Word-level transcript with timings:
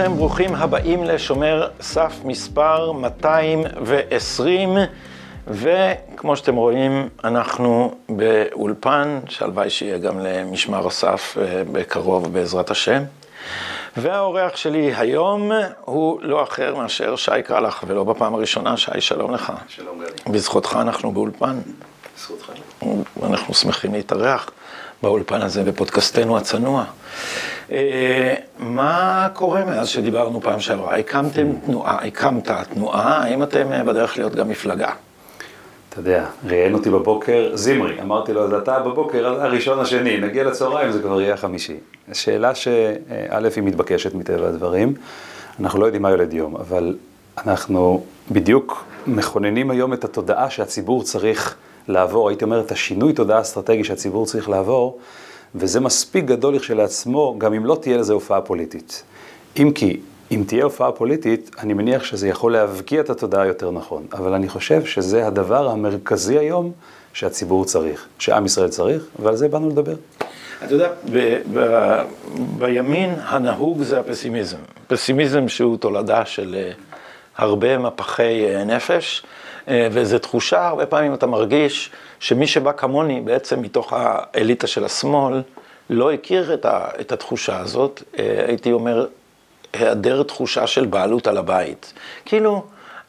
לכם, 0.00 0.16
ברוכים 0.16 0.54
הבאים 0.54 1.04
לשומר 1.04 1.68
סף 1.80 2.12
מספר 2.24 2.92
220, 2.92 4.76
וכמו 5.46 6.36
שאתם 6.36 6.56
רואים, 6.56 7.08
אנחנו 7.24 7.94
באולפן, 8.08 9.20
שהלוואי 9.28 9.70
שיהיה 9.70 9.98
גם 9.98 10.18
למשמר 10.18 10.86
הסף 10.86 11.36
אה, 11.40 11.62
בקרוב 11.72 12.32
בעזרת 12.32 12.70
השם. 12.70 13.02
והאורח 13.96 14.56
שלי 14.56 14.92
היום 14.96 15.50
הוא 15.84 16.18
לא 16.22 16.42
אחר 16.42 16.74
מאשר 16.74 17.16
שי 17.16 17.42
קרלח, 17.44 17.84
ולא 17.86 18.04
בפעם 18.04 18.34
הראשונה, 18.34 18.76
שי, 18.76 19.00
שלום 19.00 19.34
לך. 19.34 19.52
שלום 19.68 19.98
גדי. 20.04 20.32
בזכותך 20.32 20.78
אנחנו 20.80 21.12
באולפן. 21.12 21.58
בזכותך. 22.16 22.52
אנחנו 23.22 23.54
שמחים 23.54 23.92
להתארח 23.92 24.50
באולפן 25.02 25.42
הזה, 25.42 25.62
בפודקאסטנו 25.62 26.36
הצנוע. 26.36 26.84
אה, 27.72 28.34
מה 28.58 29.28
קורה 29.34 29.64
מאז 29.64 29.88
שדיברנו 29.88 30.40
פעם 30.40 30.60
שעברה? 30.60 30.96
הקמתם 30.96 31.46
תנועה, 31.66 32.06
הקמת 32.06 32.50
תנועה, 32.74 33.22
האם 33.22 33.42
אתם 33.42 33.72
אה, 33.72 33.84
בדרך 33.84 34.18
להיות 34.18 34.34
גם 34.34 34.48
מפלגה? 34.48 34.90
אתה 35.88 36.00
יודע, 36.00 36.26
ראיין 36.46 36.74
אותי 36.74 36.90
בבוקר 36.90 37.50
זמרי, 37.54 38.02
אמרתי 38.02 38.32
לו, 38.32 38.44
אז 38.44 38.52
אתה 38.52 38.78
בבוקר 38.78 39.26
הראשון 39.26 39.78
השני, 39.78 40.20
נגיע 40.20 40.44
לצהריים, 40.44 40.92
זה 40.92 41.02
כבר 41.02 41.20
יהיה 41.20 41.34
החמישי. 41.34 41.76
שאלה 42.12 42.54
שא' 42.54 42.90
היא 43.56 43.64
מתבקשת 43.64 44.14
מטבע 44.14 44.48
הדברים, 44.48 44.94
אנחנו 45.60 45.80
לא 45.80 45.86
יודעים 45.86 46.02
מה 46.02 46.10
יולד 46.10 46.32
יום, 46.32 46.56
אבל 46.56 46.96
אנחנו 47.46 48.04
בדיוק 48.30 48.84
מכוננים 49.06 49.70
היום 49.70 49.92
את 49.92 50.04
התודעה 50.04 50.50
שהציבור 50.50 51.02
צריך 51.02 51.56
לעבור, 51.88 52.28
הייתי 52.28 52.44
אומר 52.44 52.60
את 52.60 52.72
השינוי 52.72 53.12
תודעה 53.12 53.40
אסטרטגי 53.40 53.84
שהציבור 53.84 54.26
צריך 54.26 54.48
לעבור, 54.48 54.98
וזה 55.54 55.80
מספיק 55.80 56.24
גדול 56.24 56.54
לכשלעצמו, 56.54 57.34
גם 57.38 57.54
אם 57.54 57.66
לא 57.66 57.78
תהיה 57.80 57.96
לזה 57.96 58.12
הופעה 58.12 58.40
פוליטית. 58.40 59.02
אם 59.56 59.72
כי, 59.74 60.00
אם 60.30 60.44
תהיה 60.46 60.64
הופעה 60.64 60.92
פוליטית, 60.92 61.50
אני 61.58 61.72
מניח 61.72 62.04
שזה 62.04 62.28
יכול 62.28 62.52
להבקיע 62.52 63.00
את 63.00 63.10
התודעה 63.10 63.46
יותר 63.46 63.70
נכון, 63.70 64.06
אבל 64.12 64.34
אני 64.34 64.48
חושב 64.48 64.84
שזה 64.84 65.26
הדבר 65.26 65.68
המרכזי 65.68 66.38
היום 66.38 66.72
שהציבור 67.12 67.64
צריך, 67.64 68.06
שעם 68.18 68.46
ישראל 68.46 68.68
צריך, 68.68 69.04
ועל 69.18 69.36
זה 69.36 69.48
באנו 69.48 69.68
לדבר. 69.68 69.94
אתה 70.64 70.74
יודע, 70.74 70.88
ב- 71.12 71.40
ב- 71.54 72.02
בימין 72.58 73.14
הנהוג 73.22 73.82
זה 73.82 74.00
הפסימיזם. 74.00 74.56
פסימיזם 74.86 75.48
שהוא 75.48 75.76
תולדה 75.76 76.24
של 76.24 76.56
אה, 76.58 76.72
הרבה 77.36 77.78
מפחי 77.78 78.46
אה, 78.46 78.64
נפש, 78.64 79.22
וזו 79.68 80.18
תחושה, 80.18 80.66
הרבה 80.66 80.86
פעמים 80.86 81.14
אתה 81.14 81.26
מרגיש 81.26 81.90
שמי 82.20 82.46
שבא 82.46 82.72
כמוני, 82.72 83.20
בעצם 83.20 83.62
מתוך 83.62 83.92
האליטה 83.96 84.66
של 84.66 84.84
השמאל, 84.84 85.42
לא 85.90 86.12
הכיר 86.12 86.54
את 87.00 87.12
התחושה 87.12 87.58
הזאת, 87.58 88.02
אה, 88.18 88.44
הייתי 88.46 88.72
אומר, 88.72 89.06
היעדר 89.72 90.22
תחושה 90.22 90.66
של 90.66 90.86
בעלות 90.86 91.26
על 91.26 91.36
הבית. 91.36 91.92
כאילו, 92.24 92.64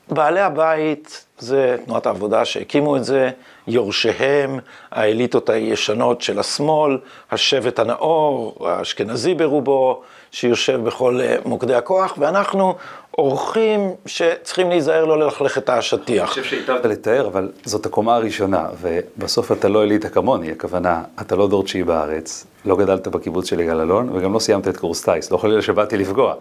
בעלי 0.09 0.39
הבית 0.39 1.25
זה 1.39 1.77
תנועת 1.85 2.05
העבודה 2.05 2.45
שהקימו 2.45 2.97
את 2.97 3.03
זה, 3.03 3.29
יורשיהם, 3.67 4.59
האליטות 4.91 5.49
הישנות 5.49 6.21
של 6.21 6.39
השמאל, 6.39 6.97
השבט 7.31 7.79
הנאור, 7.79 8.55
האשכנזי 8.67 9.33
ברובו, 9.33 10.01
שיושב 10.31 10.79
בכל 10.83 11.19
אה, 11.21 11.35
מוקדי 11.45 11.75
הכוח, 11.75 12.13
ואנחנו 12.17 12.75
אורחים 13.17 13.91
שצריכים 14.05 14.69
להיזהר 14.69 15.05
לא 15.05 15.19
ללכלך 15.19 15.57
את 15.57 15.69
אני 15.69 15.77
השטיח. 15.79 16.29
חושב 16.29 16.43
שהיטבת 16.43 16.85
לתאר, 16.85 17.27
אבל 17.27 17.51
זאת 17.65 17.85
הקומה 17.85 18.15
הראשונה, 18.15 18.65
ובסוף 18.81 19.51
אתה 19.51 19.67
לא 19.69 19.83
אליטה 19.83 20.09
כמוני, 20.09 20.51
הכוונה, 20.51 21.03
אתה 21.21 21.35
לא 21.35 21.47
דור 21.47 21.63
תשיעי 21.63 21.83
בארץ, 21.83 22.45
לא 22.65 22.75
גדלת 22.75 23.07
בקיבוץ 23.07 23.49
של 23.49 23.59
יגאל 23.59 23.81
אלון, 23.81 24.09
וגם 24.13 24.33
לא 24.33 24.39
סיימת 24.39 24.67
את 24.67 24.77
קורס 24.77 25.03
טיס, 25.09 25.31
לא 25.31 25.37
חלילה 25.37 25.61
שבאתי 25.61 25.97
לפגוע, 25.97 26.33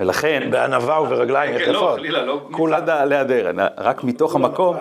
ולכן... 0.00 0.48
בענווה 0.50 1.00
וברגליים 1.02 1.58
כן, 1.58 1.72
לא, 1.72 1.78
יחפות. 1.78 1.98
חלילה, 1.98 2.22
לא 2.24 2.40
כולה- 2.50 3.04
לידר, 3.04 3.50
רק 3.78 4.04
מתוך 4.04 4.34
המקום, 4.34 4.76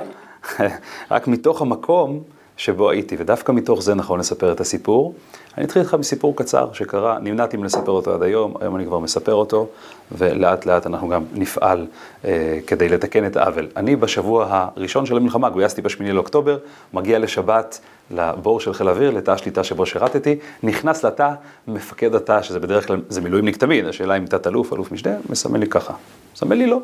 רק 1.12 1.28
מתוך 1.28 1.62
המקום 1.62 2.24
שבו 2.58 2.90
הייתי, 2.90 3.16
ודווקא 3.20 3.52
מתוך 3.52 3.82
זה 3.82 3.96
נכון 3.96 4.20
לספר 4.20 4.52
את 4.52 4.62
הסיפור. 4.62 5.14
אני 5.58 5.66
אתחיל 5.66 5.82
איתך 5.82 5.94
מסיפור 5.94 6.36
קצר 6.36 6.74
שקרה, 6.74 7.20
נמנעתי 7.20 7.58
מלספר 7.58 7.92
אותו 7.92 8.14
עד 8.14 8.24
היום, 8.24 8.54
היום 8.62 8.76
אני 8.76 8.86
כבר 8.86 9.00
מספר 9.00 9.34
אותו, 9.34 9.68
ולאט 10.12 10.66
לאט 10.66 10.88
אנחנו 10.88 11.10
גם 11.10 11.24
נפעל 11.34 11.88
אה, 12.26 12.60
כדי 12.68 12.90
לתקן 12.90 13.26
את 13.26 13.38
העוול. 13.38 13.68
אני 13.78 13.96
בשבוע 13.96 14.48
הראשון 14.50 15.06
של 15.06 15.18
המלחמה, 15.18 15.50
גויסתי 15.50 15.82
בשמיני 15.82 16.12
לאוקטובר, 16.12 16.58
מגיע 16.94 17.20
לשבת 17.20 17.80
לבור 18.12 18.60
של 18.60 18.74
חיל 18.74 18.88
האוויר, 18.88 19.12
לתא 19.12 19.32
השליטה 19.32 19.64
שבו 19.64 19.86
שירתתי, 19.86 20.36
נכנס 20.64 21.06
לתא, 21.06 21.32
מפקד 21.68 22.16
התא, 22.16 22.42
שזה 22.42 22.60
בדרך 22.60 22.88
כלל, 22.88 23.02
זה 23.10 23.22
מילואימניק 23.22 23.58
תמיד, 23.58 23.86
השאלה 23.86 24.18
אם 24.18 24.26
תת-אלוף, 24.26 24.74
אלוף 24.74 24.92
משנה, 24.92 25.12
מסמן 25.30 25.60
לי 25.60 25.68
ככה. 25.68 25.94
מסמן 26.36 26.58
לי 26.58 26.68
לא. 26.68 26.80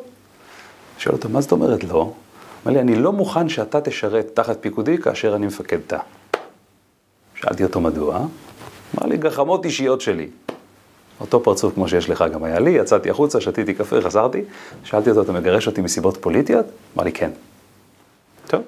שואל 0.97 1.16
אותו, 1.16 1.30
מה 1.30 1.42
זאת 1.42 1.52
אומרת 1.52 1.84
לא? 1.84 2.12
אומר 2.66 2.75
לי, 2.75 2.81
אני 2.81 2.96
לא 2.96 3.12
מוכן 3.12 3.50
שאתה 3.50 3.81
תשרת 3.81 4.31
תחת 4.34 4.57
פיקודי 4.62 4.97
כאשר 4.97 5.35
אני 5.35 5.47
מפקד 5.47 5.79
תא. 5.88 5.97
שאלתי 7.35 7.63
אותו 7.63 7.81
מדוע, 7.81 8.25
אמר 8.97 9.07
לי, 9.07 9.18
גחמות 9.18 9.66
אישיות 9.66 10.01
שלי. 10.01 10.29
אותו 11.19 11.44
פרצוף 11.44 11.74
כמו 11.74 11.88
שיש 11.88 12.09
לך 12.09 12.25
גם 12.34 12.44
היה 12.44 12.59
לי, 12.59 12.69
יצאתי 12.69 13.09
החוצה, 13.09 13.41
שתיתי 13.41 13.74
קפה, 13.74 14.01
חזרתי, 14.01 14.41
שאלתי 14.84 15.09
אותו, 15.09 15.22
אתה 15.22 15.31
מגרש 15.31 15.68
אותי 15.68 15.81
מסיבות 15.81 16.18
פוליטיות? 16.18 16.66
אמר 16.96 17.03
לי, 17.03 17.12
כן. 17.12 17.31
טוב. 18.47 18.62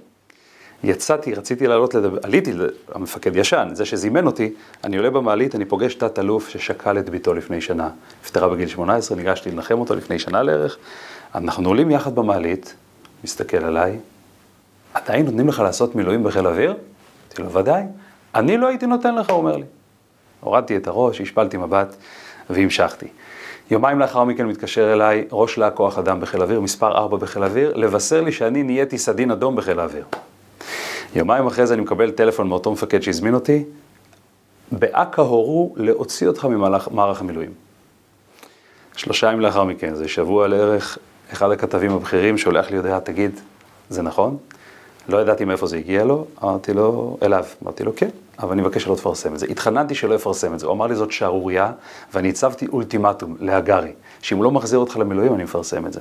יצאתי, 0.83 1.33
רציתי 1.33 1.67
לעלות 1.67 1.94
לדבר, 1.94 2.17
עליתי, 2.23 2.53
המפקד 2.94 3.35
ישן, 3.35 3.69
זה 3.73 3.85
שזימן 3.85 4.25
אותי, 4.25 4.53
אני 4.83 4.97
עולה 4.97 5.09
במעלית, 5.09 5.56
אני 5.56 5.66
פוגש 5.66 5.95
תת-אלוף 5.95 6.50
ששכל 6.50 6.97
את 6.97 7.09
ביתו 7.09 7.33
לפני 7.33 7.62
שנה. 7.62 7.89
נפטרה 8.23 8.50
בגיל 8.50 8.67
18, 8.67 9.17
ניגשתי 9.17 9.51
לנחם 9.51 9.79
אותו 9.79 9.95
לפני 9.95 10.19
שנה 10.19 10.44
לערך. 10.44 10.77
אנחנו 11.35 11.69
עולים 11.69 11.91
יחד 11.91 12.16
במעלית, 12.16 12.75
מסתכל 13.25 13.58
עליי, 13.58 13.97
עדיין 14.94 15.25
נותנים 15.25 15.47
לך 15.47 15.59
לעשות 15.59 15.96
מילואים 15.96 16.24
בחיל 16.24 16.46
האוויר? 16.46 16.69
אמרתי 16.72 17.41
לו, 17.41 17.52
ודאי. 17.52 17.84
אני 18.36 18.58
לא 18.58 18.68
הייתי 18.68 18.86
נותן 18.86 19.16
לך, 19.16 19.30
הוא 19.30 19.38
אומר 19.38 19.58
לי. 19.58 19.63
הורדתי 20.40 20.78
את 20.78 20.88
הראש, 20.88 21.22
השפלתי 21.22 21.58
מבט 21.58 21.96
והמשכתי. 22.50 23.08
יומיים 23.72 24.00
לאחר 24.00 24.24
מכן 24.24 24.46
מתקשר 24.46 24.94
אליי 24.94 25.28
ראש 25.31 25.58
להק 25.58 25.74
כוח 25.74 26.00
אדם 26.00 26.19
בחיל 26.19 26.41
האוויר, 26.41 26.62
מספר 26.62 26.97
4 26.97 27.18
בחיל 27.18 27.44
האוויר, 27.44 27.74
לבשר 27.75 28.22
לי 28.22 28.31
שאני 28.31 28.63
נהייתי 28.63 28.97
סדין 28.97 29.31
אדום 29.31 29.56
בחיל 29.56 29.80
האוויר. 29.80 30.06
יומיים 31.16 31.47
אחרי 31.47 31.68
זה 31.68 31.74
אני 31.74 31.81
מקבל 31.81 32.12
טלפון 32.12 32.47
מאותו 32.47 32.72
מפקד 32.72 33.02
שהזמין 33.02 33.34
אותי, 33.34 33.63
באכ"א 34.72 35.22
הורו 35.22 35.74
להוציא 35.78 36.28
אותך 36.28 36.46
ממערך 36.92 37.22
המילואים. 37.22 37.52
שלושה 38.96 39.28
ימים 39.28 39.42
לאחר 39.42 39.63
מכן, 39.63 39.96
זה 39.96 40.07
שבוע 40.07 40.47
לערך, 40.47 40.97
אחד 41.34 41.52
הכתבים 41.52 41.91
הבכירים 41.91 42.38
שולח 42.38 42.72
לי 42.72 42.78
הודעה, 42.78 43.00
תגיד, 43.00 43.40
זה 43.90 44.02
נכון? 44.02 44.38
לא 45.09 45.18
ידעתי 45.18 45.46
מאיפה 45.46 45.68
זה 45.68 45.78
הגיע 45.78 46.03
לו, 46.03 46.25
אמרתי 46.44 46.74
לו, 46.74 47.18
אליו, 47.24 47.46
אמרתי 47.63 47.84
לו, 47.84 47.96
כן, 47.96 48.09
אבל 48.40 48.52
אני 48.52 48.62
מבקש 48.62 48.84
שלא 48.84 48.96
תפרסם 48.96 49.34
את 49.34 49.40
זה. 49.40 49.46
התחננתי 49.50 49.96
שלא 49.96 50.16
יפרסם 50.16 50.53
את 50.53 50.59
זה, 50.59 50.66
הוא 50.66 50.74
אמר 50.74 50.88
לי 50.88 50.96
זאת 50.96 51.12
שערורייה, 51.12 51.72
ואני 52.13 52.30
הצבתי 52.30 52.68
אולטימטום 52.68 53.36
להגרי, 53.40 53.91
שאם 54.22 54.38
הוא 54.38 54.44
לא 54.44 54.52
מחזיר 54.52 54.80
אותך 54.80 54.97
למילואים, 54.97 55.36
אני 55.36 55.44
מפרסם 55.44 55.86
את 55.86 55.94
זה. 55.94 56.00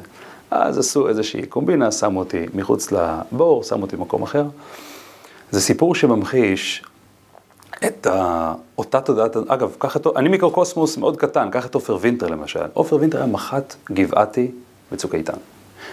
אז 0.50 0.78
עשו 0.78 1.08
איזושהי 1.08 1.46
קומבינה, 1.46 1.92
שמו 1.92 2.18
אותי 2.18 2.46
מחוץ 2.54 2.92
לבור, 2.92 3.62
שמו 3.62 3.82
אותי 3.82 3.96
במקום 3.96 4.22
אחר. 4.22 4.44
זה 5.50 5.60
סיפור 5.60 5.94
שממחיש 5.94 6.84
את 7.86 8.06
ה... 8.06 8.52
אותה 8.78 9.00
תודעת, 9.00 9.36
אגב, 9.36 9.76
קח 9.78 9.96
את, 9.96 10.06
אני 10.16 10.28
מיקרוקוסמוס 10.28 10.96
מאוד 10.96 11.16
קטן, 11.16 11.50
קח 11.50 11.66
את 11.66 11.74
עופר 11.74 11.98
וינטר 12.00 12.26
למשל. 12.26 12.64
עופר 12.74 12.96
וינטר 12.96 13.18
היה 13.18 13.26
מח"ט 13.26 13.74
גבעתי 13.92 14.50
בצוק 14.92 15.14
איתן. 15.14 15.36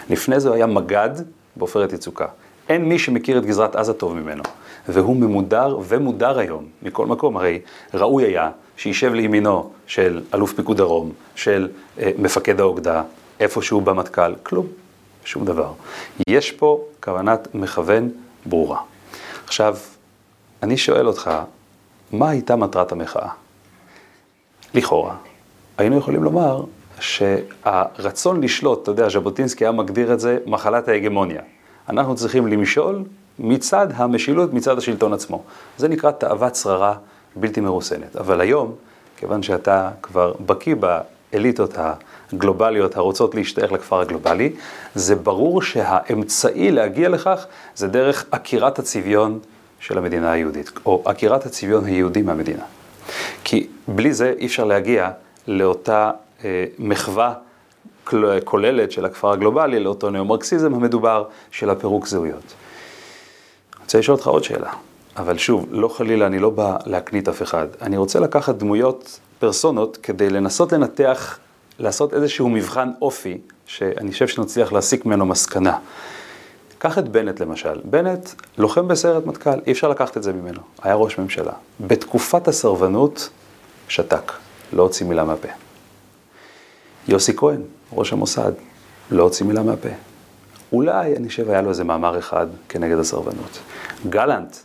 לפני 0.10 0.40
זה 0.40 0.48
הוא 0.48 0.56
היה 0.56 0.66
מג"ד 0.66 1.10
בעופרת 1.56 1.94
יצוקה. 1.94 2.26
אין 2.70 2.86
מי 2.86 3.00
שמכיר 3.00 3.38
את 3.38 3.46
גזרת 3.46 3.76
עזה 3.76 3.94
טוב 3.94 4.14
ממנו. 4.14 4.44
והוא 4.88 5.16
ממודר 5.16 5.78
ומודר 5.88 6.40
היום, 6.40 6.66
מכל 6.82 7.06
מקום. 7.06 7.38
הרי 7.38 7.60
ראוי 7.94 8.24
היה 8.24 8.50
שישב 8.78 9.14
לימינו 9.14 9.72
של 9.88 10.22
אלוף 10.34 10.54
פיקוד 10.54 10.78
דרום, 10.78 11.12
של 11.36 11.68
אה, 12.00 12.12
מפקד 12.18 12.60
האוגדה, 12.60 13.04
איפשהו 13.40 13.82
במטכ"ל, 13.82 14.36
כלום, 14.44 14.68
שום 15.26 15.46
דבר. 15.46 15.72
יש 16.28 16.52
פה 16.52 16.84
כוונת 17.04 17.48
מכוון 17.54 18.10
ברורה. 18.46 18.80
עכשיו, 19.46 19.78
אני 20.64 20.78
שואל 20.78 21.08
אותך, 21.08 21.32
מה 22.12 22.30
הייתה 22.30 22.56
מטרת 22.56 22.92
המחאה? 22.92 23.30
לכאורה, 24.74 25.16
היינו 25.78 25.98
יכולים 25.98 26.24
לומר 26.24 26.64
שהרצון 27.02 28.44
לשלוט, 28.44 28.84
אתה 28.84 28.92
יודע, 28.92 29.10
ז'בוטינסקי 29.10 29.66
היה 29.66 29.72
מגדיר 29.72 30.14
את 30.14 30.20
זה 30.20 30.38
מחלת 30.46 30.88
ההגמוניה. 30.88 31.42
אנחנו 31.90 32.16
צריכים 32.16 32.48
למשול 32.48 33.04
מצד 33.40 33.88
המשילות, 33.96 34.54
מצד 34.54 34.78
השלטון 34.78 35.14
עצמו. 35.14 35.44
זה 35.78 35.88
נקרא 35.88 36.12
תאוות 36.12 36.56
שררה 36.56 36.96
בלתי 37.36 37.62
מרוסנת. 37.62 38.16
אבל 38.16 38.42
היום, 38.42 38.76
כיוון 39.18 39.44
שאתה 39.44 39.90
כבר 40.02 40.34
בקיא 40.46 40.76
באליטות 40.76 41.78
הגלובליות 42.34 42.98
הרוצות 42.98 43.36
להשתייך 43.36 43.72
לכפר 43.72 44.00
הגלובלי, 44.00 44.52
זה 44.96 45.16
ברור 45.16 45.62
שהאמצעי 45.62 46.72
להגיע 46.72 47.10
לכך 47.10 47.46
זה 47.76 47.88
דרך 47.88 48.26
עקירת 48.32 48.80
הצביון 48.80 49.40
של 49.80 49.98
המדינה 49.98 50.32
היהודית, 50.32 50.72
או 50.86 51.02
עקירת 51.06 51.46
הצביון 51.46 51.86
היהודי 51.86 52.22
מהמדינה. 52.22 52.64
כי 53.44 53.68
בלי 53.88 54.14
זה 54.14 54.34
אי 54.38 54.46
אפשר 54.46 54.64
להגיע 54.64 55.10
לאותה 55.48 56.12
מחווה 56.80 57.34
כוללת 58.44 58.92
של 58.92 59.06
הכפר 59.06 59.32
הגלובלי 59.32 59.80
לאותו 59.80 60.10
ניאו-מרקסיזם 60.10 60.74
המדובר 60.74 61.24
של 61.52 61.70
הפירוק 61.70 62.08
זהויות. 62.08 62.44
אני 63.76 63.84
רוצה 63.84 64.00
לשאול 64.00 64.18
אותך 64.18 64.28
עוד 64.28 64.44
שאלה, 64.44 64.72
אבל 65.18 65.38
שוב, 65.38 65.68
לא 65.72 65.88
חלילה, 65.88 66.26
אני 66.26 66.40
לא 66.40 66.50
בא 66.50 66.78
להקנית 66.86 67.30
אף 67.30 67.42
אחד. 67.42 67.68
אני 67.82 67.98
רוצה 67.98 68.20
לקחת 68.20 68.56
דמויות, 68.56 69.20
פרסונות, 69.40 69.98
כדי 70.04 70.30
לנסות 70.30 70.72
לנתח, 70.72 71.40
לעשות 71.80 72.14
איזשהו 72.14 72.50
מבחן 72.50 72.92
אופי, 73.02 73.38
שאני 73.66 74.12
חושב 74.12 74.28
שנצליח 74.28 74.72
להסיק 74.74 75.06
ממנו 75.06 75.26
מסקנה. 75.26 75.78
קח 76.78 76.98
את 76.98 77.08
בנט 77.10 77.40
למשל. 77.40 77.80
בנט, 77.84 78.30
לוחם 78.58 78.88
בסיירת 78.88 79.26
מטכ"ל, 79.26 79.60
אי 79.68 79.72
אפשר 79.72 79.90
לקחת 79.90 80.18
את 80.18 80.24
זה 80.24 80.34
ממנו. 80.34 80.60
היה 80.82 80.96
ראש 80.96 81.18
ממשלה. 81.18 81.54
בתקופת 81.80 82.48
הסרבנות, 82.48 83.30
שתק, 83.88 84.32
לא 84.74 84.84
הוציא 84.84 85.06
מילה 85.06 85.24
מהפה. 85.24 85.48
יוסי 87.08 87.36
כהן, 87.38 87.62
ראש 87.94 88.14
המוסד, 88.14 88.52
לא 89.12 89.24
הוציא 89.24 89.46
מילה 89.46 89.64
מהפה. 89.64 89.90
אולי, 90.74 91.16
אני 91.16 91.28
חושב, 91.28 91.50
היה 91.50 91.62
לו 91.62 91.70
איזה 91.70 91.84
מאמר 91.84 92.20
אחד 92.20 92.48
כנגד 92.70 92.98
הסרבנות. 92.98 93.60
גלנט, 94.10 94.56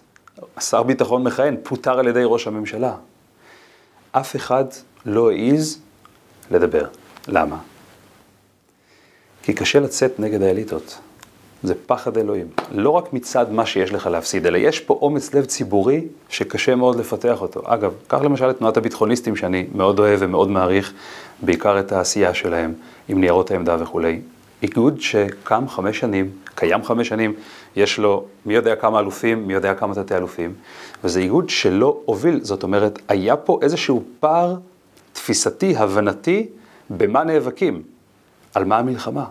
שר 0.61 0.83
ביטחון 0.83 1.25
מכהן, 1.25 1.57
פוטר 1.63 1.99
על 1.99 2.09
ידי 2.09 2.23
ראש 2.25 2.47
הממשלה. 2.47 2.95
אף 4.13 4.37
אחד 4.37 4.65
לא 5.07 5.31
העז 5.31 5.79
לדבר. 6.51 6.89
למה? 7.29 7.59
כי 9.43 9.53
קשה 9.53 9.81
לצאת 9.81 10.21
נגד 10.21 10.43
האליטות. 10.43 10.99
זה 11.63 11.75
פחד 11.87 12.17
אלוהים. 12.17 12.47
לא 12.71 12.91
רק 12.91 13.13
מצד 13.13 13.53
מה 13.53 13.67
שיש 13.67 13.93
לך 13.93 14.07
להפסיד, 14.07 14.47
אלא 14.47 14.59
יש 14.59 14.81
פה 14.81 14.99
אומץ 15.03 15.35
לב 15.35 15.45
ציבורי 15.45 16.05
שקשה 16.29 16.75
מאוד 16.75 16.99
לפתח 16.99 17.43
אותו. 17.43 17.63
אגב, 17.65 17.93
קח 18.07 18.21
למשל 18.23 18.51
את 18.51 18.59
תנועת 18.59 18.77
הביטחוניסטים 18.77 19.37
שאני 19.37 19.67
מאוד 19.75 19.99
אוהב 19.99 20.19
ומאוד 20.23 20.51
מעריך, 20.51 20.93
בעיקר 21.43 21.81
את 21.81 21.93
העשייה 21.93 22.35
שלהם 22.35 22.75
עם 23.09 23.21
ניירות 23.21 23.51
העמדה 23.51 23.77
וכולי. 23.81 24.21
איגוד 24.63 25.01
שקם 25.01 25.69
חמש 25.69 25.99
שנים, 25.99 26.31
קיים 26.55 26.85
חמש 26.85 27.09
שנים, 27.09 27.35
יש 27.77 27.99
לו 27.99 28.25
מי 28.47 28.55
יודע 28.55 28.77
כמה 28.77 29.01
אלופים, 29.01 29.47
מי 29.47 29.55
יודע 29.55 29.75
כמה 29.75 29.95
תתי 29.95 30.17
אלופים, 30.17 30.55
וזה 31.05 31.21
איגוד 31.21 31.49
שלא 31.49 32.01
הוביל, 32.05 32.41
זאת 32.43 32.63
אומרת, 32.63 32.99
היה 33.09 33.37
פה 33.37 33.59
איזשהו 33.63 34.03
פער 34.21 34.55
תפיסתי, 35.13 35.77
הבנתי, 35.77 36.47
במה 36.91 37.25
נאבקים, 37.25 37.83
על 38.55 38.65
מה 38.65 38.79
המלחמה. 38.79 39.25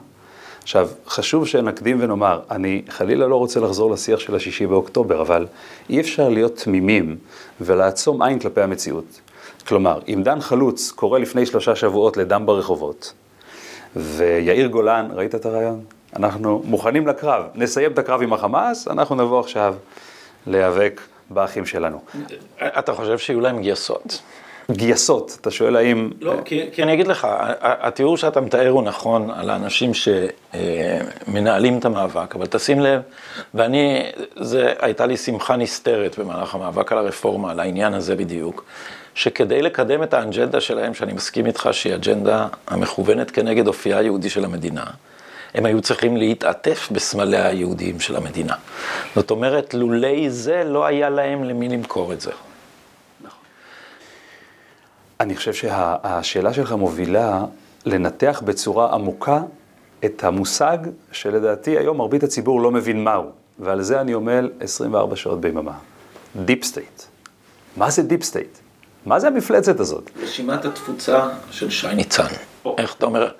עכשיו, 0.66 0.90
חשוב 1.08 1.48
שנקדים 1.48 1.98
ונאמר, 2.02 2.40
אני 2.52 2.82
חלילה 2.90 3.28
לא 3.28 3.36
רוצה 3.36 3.60
לחזור 3.60 3.92
לשיח 3.92 4.20
של 4.20 4.36
השישי 4.36 4.68
באוקטובר, 4.68 5.22
אבל 5.22 5.48
אי 5.90 6.00
אפשר 6.00 6.30
להיות 6.30 6.56
תמימים 6.56 7.18
ולעצום 7.62 8.22
עין 8.22 8.40
כלפי 8.40 8.62
המציאות. 8.62 9.22
כלומר, 9.68 10.00
אם 10.08 10.22
דן 10.24 10.42
חלוץ 10.42 10.92
קורא 10.92 11.20
לפני 11.20 11.46
שלושה 11.46 11.76
שבועות 11.76 12.18
לדם 12.18 12.46
ברחובות, 12.46 13.14
ויאיר 13.96 14.68
גולן, 14.68 15.08
ראית 15.14 15.36
את 15.36 15.46
הרעיון? 15.46 15.84
אנחנו 16.16 16.62
מוכנים 16.66 17.08
לקרב, 17.08 17.44
נסיים 17.56 17.92
את 17.92 18.00
הקרב 18.00 18.22
עם 18.22 18.34
החמאס, 18.34 18.88
אנחנו 18.88 19.16
נבוא 19.16 19.40
עכשיו 19.40 19.76
להיאבק 20.48 21.02
באחים 21.30 21.66
שלנו. 21.66 22.02
אתה 22.62 22.94
חושב 22.94 23.18
שיהיו 23.18 23.42
להם 23.42 23.62
גייסות? 23.62 24.22
גייסות, 24.72 25.38
אתה 25.42 25.52
שואל 25.52 25.76
האם... 25.76 26.10
לא, 26.22 26.34
כי, 26.46 26.66
כי 26.74 26.84
אני 26.84 26.94
אגיד 26.94 27.08
לך, 27.08 27.28
התיאור 27.62 28.18
שאתה 28.18 28.42
מתאר 28.42 28.70
הוא 28.70 28.84
נכון 28.84 29.32
על 29.32 29.50
האנשים 29.50 29.92
שמנהלים 29.94 31.78
את 31.78 31.86
המאבק, 31.86 32.36
אבל 32.36 32.46
תשים 32.46 32.80
לב, 32.80 33.02
ואני, 33.54 34.02
זה 34.36 34.74
הייתה 34.80 35.06
לי 35.06 35.18
שמחה 35.18 35.56
נסתרת 35.56 36.20
במהלך 36.20 36.56
המאבק 36.56 36.92
על 36.92 36.98
הרפורמה, 36.98 37.52
על 37.52 37.60
העניין 37.60 37.94
הזה 37.94 38.16
בדיוק, 38.16 38.66
שכדי 39.16 39.62
לקדם 39.62 40.04
את 40.04 40.14
האג'נדה 40.14 40.62
שלהם, 40.62 40.94
שאני 40.94 41.14
מסכים 41.14 41.46
איתך 41.46 41.70
שהיא 41.72 41.96
אג'נדה 41.96 42.48
המכוונת 42.68 43.32
כנגד 43.32 43.68
אופייה 43.68 43.98
היהודי 43.98 44.30
של 44.30 44.46
המדינה, 44.46 44.84
הם 45.54 45.66
היו 45.66 45.82
צריכים 45.82 46.18
להתעטף 46.18 46.90
בסמליה 46.92 47.48
היהודיים 47.48 48.00
של 48.00 48.16
המדינה. 48.16 48.54
זאת 49.16 49.32
אומרת, 49.32 49.74
לולי 49.74 50.30
זה 50.30 50.64
לא 50.64 50.86
היה 50.86 51.10
להם 51.10 51.44
למי 51.44 51.70
למכור 51.70 52.14
את 52.14 52.22
זה. 52.22 52.32
אני 55.20 55.36
חושב 55.36 55.54
שהשאלה 55.54 56.54
שלך 56.54 56.72
מובילה 56.72 57.46
לנתח 57.86 58.42
בצורה 58.46 58.94
עמוקה 58.94 59.42
את 60.06 60.24
המושג 60.24 60.78
שלדעתי 61.12 61.78
היום 61.78 61.98
מרבית 61.98 62.24
הציבור 62.24 62.62
לא 62.62 62.72
מבין 62.72 63.04
מהו, 63.04 63.24
ועל 63.60 63.82
זה 63.82 64.02
אני 64.02 64.14
עמל 64.14 64.52
24 64.60 65.16
שעות 65.16 65.42
ביממה. 65.42 65.78
deep 66.36 66.64
state. 66.64 67.04
מה 67.78 67.90
זה 67.90 68.04
deep 68.04 68.24
state? 68.24 68.58
מה 69.06 69.20
זה 69.20 69.28
המפלצת 69.28 69.80
הזאת? 69.80 70.10
רשימת 70.24 70.66
התפוצה 70.66 71.30
של 71.52 71.70
שי 71.70 71.96
ניצן. 71.96 72.28
איך 72.78 72.96
אתה 72.96 73.06
אומר? 73.06 73.32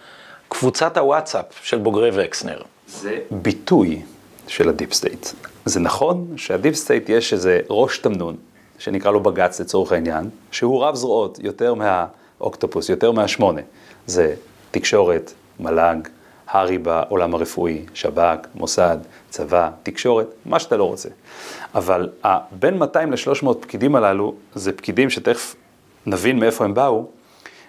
קבוצת 0.48 0.98
הוואטסאפ 0.98 1.46
של 1.62 1.78
בוגרי 1.78 2.10
וקסנר. 2.14 2.62
זה 2.88 3.20
ביטוי 3.32 4.02
של 4.48 4.70
ה 4.70 4.75
deep 4.75 4.94
state. 4.94 5.28
זה 5.66 5.80
נכון 5.80 6.28
שה 6.38 6.54
deep 6.54 6.76
state 6.76 7.10
יש 7.10 7.34
איזה 7.34 7.60
ראש 7.70 7.98
תמנון, 7.98 8.36
שנקרא 8.80 9.12
לו 9.12 9.20
בג"ץ 9.20 9.60
לצורך 9.60 9.92
העניין, 9.92 10.30
שהוא 10.52 10.84
רב 10.84 10.96
זרועות 10.96 11.40
יותר 11.42 11.74
מהאוקטופוס, 11.74 12.90
יותר 12.90 13.12
מהשמונה. 13.12 13.62
זה 14.08 14.34
תקשורת, 14.72 15.34
מל"ג, 15.60 15.98
הר"י 16.48 16.78
בעולם 16.78 17.36
הרפואי, 17.36 17.86
שב"כ, 17.94 18.48
מוסד, 18.56 18.98
צבא, 19.30 19.70
תקשורת, 19.84 20.28
מה 20.46 20.60
שאתה 20.60 20.78
לא 20.78 20.84
רוצה. 20.84 21.10
אבל 21.76 22.10
בין 22.52 22.78
200 22.78 23.12
ל-300 23.12 23.54
פקידים 23.60 23.96
הללו, 23.96 24.34
זה 24.56 24.72
פקידים 24.72 25.10
שתכף 25.10 25.56
נבין 26.06 26.40
מאיפה 26.40 26.66
הם 26.66 26.74
באו. 26.74 27.06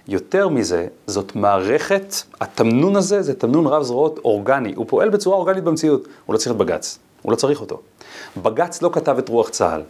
יותר 0.09 0.49
מזה, 0.49 0.87
זאת 1.07 1.37
מערכת, 1.37 2.15
התמנון 2.41 2.97
הזה 2.97 3.23
זה 3.23 3.35
תמנון 3.35 3.67
רב 3.67 3.83
זרועות 3.83 4.19
אורגני, 4.19 4.73
הוא 4.77 4.87
פועל 4.89 5.09
בצורה 5.09 5.37
אורגנית 5.37 5.65
במציאות, 5.65 6.09
הוא 6.27 6.35
לא 6.35 6.39
צריך 6.39 6.53
את 6.53 6.57
בג"ץ, 6.57 6.99
הוא 7.23 7.33
לא 7.33 7.37
צריך 7.37 7.61
אותו. 7.61 7.81
בג"ץ 8.43 8.83
לא 8.83 8.91
כתב 8.93 9.19
את 9.19 9.29
רוח 9.29 9.49
צה"ל, 9.49 9.83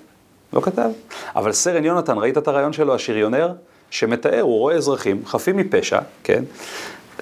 לא 0.52 0.60
כתב. 0.60 0.90
אבל 1.36 1.52
סרן 1.52 1.84
יונתן, 1.84 2.18
ראית 2.18 2.38
את 2.38 2.48
הרעיון 2.48 2.72
שלו, 2.72 2.94
השריונר? 2.94 3.52
שמתאר, 3.90 4.40
הוא 4.40 4.58
רואה 4.58 4.74
אזרחים 4.74 5.22
חפים 5.26 5.56
מפשע, 5.56 6.00
כן? 6.24 6.44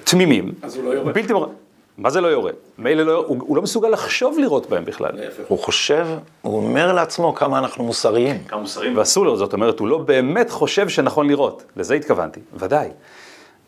תמימים. 0.03 0.51
אז 0.61 0.75
הוא 0.75 0.83
לא 0.83 0.89
יורד. 0.89 1.13
בלתי 1.13 1.33
מור... 1.33 1.53
מה 1.97 2.09
זה 2.09 2.21
לא 2.21 2.27
יורד? 2.27 2.53
מילא 2.77 3.03
לא 3.03 3.11
יורד, 3.11 3.27
הוא, 3.27 3.37
הוא 3.39 3.55
לא 3.57 3.61
מסוגל 3.61 3.89
לחשוב 3.89 4.39
לירות 4.39 4.69
בהם 4.69 4.85
בכלל. 4.85 5.11
הוא 5.47 5.59
חושב, 5.59 6.07
הוא 6.41 6.57
אומר 6.57 6.93
לעצמו 6.93 7.35
כמה 7.35 7.59
אנחנו 7.59 7.83
מוסריים. 7.83 8.43
כמה 8.47 8.59
מוסריים 8.59 8.97
ואסור 8.97 9.25
לו, 9.25 9.37
זאת 9.37 9.53
אומרת, 9.53 9.79
הוא 9.79 9.87
לא 9.87 9.97
באמת 9.97 10.51
חושב 10.51 10.89
שנכון 10.89 11.27
לירות. 11.27 11.63
לזה 11.75 11.95
התכוונתי, 11.95 12.39
ודאי. 12.53 12.89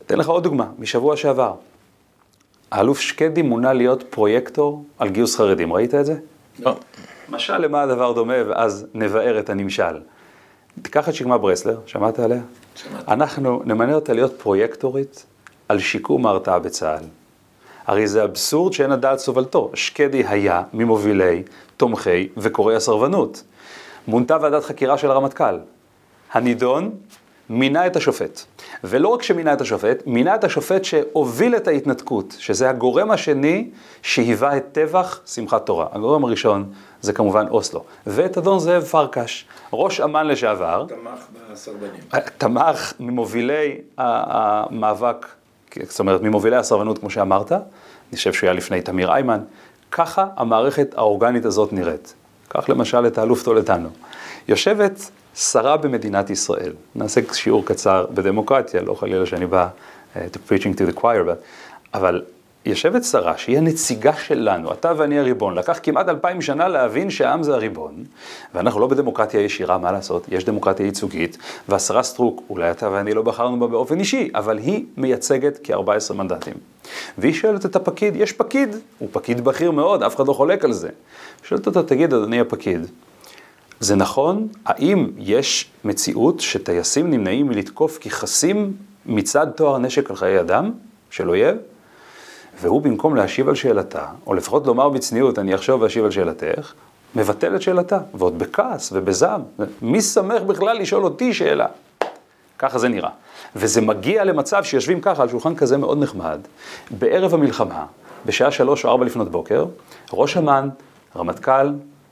אתן 0.06 0.18
לך 0.18 0.30
עוד 0.30 0.44
דוגמה, 0.44 0.66
משבוע 0.80 1.18
שעבר. 1.18 1.54
האלוף 2.72 3.00
שקדי 3.00 3.42
מונה 3.42 3.74
להיות 3.74 4.04
פרויקטור 4.10 4.84
על 5.00 5.10
גיוס 5.10 5.36
חרדים, 5.36 5.74
ראית 5.74 5.96
את 5.96 6.06
זה? 6.06 6.16
לא. 6.60 6.76
משל 7.30 7.58
למה 7.58 7.82
הדבר 7.82 8.12
דומה, 8.12 8.34
ואז 8.48 8.86
נבער 8.94 9.40
את 9.40 9.50
הנמשל. 9.50 10.00
תיקח 10.82 11.10
את 11.10 11.14
שקמה 11.14 11.38
ברסלר, 11.38 11.80
שמעת 11.86 12.20
עליה? 12.20 12.42
שמעתי. 12.76 13.12
אנחנו 13.12 13.62
נמנה 13.66 13.94
אותה 13.94 14.14
להיות 14.14 14.40
פרויקטורית 14.40 15.26
על 15.70 15.80
שיקום 15.80 16.26
ההרתעה 16.26 16.60
בצה"ל. 16.60 17.04
הרי 17.88 18.08
זה 18.08 18.24
אבסורד 18.24 18.74
שאין 18.74 18.92
הדעת 18.92 19.20
סובלתו. 19.20 19.72
שקדי 19.74 20.24
היה 20.28 20.64
ממובילי, 20.74 21.44
תומכי 21.78 22.30
וקוראי 22.38 22.76
הסרבנות. 22.76 23.44
מונתה 24.08 24.38
ועדת 24.42 24.64
חקירה 24.64 24.98
של 24.98 25.12
הרמטכ"ל. 25.12 25.58
הנידון 26.32 26.92
מינה 27.50 27.88
את 27.88 27.96
השופט. 27.96 28.42
ולא 28.84 29.08
רק 29.08 29.24
שמינה 29.24 29.54
את 29.54 29.62
השופט, 29.62 30.04
מינה 30.06 30.36
את 30.36 30.44
השופט 30.44 30.84
שהוביל 30.84 31.56
את 31.56 31.68
ההתנתקות, 31.68 32.36
שזה 32.40 32.70
הגורם 32.70 33.12
השני 33.12 33.70
שהיווה 34.02 34.58
את 34.58 34.66
טבח 34.72 35.22
שמחת 35.26 35.66
תורה. 35.66 35.88
הגורם 35.92 36.24
הראשון 36.24 36.72
זה 37.02 37.14
כמובן 37.14 37.48
אוסלו. 37.50 37.84
ואת 38.08 38.38
אדון 38.38 38.60
זאב 38.60 38.84
פרקש, 38.84 39.46
ראש 39.74 40.02
אמ"ן 40.02 40.28
לשעבר. 40.28 40.86
תמך 40.88 41.26
בסרבנים. 41.52 42.02
תמך 42.38 42.94
ממובילי 43.00 43.78
המאבק, 43.98 45.26
זאת 45.84 46.00
אומרת 46.00 46.22
ממובילי 46.22 46.56
הסרבנות 46.56 46.98
כמו 46.98 47.10
שאמרת, 47.10 47.52
אני 47.52 48.18
חושב 48.18 48.34
שהוא 48.34 48.48
היה 48.48 48.54
לפני 48.54 48.82
תמיר 48.82 49.12
איימן, 49.12 49.40
ככה 49.92 50.26
המערכת 50.36 50.94
האורגנית 50.98 51.46
הזאת 51.46 51.74
נראית. 51.74 52.14
קח 52.48 52.70
למשל 52.70 53.08
את 53.08 53.18
האלוף 53.18 53.44
טולטנו. 53.44 53.90
יושבת 54.48 55.12
שרה 55.38 55.78
במדינת 55.78 56.30
ישראל. 56.30 56.74
נעשה 56.96 57.22
שיעור 57.34 57.66
קצר 57.66 58.06
בדמוקרטיה, 58.14 58.82
לא 58.82 58.94
חלילה 58.94 59.26
שאני 59.26 59.46
בא 59.46 59.68
uh, 60.14 60.18
to 60.18 60.38
preaching 60.52 60.78
to 60.78 60.94
the 60.94 61.00
choir, 61.00 61.28
but, 61.28 61.44
אבל 61.94 62.22
יושבת 62.66 63.04
שרה 63.04 63.38
שהיא 63.38 63.58
הנציגה 63.58 64.14
שלנו, 64.14 64.74
אתה 64.74 64.92
ואני 64.98 65.20
הריבון, 65.20 65.56
לקח 65.56 65.80
כמעט 65.84 66.10
אלפיים 66.10 66.42
שנה 66.42 66.68
להבין 66.68 67.10
שהעם 67.10 67.44
זה 67.44 67.54
הריבון, 67.54 68.04
ואנחנו 68.56 68.80
לא 68.80 68.88
בדמוקרטיה 68.88 69.42
ישירה, 69.42 69.78
מה 69.78 69.92
לעשות? 69.92 70.26
יש 70.30 70.44
דמוקרטיה 70.44 70.86
ייצוגית, 70.86 71.38
והשרה 71.70 72.04
סטרוק, 72.04 72.44
אולי 72.50 72.72
אתה 72.72 72.90
ואני 72.92 73.14
לא 73.14 73.22
בחרנו 73.22 73.60
בה 73.60 73.68
באופן 73.68 74.00
אישי, 74.00 74.30
אבל 74.36 74.58
היא 74.58 74.86
מייצגת 74.98 75.60
כ-14 75.64 76.14
מנדטים. 76.14 76.54
והיא 77.18 77.34
שואלת 77.34 77.66
את 77.66 77.76
הפקיד, 77.76 78.16
יש 78.16 78.32
פקיד, 78.32 78.76
הוא 78.98 79.10
פקיד 79.12 79.44
בכיר 79.44 79.72
מאוד, 79.72 80.04
אף 80.04 80.16
אחד 80.16 80.28
לא 80.28 80.34
חולק 80.34 80.66
על 80.66 80.74
זה. 80.74 80.90
שואלת 81.44 81.68
אותו, 81.68 81.84
תגיד, 81.84 82.14
אדוני 82.14 82.40
הפקיד, 82.40 82.88
זה 83.80 83.96
נכון? 83.96 84.48
האם 84.66 85.08
יש 85.18 85.70
מציאות 85.86 86.40
שטייסים 86.40 87.12
נמנעים 87.12 87.48
מלתקוף 87.48 87.98
כי 87.98 88.10
חסים 88.10 88.74
מצד 89.06 89.48
טוהר 89.56 89.78
נשק 89.78 90.10
על 90.10 90.16
חיי 90.16 90.40
אדם 90.40 90.72
של 91.10 91.30
אויב? 91.30 91.58
והוא 92.62 92.82
במקום 92.82 93.16
להשיב 93.16 93.50
על 93.50 93.56
שאלתה, 93.56 94.06
או 94.28 94.34
לפחות 94.34 94.68
לומר 94.68 94.90
בצניעות, 94.90 95.40
אני 95.40 95.56
אחשוב 95.56 95.82
ואשיב 95.82 96.06
על 96.06 96.12
שאלתך, 96.12 96.74
מבטל 97.16 97.56
את 97.56 97.62
שאלתה, 97.62 98.00
ועוד 98.14 98.40
בכעס 98.40 98.90
ובזעם. 98.94 99.42
מי 99.82 100.02
שמח 100.02 100.42
בכלל 100.42 100.78
לשאול 100.78 101.04
אותי 101.04 101.34
שאלה? 101.34 101.68
ככה 102.60 102.80
זה 102.80 102.88
נראה. 102.90 103.10
וזה 103.56 103.82
מגיע 103.82 104.24
למצב 104.24 104.64
שיושבים 104.64 105.02
ככה 105.02 105.22
על 105.22 105.30
שולחן 105.30 105.56
כזה 105.56 105.78
מאוד 105.78 106.04
נחמד, 106.04 106.40
בערב 106.92 107.34
המלחמה, 107.34 107.86
בשעה 108.26 108.52
שלוש 108.52 108.86
או 108.86 108.90
ארבע 108.90 109.06
לפנות 109.06 109.32
בוקר, 109.32 109.66
ראש 110.14 110.38
אמ"ן, 110.38 110.70
רמטכ"ל, 111.16 111.70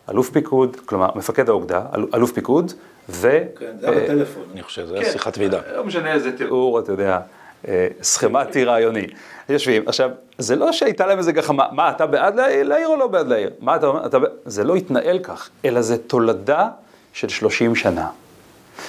אלוף 0.09 0.29
פיקוד, 0.29 0.77
כלומר 0.85 1.09
מפקד 1.15 1.49
האוגדה, 1.49 1.81
אלוף 2.13 2.31
פיקוד, 2.31 2.73
ו... 3.09 3.39
כן, 3.59 3.71
זה 3.79 3.89
היה 3.89 4.03
בטלפון, 4.03 4.43
אני 4.53 4.63
חושב, 4.63 4.85
זה 4.85 4.95
היה 4.95 5.11
שיחת 5.11 5.37
ועידה. 5.37 5.59
לא 5.75 5.83
משנה 5.83 6.13
איזה 6.13 6.37
תיאור, 6.37 6.79
אתה 6.79 6.91
יודע, 6.91 7.19
אה, 7.67 7.87
סכמטי 8.01 8.63
רעיוני. 8.63 9.07
יושבים, 9.49 9.83
עכשיו, 9.87 10.09
זה 10.37 10.55
לא 10.55 10.71
שהייתה 10.71 11.05
להם 11.05 11.17
איזה 11.17 11.31
גחמה, 11.31 11.65
מה, 11.71 11.91
אתה 11.91 12.05
בעד 12.05 12.35
להעיר 12.39 12.87
או 12.87 12.97
לא 12.97 13.07
בעד 13.07 13.27
להעיר? 13.27 13.49
מה 13.59 13.75
אתה 13.75 13.87
אומר? 13.87 14.01
זה 14.45 14.63
לא 14.63 14.75
התנהל 14.75 15.19
כך, 15.19 15.49
אלא 15.65 15.81
זה 15.81 15.97
תולדה 15.97 16.69
של 17.13 17.29
30 17.29 17.75
שנה. 17.75 18.07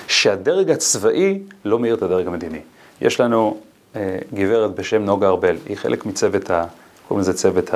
שהדרג 0.08 0.70
הצבאי 0.70 1.42
לא 1.64 1.78
מאיר 1.78 1.94
את 1.94 2.02
הדרג 2.02 2.26
המדיני. 2.26 2.60
יש 3.00 3.20
לנו 3.20 3.60
אה, 3.96 4.18
גברת 4.34 4.74
בשם 4.74 5.04
נוגה 5.04 5.28
ארבל, 5.28 5.56
היא 5.66 5.76
חלק 5.76 6.06
מצוות, 6.06 6.50
ה, 6.50 6.64
קוראים 7.08 7.20
לזה 7.20 7.32
צוות 7.32 7.74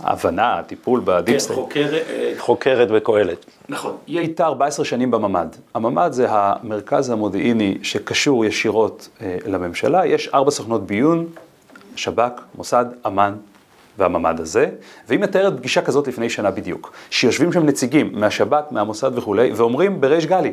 ההבנה, 0.00 0.58
הטיפול 0.58 1.00
בדיפסטייט. 1.04 1.58
כן, 1.58 1.64
חוקרת, 1.64 2.02
אה, 2.10 2.32
חוקרת 2.38 2.88
וקהלת. 2.94 3.46
נכון. 3.68 3.96
היא 4.06 4.18
הייתה 4.18 4.44
14 4.44 4.84
שנים 4.84 5.10
בממ"ד. 5.10 5.48
הממ"ד 5.74 6.12
זה 6.12 6.26
המרכז 6.30 7.10
המודיעיני 7.10 7.78
שקשור 7.82 8.44
ישירות 8.44 9.08
אה, 9.22 9.36
לממשלה. 9.46 10.06
יש 10.06 10.28
ארבע 10.28 10.50
סוכנות 10.50 10.86
ביון, 10.86 11.26
שב"כ, 11.96 12.40
מוסד, 12.54 12.84
אמ"ן 13.06 13.34
והממ"ד 13.98 14.40
הזה, 14.40 14.70
והיא 15.08 15.20
מתארת 15.20 15.56
פגישה 15.56 15.82
כזאת 15.82 16.08
לפני 16.08 16.30
שנה 16.30 16.50
בדיוק, 16.50 16.92
שיושבים 17.10 17.52
שם 17.52 17.66
נציגים 17.66 18.10
מהשב"כ, 18.12 18.62
מהמוסד 18.70 19.18
וכולי, 19.18 19.52
ואומרים 19.52 20.00
בריש 20.00 20.26
גלי, 20.26 20.52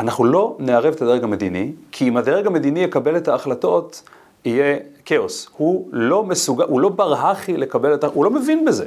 אנחנו 0.00 0.24
לא 0.24 0.56
נערב 0.58 0.94
את 0.94 1.02
הדרג 1.02 1.24
המדיני, 1.24 1.72
כי 1.92 2.08
אם 2.08 2.16
הדרג 2.16 2.46
המדיני 2.46 2.80
יקבל 2.80 3.16
את 3.16 3.28
ההחלטות, 3.28 4.02
יהיה 4.44 4.76
כאוס. 5.04 5.48
הוא 5.56 5.88
לא 5.92 6.24
מסוגל, 6.24 6.64
הוא 6.64 6.80
לא 6.80 6.88
ברהכי 6.88 7.56
לקבל 7.56 7.94
את 7.94 8.04
ה... 8.04 8.06
הוא 8.06 8.24
לא 8.24 8.30
מבין 8.30 8.64
בזה. 8.64 8.86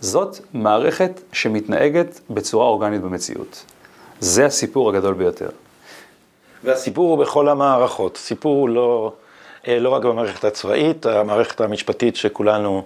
זאת 0.00 0.38
מערכת 0.54 1.20
שמתנהגת 1.32 2.20
בצורה 2.30 2.66
אורגנית 2.66 3.02
במציאות. 3.02 3.64
זה 4.20 4.46
הסיפור 4.46 4.88
הגדול 4.88 5.14
ביותר. 5.14 5.48
והסיפור 6.64 7.10
הוא 7.10 7.18
בכל 7.18 7.48
המערכות. 7.48 8.16
סיפור 8.16 8.60
הוא 8.60 8.68
לא, 8.68 9.12
אה, 9.68 9.78
לא 9.78 9.88
רק 9.88 10.02
במערכת 10.02 10.44
הצבאית, 10.44 11.06
המערכת 11.06 11.60
המשפטית 11.60 12.16
שכולנו 12.16 12.82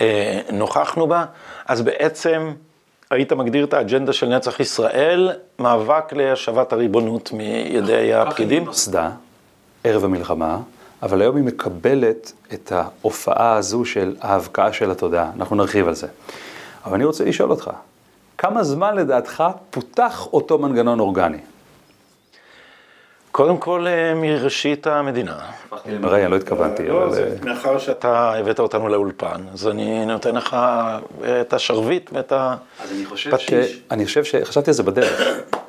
אה, 0.00 0.40
נוכחנו 0.52 1.06
בה, 1.06 1.24
אז 1.66 1.82
בעצם 1.82 2.52
היית 3.10 3.32
מגדיר 3.32 3.64
את 3.64 3.74
האג'נדה 3.74 4.12
של 4.12 4.26
נצח 4.26 4.60
ישראל, 4.60 5.30
מאבק 5.58 6.12
להשבת 6.12 6.72
הריבונות 6.72 7.32
מידי 7.32 8.14
הפקידים? 8.14 8.62
היא 8.62 8.66
נוסדה 8.66 9.10
ערב 9.84 10.04
המלחמה, 10.04 10.58
אבל 11.02 11.20
היום 11.20 11.36
היא 11.36 11.44
מקבלת 11.44 12.32
את 12.54 12.72
ההופעה 12.72 13.56
הזו 13.56 13.84
של 13.84 14.16
ההבקעה 14.20 14.72
של 14.72 14.90
התודעה. 14.90 15.30
אנחנו 15.36 15.56
נרחיב 15.56 15.88
על 15.88 15.94
זה. 15.94 16.06
אבל 16.84 16.94
אני 16.94 17.04
רוצה 17.04 17.24
לשאול 17.24 17.50
אותך, 17.50 17.70
כמה 18.38 18.64
זמן 18.64 18.94
לדעתך 18.94 19.44
פותח 19.70 20.26
אותו 20.32 20.58
מנגנון 20.58 21.00
אורגני? 21.00 21.38
קודם 23.32 23.58
כל 23.58 23.86
אה, 23.86 24.14
מראשית 24.14 24.86
המדינה. 24.86 25.38
הרי 26.02 26.22
אני 26.22 26.30
לא 26.30 26.36
התכוונתי, 26.36 26.88
לא, 26.88 27.04
אבל... 27.04 27.18
אה, 27.18 27.28
מאחר 27.44 27.78
שאתה 27.78 28.34
הבאת 28.34 28.60
אותנו 28.60 28.88
לאולפן, 28.88 29.40
אז 29.52 29.68
אני 29.68 30.06
נותן 30.06 30.34
לך 30.34 30.54
אה, 30.54 31.40
את 31.40 31.52
השרביט 31.52 32.10
ואת 32.12 32.32
הפטיש. 32.32 33.80
אני 33.90 34.06
חושב 34.06 34.24
ש... 34.24 34.34
חשבתי 34.44 34.70
על 34.70 34.74
זה 34.74 34.82
בדרך. 34.82 35.20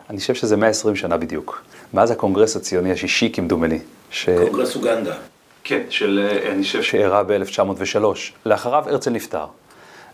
אני 0.10 0.20
חושב 0.20 0.34
שזה 0.34 0.58
120 0.58 0.96
שנה 0.96 1.18
בדיוק. 1.18 1.64
מאז 1.94 2.12
הקונגרס 2.12 2.56
הציוני 2.56 2.92
השישי 2.92 3.32
כמדומני. 3.34 3.80
קונגרס 4.26 4.76
אוגנדה. 4.76 5.14
כן, 5.64 5.82
של... 5.90 6.30
אני 6.52 6.64
חושב 6.64 6.84
שאירע 6.84 7.24
ב-1903. 7.24 8.06
לאחריו 8.46 8.84
הרצל 8.90 9.12
נפטר. 9.12 9.46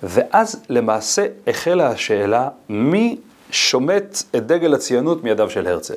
ואז 0.04 0.63
למעשה 0.70 1.25
החלה 1.48 1.88
השאלה 1.88 2.50
מי 2.70 3.18
שומט 3.51 4.24
את 4.36 4.48
דגל 4.48 4.74
הציונות 4.74 5.24
מידיו 5.24 5.50
של 5.50 5.68
הרצל. 5.68 5.96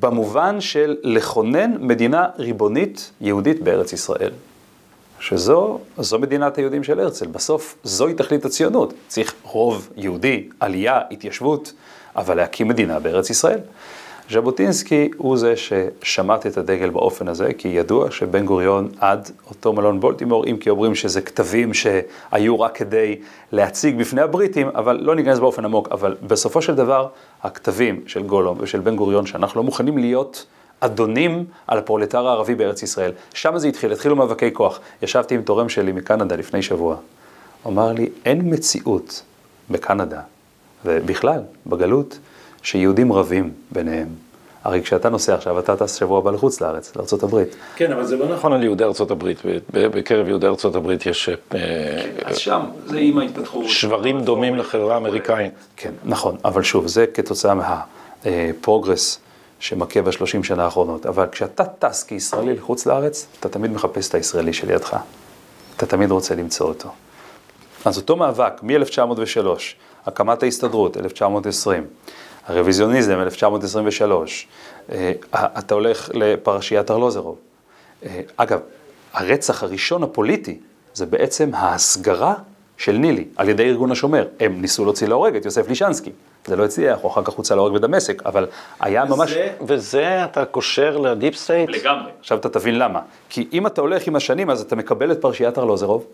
במובן 0.00 0.60
של 0.60 0.96
לכונן 1.02 1.74
מדינה 1.80 2.26
ריבונית 2.38 3.10
יהודית 3.20 3.62
בארץ 3.62 3.92
ישראל. 3.92 4.30
שזו 5.20 5.78
זו 5.98 6.18
מדינת 6.18 6.58
היהודים 6.58 6.84
של 6.84 7.00
הרצל. 7.00 7.26
בסוף 7.26 7.76
זוהי 7.84 8.14
תכלית 8.14 8.44
הציונות. 8.44 8.94
צריך 9.08 9.34
רוב 9.42 9.88
יהודי, 9.96 10.48
עלייה, 10.60 11.00
התיישבות, 11.10 11.72
אבל 12.16 12.36
להקים 12.36 12.68
מדינה 12.68 13.00
בארץ 13.00 13.30
ישראל. 13.30 13.58
ז'בוטינסקי 14.30 15.10
הוא 15.16 15.36
זה 15.36 15.54
ששמט 15.56 16.46
את 16.46 16.58
הדגל 16.58 16.90
באופן 16.90 17.28
הזה, 17.28 17.52
כי 17.58 17.68
ידוע 17.68 18.10
שבן 18.10 18.46
גוריון 18.46 18.88
עד 19.00 19.30
אותו 19.48 19.72
מלון 19.72 20.00
בולטימור, 20.00 20.46
אם 20.46 20.56
כי 20.56 20.70
אומרים 20.70 20.94
שזה 20.94 21.20
כתבים 21.20 21.74
שהיו 21.74 22.60
רק 22.60 22.76
כדי 22.76 23.16
להציג 23.52 23.98
בפני 23.98 24.20
הבריטים, 24.20 24.68
אבל 24.68 25.00
לא 25.00 25.14
ניכנס 25.14 25.38
באופן 25.38 25.64
עמוק, 25.64 25.88
אבל 25.90 26.16
בסופו 26.26 26.62
של 26.62 26.74
דבר, 26.74 27.08
הכתבים 27.42 28.00
של 28.06 28.22
גולום 28.22 28.56
ושל 28.60 28.80
בן 28.80 28.96
גוריון, 28.96 29.26
שאנחנו 29.26 29.60
לא 29.60 29.64
מוכנים 29.64 29.98
להיות 29.98 30.46
אדונים 30.80 31.44
על 31.66 31.78
הפרולטר 31.78 32.26
הערבי 32.26 32.54
בארץ 32.54 32.82
ישראל, 32.82 33.12
שם 33.34 33.58
זה 33.58 33.68
התחיל, 33.68 33.92
התחילו 33.92 34.16
מאבקי 34.16 34.52
כוח. 34.52 34.80
ישבתי 35.02 35.34
עם 35.34 35.42
תורם 35.42 35.68
שלי 35.68 35.92
מקנדה 35.92 36.36
לפני 36.36 36.62
שבוע, 36.62 36.96
אמר 37.66 37.92
לי, 37.92 38.08
אין 38.24 38.54
מציאות 38.54 39.22
בקנדה, 39.70 40.20
ובכלל, 40.84 41.40
בגלות, 41.66 42.18
שיהודים 42.62 43.12
רבים 43.12 43.50
ביניהם. 43.70 44.08
הרי 44.64 44.82
כשאתה 44.82 45.08
נוסע 45.08 45.34
עכשיו, 45.34 45.58
אתה 45.58 45.76
טס 45.76 45.94
שבוע 45.94 46.18
הבא 46.18 46.30
לחוץ 46.30 46.60
לארץ, 46.60 46.96
לארה"ב. 46.96 47.44
כן, 47.76 47.92
אבל 47.92 48.04
זה 48.04 48.16
לא 48.16 48.34
נכון 48.34 48.52
על 48.52 48.62
יהודי 48.62 48.84
ארה"ב. 48.84 49.32
בקרב 49.72 50.28
יהודי 50.28 50.46
ארה"ב 50.46 50.90
יש... 51.06 51.28
אה, 51.28 51.58
אז 52.24 52.36
שם, 52.36 52.60
זה 52.86 52.98
עם 52.98 53.18
ההתפתחות. 53.18 53.68
שברים 53.68 54.20
דומים 54.20 54.56
לחברה 54.56 54.94
האמריקאית. 54.94 55.52
כן, 55.76 55.92
נכון, 56.04 56.36
אבל 56.44 56.62
שוב, 56.62 56.86
זה 56.86 57.06
כתוצאה 57.06 57.54
מהפרוגרס 58.24 59.18
שמכה 59.60 60.02
בשלושים 60.02 60.44
שנה 60.44 60.64
האחרונות. 60.64 61.06
אבל 61.06 61.26
כשאתה 61.32 61.64
טס 61.64 62.02
כישראלי 62.02 62.54
לחוץ 62.54 62.86
לארץ, 62.86 63.26
אתה 63.40 63.48
תמיד 63.48 63.72
מחפש 63.72 64.08
את 64.08 64.14
הישראלי 64.14 64.52
שלידך. 64.52 64.96
אתה 65.76 65.86
תמיד 65.86 66.10
רוצה 66.10 66.34
למצוא 66.34 66.68
אותו. 66.68 66.88
אז 67.84 67.98
אותו 67.98 68.16
מאבק, 68.16 68.52
מ-1903, 68.62 69.46
הקמת 70.06 70.42
ההסתדרות, 70.42 70.96
1920, 70.96 71.86
הרוויזיוניזם, 72.46 73.20
1923, 73.20 74.48
אה, 74.92 75.12
אתה 75.34 75.74
הולך 75.74 76.10
לפרשיית 76.14 76.90
ארלוזרוב. 76.90 77.38
אה, 78.06 78.20
אגב, 78.36 78.60
הרצח 79.12 79.62
הראשון 79.62 80.02
הפוליטי 80.02 80.58
זה 80.94 81.06
בעצם 81.06 81.50
ההסגרה 81.54 82.34
של 82.76 82.92
נילי 82.92 83.24
על 83.36 83.48
ידי 83.48 83.68
ארגון 83.68 83.90
השומר. 83.90 84.26
הם 84.40 84.60
ניסו 84.60 84.84
להוציא 84.84 85.08
להורג 85.08 85.36
את 85.36 85.44
יוסף 85.44 85.68
לישנסקי. 85.68 86.10
זה 86.46 86.56
לא 86.56 86.64
הצליח, 86.64 86.98
הוא 87.02 87.10
אחר 87.10 87.22
כך 87.24 87.32
הוצא 87.32 87.54
להורג 87.54 87.74
בדמשק, 87.74 88.22
אבל 88.26 88.46
היה 88.80 89.04
וזה, 89.04 89.14
ממש... 89.14 89.34
וזה 89.66 90.24
אתה 90.24 90.44
קושר 90.44 90.96
ל 90.96 91.04
deep 91.04 91.34
state? 91.34 91.70
לגמרי. 91.70 92.10
עכשיו 92.20 92.38
אתה 92.38 92.48
תבין 92.48 92.78
למה. 92.78 93.00
כי 93.28 93.48
אם 93.52 93.66
אתה 93.66 93.80
הולך 93.80 94.06
עם 94.06 94.16
השנים, 94.16 94.50
אז 94.50 94.60
אתה 94.60 94.76
מקבל 94.76 95.12
את 95.12 95.20
פרשיית 95.20 95.58
ארלוזרוב, 95.58 96.06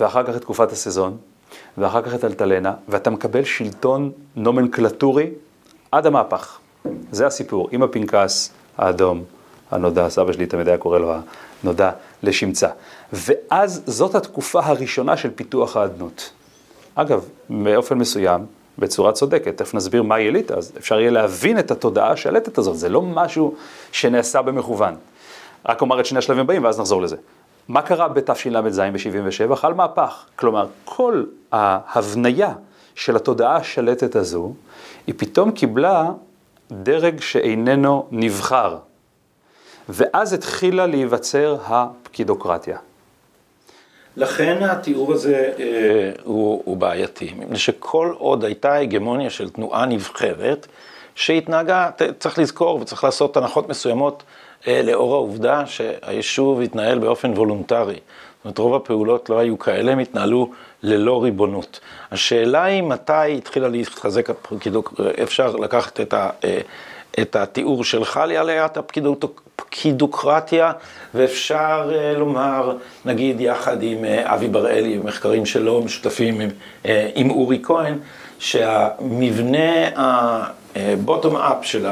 ואחר 0.00 0.22
כך 0.22 0.36
את 0.36 0.40
תקופת 0.40 0.72
הסזון, 0.72 1.16
ואחר 1.78 2.02
כך 2.02 2.14
את 2.14 2.24
אלטלנה, 2.24 2.72
ואתה 2.88 3.10
מקבל 3.10 3.44
שלטון 3.44 4.12
נומנקלטורי 4.36 5.30
עד 5.92 6.06
המהפך. 6.06 6.58
זה 7.10 7.26
הסיפור, 7.26 7.68
עם 7.72 7.82
הפנקס 7.82 8.52
האדום 8.78 9.24
הנודע, 9.70 10.08
סבא 10.08 10.32
שלי 10.32 10.46
תמיד 10.46 10.68
היה 10.68 10.78
קורא 10.78 10.98
לו 10.98 11.14
הנודע 11.62 11.90
לשמצה. 12.22 12.68
ואז 13.12 13.82
זאת 13.86 14.14
התקופה 14.14 14.60
הראשונה 14.64 15.16
של 15.16 15.30
פיתוח 15.30 15.76
האדנות. 15.76 16.30
אגב, 16.94 17.24
באופן 17.50 17.98
מסוים, 17.98 18.46
בצורה 18.78 19.12
צודקת, 19.12 19.56
תכף 19.56 19.74
נסביר 19.74 20.02
מה 20.02 20.14
היא 20.14 20.28
אליטה, 20.28 20.54
אז 20.54 20.72
אפשר 20.78 21.00
יהיה 21.00 21.10
להבין 21.10 21.58
את 21.58 21.70
התודעה 21.70 22.10
השלטת 22.10 22.58
הזאת, 22.58 22.78
זה 22.78 22.88
לא 22.88 23.02
משהו 23.02 23.54
שנעשה 23.92 24.42
במכוון. 24.42 24.94
רק 25.68 25.80
אומר 25.80 26.00
את 26.00 26.06
שני 26.06 26.18
השלבים 26.18 26.40
הבאים 26.40 26.64
ואז 26.64 26.80
נחזור 26.80 27.02
לזה. 27.02 27.16
מה 27.68 27.82
קרה 27.82 28.08
בתשל"ז 28.08 28.78
ב-77? 28.78 29.54
חל 29.54 29.74
מהפך. 29.74 30.24
כלומר, 30.36 30.66
כל 30.84 31.24
ההבניה 31.52 32.52
של 32.94 33.16
התודעה 33.16 33.56
השלטת 33.56 34.16
הזו, 34.16 34.52
היא 35.06 35.14
פתאום 35.18 35.50
קיבלה 35.50 36.10
דרג 36.70 37.20
שאיננו 37.20 38.06
נבחר. 38.10 38.76
ואז 39.88 40.32
התחילה 40.32 40.86
להיווצר 40.86 41.56
הפקידוקרטיה. 41.66 42.78
לכן 44.16 44.62
התיאור 44.62 45.12
הזה 45.12 45.52
אה, 45.58 46.12
הוא, 46.24 46.62
הוא 46.64 46.76
בעייתי, 46.76 47.34
מפני 47.38 47.58
שכל 47.58 48.14
עוד 48.18 48.44
הייתה 48.44 48.74
הגמוניה 48.74 49.30
של 49.30 49.50
תנועה 49.50 49.86
נבחרת, 49.86 50.66
שהתנהגה, 51.14 51.90
צריך 52.18 52.38
לזכור 52.38 52.80
וצריך 52.80 53.04
לעשות 53.04 53.36
הנחות 53.36 53.68
מסוימות 53.68 54.22
אה, 54.66 54.82
לאור 54.82 55.14
העובדה 55.14 55.66
שהיישוב 55.66 56.60
התנהל 56.60 56.98
באופן 56.98 57.30
וולונטרי. 57.30 57.98
אומרת, 58.46 58.58
רוב 58.58 58.74
הפעולות 58.74 59.30
לא 59.30 59.38
היו 59.38 59.58
כאלה, 59.58 59.92
הם 59.92 59.98
התנהלו 59.98 60.50
ללא 60.82 61.22
ריבונות. 61.22 61.80
השאלה 62.10 62.64
היא 62.64 62.82
מתי 62.82 63.36
התחילה 63.38 63.68
להתחזק 63.68 64.30
הפקידות, 64.30 65.00
אפשר 65.22 65.56
לקחת 65.56 66.00
את, 66.00 66.14
ה, 66.14 66.30
אה, 66.44 66.60
את 67.20 67.36
התיאור 67.36 67.84
שלך 67.84 68.20
לעליית 68.28 68.76
הפקידוקרטיה, 68.76 70.72
ואפשר 71.14 71.90
לומר, 72.16 72.76
נגיד 73.04 73.40
יחד 73.40 73.82
עם 73.82 74.04
אבי 74.04 74.48
בראלי, 74.48 74.98
מחקרים 74.98 75.46
שלו 75.46 75.82
משותפים 75.84 76.40
עם, 76.40 76.50
עם 77.14 77.30
אורי 77.30 77.60
כהן, 77.62 77.98
שהמבנה 78.38 79.88
up 81.34 81.62
של 81.62 81.86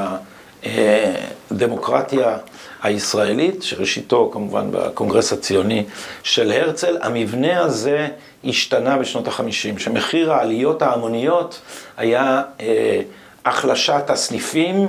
הדמוקרטיה 1.50 2.38
הישראלית, 2.84 3.62
שראשיתו 3.62 4.30
כמובן 4.32 4.68
בקונגרס 4.70 5.32
הציוני 5.32 5.84
של 6.22 6.52
הרצל, 6.52 6.96
המבנה 7.00 7.60
הזה 7.60 8.08
השתנה 8.44 8.98
בשנות 8.98 9.28
החמישים, 9.28 9.78
שמחיר 9.78 10.32
העליות 10.32 10.82
ההמוניות 10.82 11.60
היה 11.96 12.42
אה, 12.60 13.00
החלשת 13.44 14.04
הסניפים 14.08 14.88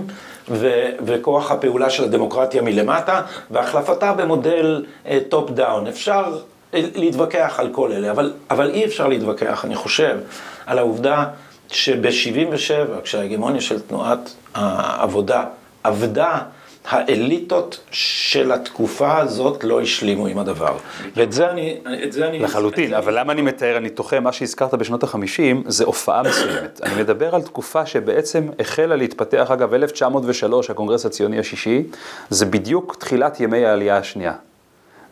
ו- 0.49 0.89
וכוח 1.05 1.51
הפעולה 1.51 1.89
של 1.89 2.03
הדמוקרטיה 2.03 2.61
מלמטה, 2.61 3.21
והחלפתה 3.51 4.13
במודל 4.13 4.85
top 5.29 5.49
אה, 5.49 5.55
down. 5.55 5.87
אפשר 5.87 6.37
להתווכח 6.73 7.55
על 7.57 7.69
כל 7.71 7.91
אלה, 7.91 8.11
אבל, 8.11 8.33
אבל 8.49 8.69
אי 8.69 8.85
אפשר 8.85 9.07
להתווכח, 9.07 9.65
אני 9.65 9.75
חושב, 9.75 10.17
על 10.65 10.77
העובדה 10.77 11.25
שב-77, 11.67 13.01
כשההגמוניה 13.03 13.61
של 13.61 13.81
תנועת 13.81 14.33
העבודה 14.55 15.43
עבדה, 15.83 16.39
האליטות 16.87 17.79
של 17.91 18.51
התקופה 18.51 19.17
הזאת 19.17 19.63
לא 19.63 19.81
השלימו 19.81 20.27
עם 20.27 20.37
הדבר. 20.37 20.77
ואת 21.15 21.31
זה 21.33 21.49
אני... 21.49 21.77
את 22.03 22.13
זה 22.13 22.27
אני 22.27 22.39
לחלוטין, 22.39 22.93
אבל 22.93 23.19
למה 23.19 23.33
אני 23.33 23.41
מתאר, 23.41 23.77
אני 23.77 23.89
תוחה, 23.89 24.19
מה 24.19 24.31
שהזכרת 24.31 24.73
בשנות 24.73 25.03
ה-50 25.03 25.55
זה 25.65 25.83
הופעה 25.83 26.23
מסוימת. 26.23 26.81
אני 26.83 27.01
מדבר 27.01 27.35
על 27.35 27.41
תקופה 27.41 27.85
שבעצם 27.85 28.47
החלה 28.59 28.95
להתפתח, 28.95 29.51
אגב, 29.51 29.73
1903, 29.73 30.69
הקונגרס 30.69 31.05
הציוני 31.05 31.39
השישי, 31.39 31.83
זה 32.29 32.45
בדיוק 32.45 32.95
תחילת 32.99 33.39
ימי 33.39 33.65
העלייה 33.65 33.97
השנייה. 33.97 34.33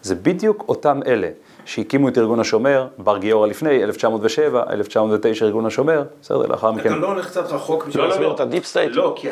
זה 0.02 0.16
בדיוק 0.16 0.66
אותם 0.68 1.00
אלה. 1.08 1.30
שהקימו 1.66 2.10
את 2.10 2.18
ארגון 2.18 2.40
השומר, 2.40 2.88
בר 2.98 3.18
גיורא 3.18 3.48
לפני, 3.48 3.84
1907, 3.84 4.64
1909 4.70 5.46
ארגון 5.46 5.66
השומר, 5.66 6.04
בסדר, 6.22 6.38
לאחר 6.38 6.72
מכן. 6.72 6.90
אתה 6.90 6.96
לא 6.96 7.08
הולך 7.08 7.28
קצת 7.30 7.52
רחוק 7.52 7.86
בשביל 7.86 8.04
לא, 8.04 8.10
להסביר 8.10 8.32
את 8.32 8.40
ה 8.40 8.45
deep 8.45 8.66
state? 8.66 8.92
לא, 8.96 9.14
כי 9.16 9.28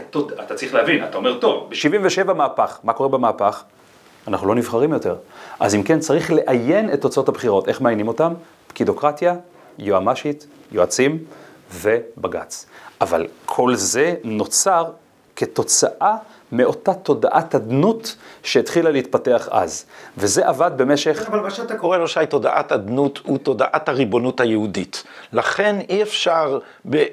אתה 0.45 0.55
צריך 0.55 0.73
להבין, 0.73 1.03
אתה 1.03 1.17
אומר, 1.17 1.39
טוב, 1.39 1.69
ב-77 1.69 2.33
מהפך, 2.33 2.79
מה 2.83 2.93
קורה 2.93 3.09
במהפך? 3.09 3.63
אנחנו 4.27 4.47
לא 4.47 4.55
נבחרים 4.55 4.93
יותר. 4.93 5.15
אז 5.59 5.75
אם 5.75 5.83
כן, 5.83 6.00
צריך 6.00 6.31
לאיין 6.31 6.93
את 6.93 7.01
תוצאות 7.01 7.29
הבחירות. 7.29 7.67
איך 7.67 7.81
מאיינים 7.81 8.08
אותם? 8.07 8.33
פקידוקרטיה, 8.67 9.35
יועמ"שית, 9.79 10.47
יועצים 10.71 11.17
ובג"ץ. 11.73 12.65
אבל 13.01 13.27
כל 13.45 13.75
זה 13.75 14.15
נוצר 14.23 14.85
כתוצאה 15.35 16.15
מאותה 16.51 16.93
תודעת 16.93 17.55
אדנות 17.55 18.15
שהתחילה 18.43 18.91
להתפתח 18.91 19.48
אז. 19.51 19.86
וזה 20.17 20.48
עבד 20.48 20.72
במשך... 20.75 21.24
אבל 21.27 21.39
מה 21.39 21.50
שאתה 21.50 21.75
קורא 21.75 21.98
לו, 21.98 22.08
שי, 22.08 22.25
תודעת 22.29 22.72
אדנות, 22.72 23.20
הוא 23.24 23.38
תודעת 23.38 23.89
הריבונות 23.89 24.39
היהודית. 24.39 25.03
לכן 25.34 25.75
אי 25.89 26.01
אפשר 26.01 26.60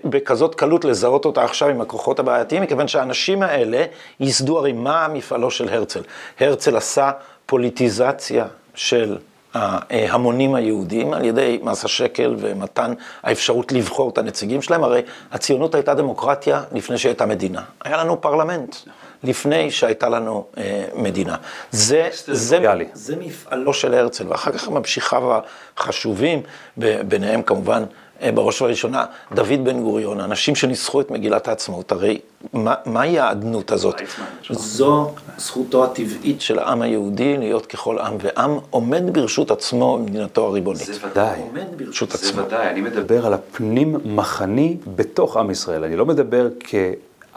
בכזאת 0.04 0.54
קלות 0.54 0.84
לזהות 0.84 1.24
אותה 1.24 1.44
עכשיו 1.44 1.68
עם 1.68 1.80
הכוחות 1.80 2.18
הבעייתיים, 2.18 2.62
מכיוון 2.62 2.88
שהאנשים 2.88 3.42
האלה 3.42 3.84
ייסדו 4.20 4.58
הרי 4.58 4.72
מה 4.72 5.08
מפעלו 5.08 5.50
של 5.50 5.68
הרצל. 5.68 6.00
הרצל 6.40 6.76
עשה 6.76 7.10
פוליטיזציה 7.46 8.46
של 8.74 9.18
ההמונים 9.54 10.54
היהודים 10.54 11.12
על 11.12 11.24
ידי 11.24 11.60
מס 11.62 11.84
השקל 11.84 12.36
ומתן 12.38 12.92
האפשרות 13.22 13.72
לבחור 13.72 14.10
את 14.10 14.18
הנציגים 14.18 14.62
שלהם. 14.62 14.84
הרי 14.84 15.02
הציונות 15.32 15.74
הייתה 15.74 15.94
דמוקרטיה 15.94 16.62
לפני 16.72 16.98
שהייתה 16.98 17.26
מדינה. 17.26 17.62
היה 17.84 17.96
לנו 17.96 18.20
פרלמנט. 18.20 18.76
לפני 19.24 19.70
שהייתה 19.70 20.08
לנו 20.08 20.44
אה, 20.58 20.84
מדינה. 20.94 21.36
זה, 21.70 22.08
זה, 22.26 22.58
זה 22.94 23.16
מפעלו 23.16 23.74
של 23.74 23.94
הרצל, 23.94 24.24
ואחר 24.28 24.52
כך 24.52 24.68
ממשיכיו 24.68 25.40
החשובים, 25.76 26.42
ביניהם 26.76 27.42
כמובן, 27.42 27.84
אה, 28.22 28.32
בראש 28.32 28.62
ובראשונה, 28.62 29.04
דוד 29.32 29.64
בן 29.64 29.80
גוריון, 29.80 30.20
אנשים 30.20 30.54
שניסחו 30.54 31.00
את 31.00 31.10
מגילת 31.10 31.48
העצמאות, 31.48 31.92
הרי 31.92 32.18
מה, 32.52 32.74
מהי 32.86 33.18
האדנות 33.18 33.72
הזאת? 33.72 34.02
זו 34.50 35.14
זכותו 35.38 35.84
הטבעית 35.84 36.40
של 36.40 36.58
העם 36.58 36.82
היהודי 36.82 37.36
להיות 37.36 37.66
ככל 37.66 37.98
עם 37.98 38.16
ועם, 38.20 38.58
עומד 38.70 39.02
ברשות 39.12 39.50
עצמו 39.50 39.98
במדינתו 39.98 40.46
הריבונית. 40.46 40.86
זה 40.86 41.06
ודאי. 41.10 41.40
עומד 41.40 41.66
ברשות 41.76 42.10
זה 42.10 42.18
עצמו. 42.18 42.42
זה 42.42 42.46
ודאי, 42.46 42.68
אני 42.68 42.80
מדבר 42.80 43.26
על 43.26 43.34
הפנים 43.34 43.96
מחני 44.04 44.76
בתוך 44.96 45.36
עם 45.36 45.50
ישראל, 45.50 45.84
אני 45.84 45.96
לא 45.96 46.06
מדבר 46.06 46.48
כ... 46.60 46.74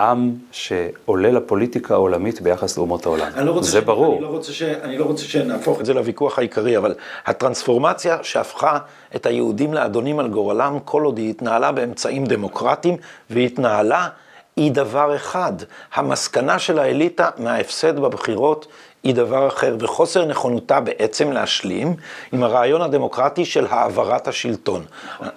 עם 0.02 0.32
שעולה 0.52 1.32
לפוליטיקה 1.32 1.94
העולמית 1.94 2.42
ביחס 2.42 2.78
לאומות 2.78 3.06
העולם. 3.06 3.32
לא 3.36 3.62
זה 3.62 3.82
ש... 3.82 3.84
ברור. 3.84 4.14
אני 4.14 4.24
לא, 4.24 4.28
רוצה 4.28 4.54
ש... 4.54 4.62
אני 4.62 4.98
לא 4.98 5.06
רוצה 5.06 5.24
שנהפוך 5.24 5.80
את 5.80 5.86
זה 5.86 5.94
לוויכוח 5.94 6.40
העיקרי, 6.40 6.78
אבל 6.78 6.94
הטרנספורמציה 7.26 8.18
שהפכה 8.24 8.78
את 9.16 9.26
היהודים 9.26 9.74
לאדונים 9.74 10.20
על 10.20 10.28
גורלם, 10.28 10.78
כל 10.86 11.04
עוד 11.04 11.18
היא 11.18 11.30
התנהלה 11.30 11.72
באמצעים 11.72 12.26
דמוקרטיים, 12.26 12.98
והיא 13.30 13.46
התנהלה, 13.46 14.08
היא 14.56 14.72
דבר 14.72 15.16
אחד. 15.16 15.54
המסקנה 15.94 16.60
של 16.60 16.80
האליטה 16.80 17.30
מההפסד 17.38 18.00
בבחירות 18.00 18.68
היא 19.04 19.16
דבר 19.16 19.48
אחר, 19.48 19.76
וחוסר 19.80 20.26
נכונותה 20.26 20.80
בעצם 20.80 21.32
להשלים 21.32 21.94
עם 22.32 22.44
הרעיון 22.44 22.82
הדמוקרטי 22.82 23.46
של 23.46 23.66
העברת 23.70 24.28
השלטון. 24.28 24.84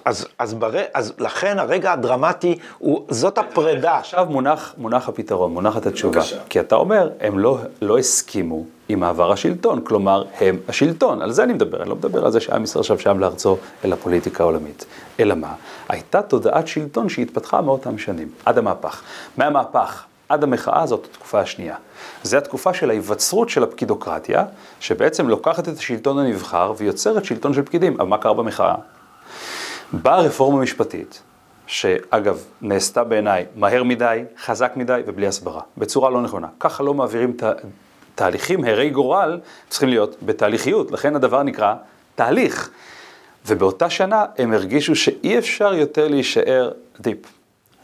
אז, 0.04 0.26
אז, 0.38 0.54
בר... 0.54 0.70
אז 0.94 1.12
לכן 1.18 1.58
הרגע 1.58 1.92
הדרמטי 1.92 2.58
הוא, 2.78 3.06
זאת 3.08 3.38
הפרידה. 3.38 3.98
עכשיו 3.98 4.26
מונח, 4.30 4.74
מונח 4.78 5.08
הפתרון, 5.08 5.52
מונחת 5.52 5.86
התשובה. 5.86 6.20
בבקשה. 6.20 6.36
כי 6.48 6.60
אתה 6.60 6.74
אומר, 6.74 7.10
הם 7.20 7.38
לא, 7.38 7.58
לא 7.82 7.98
הסכימו 7.98 8.64
עם 8.88 9.00
מעבר 9.00 9.32
השלטון, 9.32 9.80
כלומר, 9.84 10.24
הם 10.40 10.58
השלטון. 10.68 11.22
על 11.22 11.32
זה 11.32 11.44
אני 11.44 11.52
מדבר, 11.52 11.82
אני 11.82 11.88
לא 11.88 11.96
מדבר 11.96 12.24
על 12.24 12.30
זה 12.30 12.40
שעם 12.40 12.64
ישראל 12.64 12.80
עכשיו 12.80 12.98
שם 12.98 13.18
לארצו 13.18 13.56
אל 13.84 13.92
הפוליטיקה 13.92 14.44
העולמית. 14.44 14.84
אלא 15.20 15.34
מה? 15.34 15.54
הייתה 15.88 16.22
תודעת 16.22 16.68
שלטון 16.68 17.08
שהתפתחה 17.08 17.60
מאותם 17.60 17.98
שנים, 17.98 18.28
עד 18.44 18.58
המהפך. 18.58 19.02
מהמהפך 19.36 20.04
עד 20.28 20.42
המחאה 20.42 20.86
זאת 20.86 21.08
התקופה 21.10 21.40
השנייה. 21.40 21.76
זו 22.22 22.36
התקופה 22.36 22.74
של 22.74 22.90
ההיווצרות 22.90 23.48
של 23.48 23.62
הפקידוקרטיה, 23.62 24.44
שבעצם 24.80 25.28
לוקחת 25.28 25.68
את 25.68 25.78
השלטון 25.78 26.18
הנבחר 26.18 26.72
ויוצרת 26.76 27.24
שלטון 27.24 27.54
של 27.54 27.62
פקידים. 27.62 28.00
אבל 28.00 28.08
מה 28.08 28.18
קרה 28.18 28.34
במחאה? 28.34 28.74
באה 29.92 30.20
רפורמה 30.20 30.62
משפטית, 30.62 31.22
שאגב, 31.66 32.44
נעשתה 32.62 33.04
בעיניי 33.04 33.46
מהר 33.56 33.82
מדי, 33.82 34.24
חזק 34.44 34.72
מדי 34.76 35.00
ובלי 35.06 35.26
הסברה, 35.26 35.60
בצורה 35.78 36.10
לא 36.10 36.22
נכונה. 36.22 36.48
ככה 36.60 36.82
לא 36.82 36.94
מעבירים 36.94 37.32
ת... 37.32 37.42
תהליכים, 38.14 38.64
הרי 38.64 38.90
גורל, 38.90 39.40
צריכים 39.68 39.88
להיות 39.88 40.16
בתהליכיות, 40.22 40.90
לכן 40.90 41.16
הדבר 41.16 41.42
נקרא 41.42 41.74
תהליך. 42.14 42.70
ובאותה 43.46 43.90
שנה 43.90 44.24
הם 44.38 44.52
הרגישו 44.52 44.96
שאי 44.96 45.38
אפשר 45.38 45.74
יותר 45.74 46.08
להישאר 46.08 46.70
דיפ. 47.00 47.18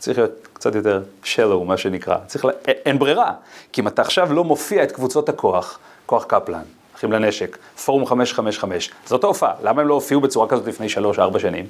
צריך 0.00 0.18
להיות 0.18 0.48
קצת 0.52 0.74
יותר 0.74 1.02
shallow, 1.24 1.64
מה 1.64 1.76
שנקרא. 1.76 2.16
צריך, 2.26 2.44
לה... 2.44 2.52
אין 2.66 2.98
ברירה. 2.98 3.32
כי 3.72 3.80
אם 3.80 3.88
אתה 3.88 4.02
עכשיו 4.02 4.32
לא 4.32 4.44
מופיע 4.44 4.82
את 4.82 4.92
קבוצות 4.92 5.28
הכוח, 5.28 5.78
כוח 6.06 6.24
קפלן, 6.24 6.62
אחים 6.96 7.12
לנשק, 7.12 7.58
פורום 7.84 8.06
555, 8.06 8.90
זאת 9.06 9.24
ההופעה. 9.24 9.52
למה 9.62 9.82
הם 9.82 9.88
לא 9.88 9.94
הופיעו 9.94 10.20
בצורה 10.20 10.48
כזאת 10.48 10.66
לפני 10.66 10.86
3-4 11.34 11.38
שנים? 11.38 11.66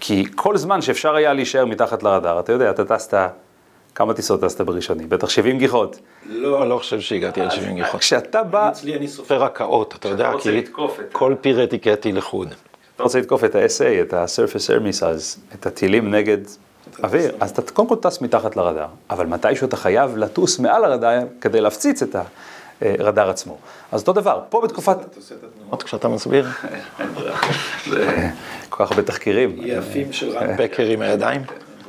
כי 0.00 0.24
כל 0.34 0.56
זמן 0.56 0.82
שאפשר 0.82 1.14
היה 1.14 1.32
להישאר 1.32 1.64
מתחת 1.64 2.02
לרדאר, 2.02 2.40
אתה 2.40 2.52
יודע, 2.52 2.70
אתה 2.70 2.84
טסת, 2.84 3.14
כמה 3.94 4.14
טיסות 4.14 4.40
טסת 4.40 4.60
בראשוני? 4.60 5.06
בטח 5.06 5.28
70 5.28 5.58
גיחות. 5.58 5.98
לא, 6.26 6.62
אני 6.62 6.70
לא 6.70 6.78
חושב 6.78 7.00
שהגעתי 7.00 7.40
על 7.40 7.50
70 7.50 7.74
גיחות. 7.74 8.00
כשאתה 8.00 8.42
בא... 8.42 8.68
אצלי 8.68 8.96
אני 8.96 9.08
סופר 9.08 9.44
הקאות, 9.44 9.94
אתה 9.98 10.08
יודע, 10.08 10.32
כי 10.42 10.62
כל 11.12 11.34
פיר 11.40 11.64
אטיקטי 11.64 12.12
לחוד. 12.12 12.54
אתה 12.96 13.02
רוצה 13.02 13.20
לתקוף 13.20 13.44
את 13.44 13.54
ה-SA, 13.54 14.02
את 14.02 14.12
ה-Surface 14.14 14.68
Air 14.68 14.80
Missiles, 14.80 15.54
את 15.54 15.66
הטילים 15.66 16.14
נגד 16.14 16.38
אוויר, 17.02 17.34
אז 17.40 17.50
אתה 17.50 17.62
קודם 17.72 17.88
כל 17.88 17.96
טס 17.96 18.20
מתחת 18.20 18.56
לרדאר, 18.56 18.86
אבל 19.10 19.26
מתישהו 19.26 19.66
אתה 19.66 19.76
חייב 19.76 20.16
לטוס 20.16 20.58
מעל 20.58 20.84
הרדאר 20.84 21.22
כדי 21.40 21.60
להפציץ 21.60 22.02
את 22.02 22.16
הרדאר 22.80 23.30
עצמו. 23.30 23.56
אז 23.92 24.00
אותו 24.00 24.12
דבר, 24.12 24.40
פה 24.48 24.60
בתקופת... 24.60 24.96
אתה 25.00 25.16
עושה 25.16 25.34
את 25.34 25.44
התנועות 25.44 25.82
כשאתה 25.82 26.08
מסביר? 26.08 26.48
כל 28.68 28.84
כך 28.84 28.90
הרבה 28.90 29.02
תחקירים. 29.02 29.56
יפים 29.58 30.12
של 30.12 30.30
רן 30.30 30.56
פקר 30.56 30.86
עם 30.86 31.02
הידיים. 31.02 31.42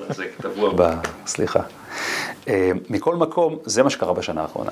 זה 0.09 0.25
טבוע 0.41 0.73
ב... 0.75 0.93
סליחה. 1.27 1.59
אה, 2.47 2.71
מכל 2.89 3.15
מקום, 3.15 3.57
זה 3.65 3.83
מה 3.83 3.89
שקרה 3.89 4.13
בשנה 4.13 4.41
האחרונה. 4.41 4.71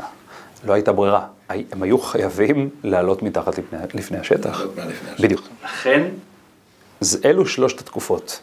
לא 0.63 0.74
הייתה 0.74 0.91
ברירה. 0.91 1.26
הם 1.50 1.84
היו 1.84 1.98
חייבים 1.98 2.69
לעלות 2.84 3.24
מתחת 3.24 3.58
לפני, 3.58 3.80
לפני 3.93 4.17
השטח. 4.17 4.62
בדיוק. 5.19 5.41
לכן, 5.63 6.04
זה 7.02 7.17
אלו 7.26 7.46
שלושת 7.46 7.80
התקופות. 7.80 8.39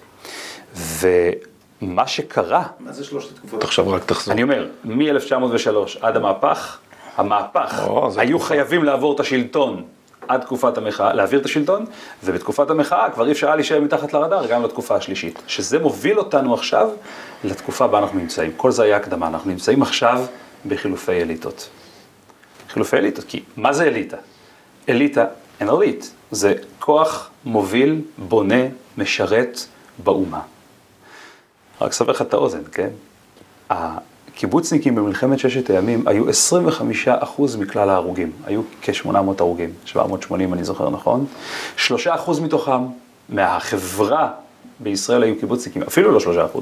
ומה 1.83 2.07
שקרה, 2.07 2.63
מה 2.81 2.93
זה 2.93 3.05
שלושת 3.05 3.33
התקופות? 3.33 3.65
עכשיו 3.65 3.89
רק 3.89 4.05
תחזור. 4.05 4.35
אני 4.35 4.43
אומר, 4.43 4.69
מ-1903 4.85 5.99
עד 6.01 6.17
המהפך, 6.17 6.79
המהפך, 7.17 7.83
או, 7.87 8.11
היו 8.17 8.39
תקופה. 8.39 8.49
חייבים 8.49 8.85
לעבור 8.85 9.15
את 9.15 9.21
השלטון 9.21 9.85
עד 10.29 10.41
תקופת 10.41 10.79
המחאה, 10.79 11.13
להעביר 11.13 11.41
את 11.41 11.45
השלטון, 11.45 11.85
ובתקופת 12.25 12.71
המחאה 12.71 13.11
כבר 13.11 13.27
אי 13.27 13.33
אפשר 13.33 13.47
היה 13.47 13.57
להישאר 13.57 13.81
מתחת 13.81 14.13
לרדאר 14.13 14.47
גם 14.47 14.63
לתקופה 14.63 14.97
השלישית. 14.97 15.43
שזה 15.47 15.79
מוביל 15.79 16.19
אותנו 16.19 16.55
עכשיו 16.55 16.89
לתקופה 17.45 17.87
בה 17.87 17.99
אנחנו 17.99 18.19
נמצאים. 18.19 18.53
כל 18.57 18.71
זה 18.71 18.83
היה 18.83 18.97
הקדמה, 18.97 19.27
אנחנו 19.27 19.51
נמצאים 19.51 19.83
עכשיו 19.83 20.25
בחילופי 20.67 21.23
אליטות. 21.23 21.69
חילופי 22.69 22.97
אליטות, 22.97 23.25
כי 23.25 23.43
מה 23.57 23.73
זה 23.73 23.85
אליטה? 23.85 24.17
אליטה, 24.89 25.25
אין 25.61 25.69
אליט, 25.69 26.05
זה 26.31 26.55
כוח 26.79 27.31
מוביל, 27.45 28.01
בונה, 28.19 28.65
משרת 28.99 29.61
באומה. 29.99 30.41
רק 31.81 31.91
אסבר 31.91 32.13
לך 32.13 32.23
את 32.23 32.35
האוזן, 32.35 32.63
כן? 32.73 32.89
הקיבוצניקים 33.71 34.95
במלחמת 34.95 35.39
ששת 35.39 35.71
הימים 35.71 36.09
היו 36.09 36.25
25% 37.07 37.11
מכלל 37.59 37.91
ההרוגים, 37.91 38.33
היו 38.45 38.63
כ-800 38.83 39.17
הרוגים, 39.39 39.71
780 39.85 40.55
אני 40.55 40.65
זוכר 40.65 40.91
נכון, 40.91 41.27
3% 41.77 41.91
מתוכם 42.43 42.81
מהחברה 43.29 44.31
בישראל 44.81 45.23
היו 45.23 45.39
קיבוצניקים, 45.41 45.83
אפילו 45.83 46.13
לא 46.13 46.19
3%. 46.55 46.59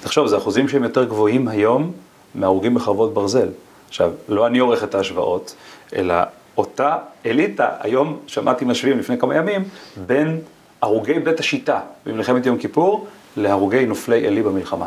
תחשוב, 0.00 0.26
זה 0.26 0.36
אחוזים 0.36 0.68
שהם 0.68 0.82
יותר 0.82 1.04
גבוהים 1.04 1.48
היום 1.48 1.92
מהרוגים 2.34 2.74
בחרבות 2.74 3.14
ברזל. 3.14 3.48
עכשיו, 3.88 4.10
לא 4.28 4.46
אני 4.46 4.58
עורך 4.58 4.84
את 4.84 4.94
ההשוואות, 4.94 5.54
אלא 5.96 6.14
אותה 6.56 6.96
אליטה, 7.26 7.68
היום 7.80 8.18
שמעתי 8.26 8.64
משווים 8.64 8.98
לפני 8.98 9.18
כמה 9.18 9.34
ימים, 9.34 9.64
בין 10.06 10.40
הרוגי 10.82 11.14
בית 11.14 11.40
השיטה 11.40 11.80
במלחמת 12.06 12.46
יום 12.46 12.58
כיפור 12.58 13.06
להרוגי 13.36 13.86
נופלי 13.86 14.26
עלי 14.26 14.42
במלחמה. 14.42 14.86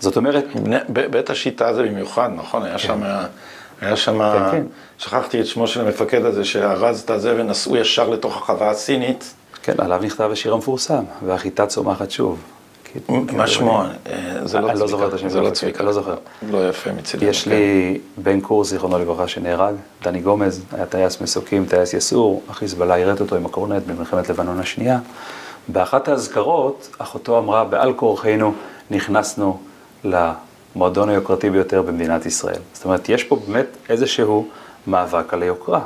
זאת 0.00 0.16
אומרת, 0.16 0.44
בית 0.88 1.30
השיטה 1.30 1.74
זה 1.74 1.82
במיוחד, 1.82 2.30
נכון? 2.36 2.64
היה 2.64 2.78
שם, 2.78 3.02
היה 3.80 3.96
שם, 3.96 4.18
כן, 4.18 4.50
כן. 4.50 4.62
שכחתי 4.98 5.40
את 5.40 5.46
שמו 5.46 5.66
של 5.66 5.80
המפקד 5.80 6.24
הזה, 6.24 6.44
שארז 6.44 7.00
את 7.00 7.10
הזה 7.10 7.34
ונסעו 7.36 7.76
ישר 7.76 8.08
לתוך 8.08 8.36
החווה 8.36 8.70
הסינית. 8.70 9.34
כן, 9.62 9.74
עליו 9.78 10.00
נכתב 10.02 10.30
השיר 10.32 10.54
המפורסם, 10.54 11.04
והחיטה 11.26 11.66
צומחת 11.66 12.10
שוב. 12.10 12.42
מה 13.08 13.46
שמו? 13.46 13.82
אה, 13.82 14.46
זה 14.46 14.60
לא 14.60 14.68
צביקה, 14.68 14.86
זוכר 14.86 15.08
את 15.08 15.12
השם 15.12 15.28
זה 15.28 15.40
לא 15.40 15.50
צביקה. 15.50 15.84
לא 15.84 15.92
זוכר. 15.92 16.14
לא 16.50 16.68
יפה 16.68 16.92
מצידי. 16.92 17.24
יש 17.24 17.44
כן. 17.44 17.50
לי 17.50 17.98
בן 18.16 18.40
קורס, 18.40 18.68
זיכרונו 18.68 18.98
לברכה, 18.98 19.28
שנהרג, 19.28 19.74
דני 20.02 20.20
גומז, 20.20 20.62
היה 20.72 20.86
טייס 20.86 21.20
מסוקים, 21.20 21.66
טייס 21.66 21.94
יסעור, 21.94 22.42
החיזבאללה 22.48 22.98
יירט 22.98 23.20
אותו 23.20 23.36
עם 23.36 23.46
הקורנט 23.46 23.82
במלחמת 23.86 24.30
לבנון 24.30 24.60
השנייה. 24.60 24.98
באחת 25.68 26.08
האזכרות, 26.08 26.88
אחותו 26.98 27.38
אמרה, 27.38 27.64
בעל 27.64 27.92
כורחנו 27.92 28.52
נכנסנו 28.90 29.60
למועדון 30.04 31.08
היוקרתי 31.08 31.50
ביותר 31.50 31.82
במדינת 31.82 32.26
ישראל. 32.26 32.60
זאת 32.72 32.84
אומרת, 32.84 33.08
יש 33.08 33.24
פה 33.24 33.36
באמת 33.36 33.66
איזשהו 33.88 34.48
מאבק 34.86 35.34
על 35.34 35.42
היוקרה. 35.42 35.80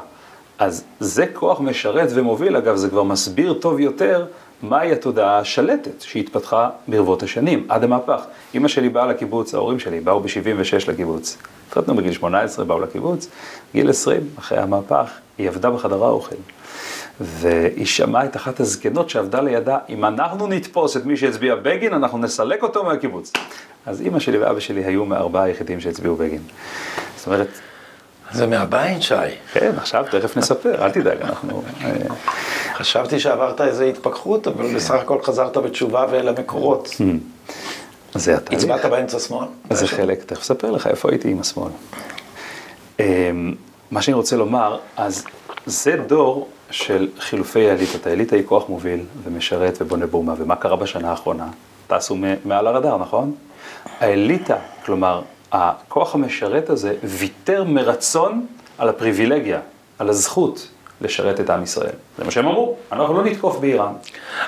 אז 0.59 0.85
זה 1.01 1.27
כוח 1.27 1.61
משרת 1.61 2.09
ומוביל, 2.15 2.57
אגב, 2.57 2.77
זה 2.77 2.89
כבר 2.89 3.03
מסביר 3.03 3.55
טוב 3.55 3.81
יותר 3.81 4.27
מהי 4.63 4.93
התודעה 4.93 5.39
השלטת 5.39 6.01
שהתפתחה 6.01 6.71
ברבות 6.89 7.23
השנים, 7.23 7.67
עד 7.69 7.85
המהפך. 7.85 8.21
אימא 8.55 8.69
שלי 8.69 8.89
באה 8.89 9.07
לקיבוץ, 9.07 9.55
ההורים 9.55 9.79
שלי 9.79 10.01
באו 10.01 10.21
ב-76 10.21 10.91
לקיבוץ. 10.91 11.37
התחתנו 11.69 11.95
בגיל 11.95 12.13
18, 12.13 12.65
באו 12.65 12.81
לקיבוץ, 12.81 13.29
גיל 13.73 13.91
20, 13.91 14.21
אחרי 14.39 14.59
המהפך, 14.59 15.11
היא 15.39 15.49
עבדה 15.49 15.71
בחדר 15.71 16.05
האוכל. 16.05 16.37
והיא 17.21 17.87
שמעה 17.87 18.25
את 18.25 18.37
אחת 18.37 18.61
הזקנות 18.61 19.11
שעבדה 19.11 19.41
לידה, 19.41 19.79
אם 19.89 20.05
אנחנו 20.05 20.47
נתפוס 20.47 20.97
את 20.97 21.07
מי 21.07 21.17
שהצביע 21.17 21.55
בגין, 21.55 21.93
אנחנו 21.93 22.19
נסלק 22.19 22.63
אותו 22.63 22.85
מהקיבוץ. 22.85 23.33
אז 23.87 24.01
אימא 24.01 24.19
שלי 24.19 24.39
ואבא 24.39 24.61
שלי 24.61 24.85
היו 24.85 25.05
מארבעה 25.05 25.43
היחידים 25.43 25.81
שהצביעו 25.81 26.17
בגין. 26.17 26.43
זאת 27.17 27.27
אומרת, 27.27 27.49
זה 28.33 28.47
מהבית, 28.47 29.03
שי. 29.03 29.15
כן, 29.53 29.73
עכשיו 29.77 30.05
תכף 30.11 30.37
נספר, 30.37 30.85
אל 30.85 30.91
תדאג, 30.91 31.23
אנחנו... 31.23 31.63
אה, 31.85 31.93
חשבתי 32.75 33.21
שעברת 33.21 33.61
איזו 33.61 33.85
התפכחות, 33.85 34.49
אבל 34.49 34.75
בסך 34.75 34.95
הכל 34.95 35.23
חזרת 35.23 35.57
בתשובה 35.57 36.07
ואל 36.11 36.29
המקורות. 36.29 36.89
זה 38.15 38.37
התהליך. 38.37 38.63
הצבעת 38.63 38.85
באמצע 38.85 39.19
שמאל. 39.19 39.47
זה 39.71 39.87
חלק, 39.87 40.25
תכף 40.25 40.41
אספר 40.41 40.71
לך 40.71 40.87
איפה 40.87 41.11
הייתי 41.11 41.31
עם 41.31 41.41
השמאל. 41.41 41.71
אמ, 43.01 43.55
מה 43.91 44.03
שאני 44.03 44.15
רוצה 44.15 44.37
לומר, 44.37 44.79
אז 44.97 45.25
זה 45.67 45.97
דור 46.07 46.49
של 46.75 47.09
חילופי 47.19 47.71
האליטות. 47.71 48.07
האליטה 48.07 48.37
היא 48.37 48.45
כוח 48.47 48.69
מוביל 48.69 49.01
ומשרת 49.25 49.79
ובונה 49.81 50.07
באומה, 50.07 50.35
ומה 50.39 50.57
קרה 50.57 50.77
בשנה 50.77 51.11
האחרונה? 51.11 51.47
טסו 51.87 52.17
מעל 52.45 52.67
הרדאר, 52.67 52.99
נכון? 52.99 53.35
האליטה, 54.01 54.57
כלומר, 54.85 55.23
הכוח 55.53 56.15
המשרת 56.15 56.71
הזה 56.71 56.95
ויתר 57.05 57.65
מרצון 57.65 58.47
על 58.79 58.89
הפריבילגיה, 58.89 59.61
על 59.99 60.09
הזכות 60.09 60.69
לשרת 61.01 61.41
את 61.41 61.51
עם 61.51 61.63
ישראל. 61.63 61.95
זה 62.19 62.25
מה 62.25 62.31
שהם 62.31 62.47
אמרו, 62.47 62.77
אנחנו 62.93 63.15
לא 63.15 63.25
נתקוף 63.25 63.59
באיראן. 63.59 63.93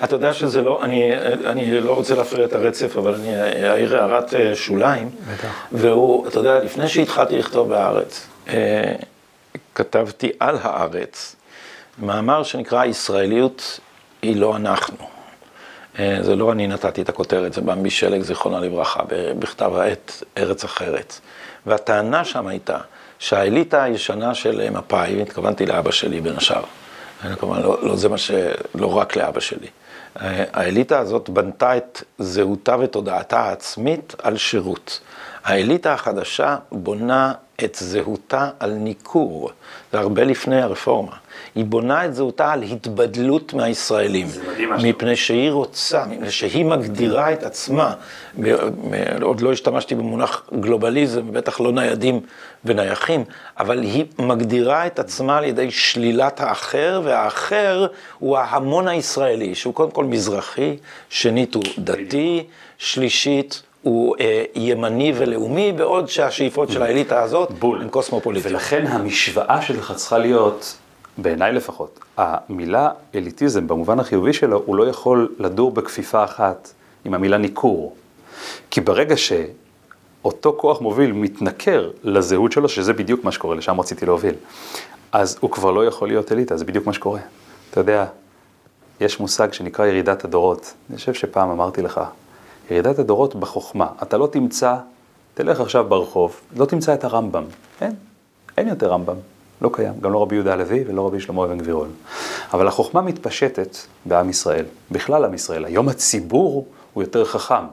אתה 0.04 0.14
יודע 0.14 0.32
שזה 0.32 0.62
לא, 0.62 0.84
אני, 0.84 1.10
אני 1.46 1.80
לא 1.80 1.94
רוצה 1.94 2.14
להפריע 2.14 2.44
את 2.44 2.52
הרצף, 2.52 2.96
אבל 2.96 3.14
אני 3.14 3.36
אעיר 3.70 3.96
הערת 3.96 4.34
אה, 4.34 4.54
שוליים. 4.54 5.10
בטח. 5.34 5.66
והוא, 5.72 6.28
אתה 6.28 6.38
יודע, 6.38 6.64
לפני 6.64 6.88
שהתחלתי 6.88 7.38
לכתוב 7.38 7.68
בהארץ, 7.68 8.26
אה, 8.48 8.94
כתבתי 9.74 10.30
על 10.40 10.58
הארץ 10.62 11.36
מאמר 11.98 12.42
שנקרא 12.42 12.84
ישראליות 12.84 13.80
היא 14.22 14.36
לא 14.36 14.56
אנחנו. 14.56 14.96
אה, 15.98 16.18
זה 16.22 16.36
לא 16.36 16.52
אני 16.52 16.66
נתתי 16.66 17.02
את 17.02 17.08
הכותרת, 17.08 17.52
זה 17.52 17.60
במבי 17.60 17.90
שלג, 17.90 18.22
זיכרונה 18.22 18.60
לברכה, 18.60 19.02
בכתב 19.38 19.72
העת 19.74 20.22
ארץ 20.38 20.64
אחרת. 20.64 21.20
והטענה 21.66 22.24
שם 22.24 22.46
הייתה 22.46 22.78
שהאליטה 23.18 23.82
הישנה 23.82 24.34
של 24.34 24.70
מפא"י, 24.70 25.22
התכוונתי 25.22 25.66
לאבא 25.66 25.90
שלי 25.90 26.20
בין 26.20 26.36
השאר, 26.36 26.62
אני 27.24 27.36
כמובן 27.36 27.62
לא, 27.62 27.78
לא 27.82 27.96
זה 27.96 28.08
מה 28.08 28.18
ש... 28.18 28.30
לא 28.74 28.96
רק 28.96 29.16
לאבא 29.16 29.40
שלי. 29.40 29.66
אה, 30.20 30.44
האליטה 30.52 30.98
הזאת 30.98 31.30
בנתה 31.30 31.76
את 31.76 32.02
זהותה 32.18 32.76
ותודעתה 32.80 33.40
העצמית 33.40 34.14
על 34.22 34.36
שירות. 34.36 35.00
האליטה 35.44 35.92
החדשה 35.92 36.56
בונה 36.72 37.32
את 37.64 37.74
זהותה 37.80 38.50
על 38.60 38.70
ניכור, 38.70 39.50
זה 39.92 39.98
הרבה 39.98 40.24
לפני 40.24 40.62
הרפורמה. 40.62 41.12
היא 41.54 41.64
בונה 41.64 42.04
את 42.04 42.14
זהותה 42.14 42.52
על 42.52 42.62
התבדלות 42.62 43.54
מהישראלים. 43.54 44.26
מפני 44.82 45.16
שהיא 45.16 45.50
רוצה, 45.50 46.04
מפני 46.10 46.30
שהיא 46.30 46.64
מגדירה 46.64 47.32
את 47.32 47.42
עצמה, 47.42 47.92
עוד 49.22 49.40
לא 49.40 49.52
השתמשתי 49.52 49.94
במונח 49.94 50.42
גלובליזם, 50.60 51.32
בטח 51.32 51.60
לא 51.60 51.72
ניידים 51.72 52.20
ונייחים, 52.64 53.24
אבל 53.58 53.82
היא 53.82 54.04
מגדירה 54.18 54.86
את 54.86 54.98
עצמה 54.98 55.38
על 55.38 55.44
ידי 55.44 55.70
שלילת 55.70 56.40
האחר, 56.40 57.00
והאחר 57.04 57.86
הוא 58.18 58.38
ההמון 58.38 58.88
הישראלי, 58.88 59.54
שהוא 59.54 59.74
קודם 59.74 59.90
כל 59.90 60.04
מזרחי, 60.04 60.76
שנית 61.08 61.54
הוא 61.54 61.64
דתי, 61.78 62.44
שלישית 62.78 63.62
הוא 63.82 64.16
אה, 64.20 64.44
ימני 64.54 65.12
ולאומי, 65.16 65.72
בעוד 65.72 66.08
שהשאיפות 66.08 66.70
של 66.70 66.82
האליטה 66.82 67.22
הזאת 67.22 67.50
בול. 67.50 67.82
הן 67.82 67.88
קוסמופוליטיות. 67.88 68.52
ולכן 68.52 68.86
המשוואה 68.86 69.62
שלך 69.62 69.92
צריכה 69.96 70.18
להיות, 70.18 70.76
בעיניי 71.18 71.52
לפחות, 71.52 72.00
המילה 72.16 72.90
אליטיזם 73.14 73.66
במובן 73.66 74.00
החיובי 74.00 74.32
שלו, 74.32 74.62
הוא 74.66 74.76
לא 74.76 74.88
יכול 74.88 75.34
לדור 75.38 75.70
בכפיפה 75.70 76.24
אחת 76.24 76.72
עם 77.04 77.14
המילה 77.14 77.38
ניכור. 77.38 77.96
כי 78.70 78.80
ברגע 78.80 79.14
שאותו 79.16 80.54
כוח 80.56 80.80
מוביל 80.80 81.12
מתנכר 81.12 81.90
לזהות 82.02 82.52
שלו, 82.52 82.68
שזה 82.68 82.92
בדיוק 82.92 83.24
מה 83.24 83.32
שקורה, 83.32 83.56
לשם 83.56 83.80
רציתי 83.80 84.06
להוביל, 84.06 84.34
אז 85.12 85.38
הוא 85.40 85.50
כבר 85.50 85.70
לא 85.70 85.86
יכול 85.86 86.08
להיות 86.08 86.32
אליטה, 86.32 86.56
זה 86.56 86.64
בדיוק 86.64 86.86
מה 86.86 86.92
שקורה. 86.92 87.20
אתה 87.70 87.80
יודע, 87.80 88.06
יש 89.00 89.20
מושג 89.20 89.52
שנקרא 89.52 89.86
ירידת 89.86 90.24
הדורות. 90.24 90.74
אני 90.90 90.96
חושב 90.96 91.14
שפעם 91.14 91.50
אמרתי 91.50 91.82
לך, 91.82 92.00
ירידת 92.70 92.98
הדורות 92.98 93.34
בחוכמה. 93.34 93.86
אתה 94.02 94.18
לא 94.18 94.26
תמצא, 94.26 94.76
תלך 95.34 95.60
עכשיו 95.60 95.84
ברחוב, 95.88 96.40
לא 96.56 96.64
תמצא 96.64 96.94
את 96.94 97.04
הרמב"ם. 97.04 97.44
אין, 97.80 97.94
אין 98.56 98.68
יותר 98.68 98.90
רמב"ם. 98.90 99.35
לא 99.60 99.70
קיים, 99.72 99.92
גם 100.00 100.12
לא 100.12 100.22
רבי 100.22 100.34
יהודה 100.34 100.52
הלוי 100.52 100.84
ולא 100.88 101.06
רבי 101.06 101.20
שלמה 101.20 101.44
אבן 101.44 101.58
גבירול. 101.58 101.88
אבל 102.52 102.68
החוכמה 102.68 103.02
מתפשטת 103.02 103.76
בעם 104.04 104.30
ישראל, 104.30 104.64
בכלל 104.90 105.24
עם 105.24 105.34
ישראל. 105.34 105.64
היום 105.64 105.88
הציבור 105.88 106.66
הוא 106.92 107.02
יותר 107.02 107.24
חכם. 107.24 107.64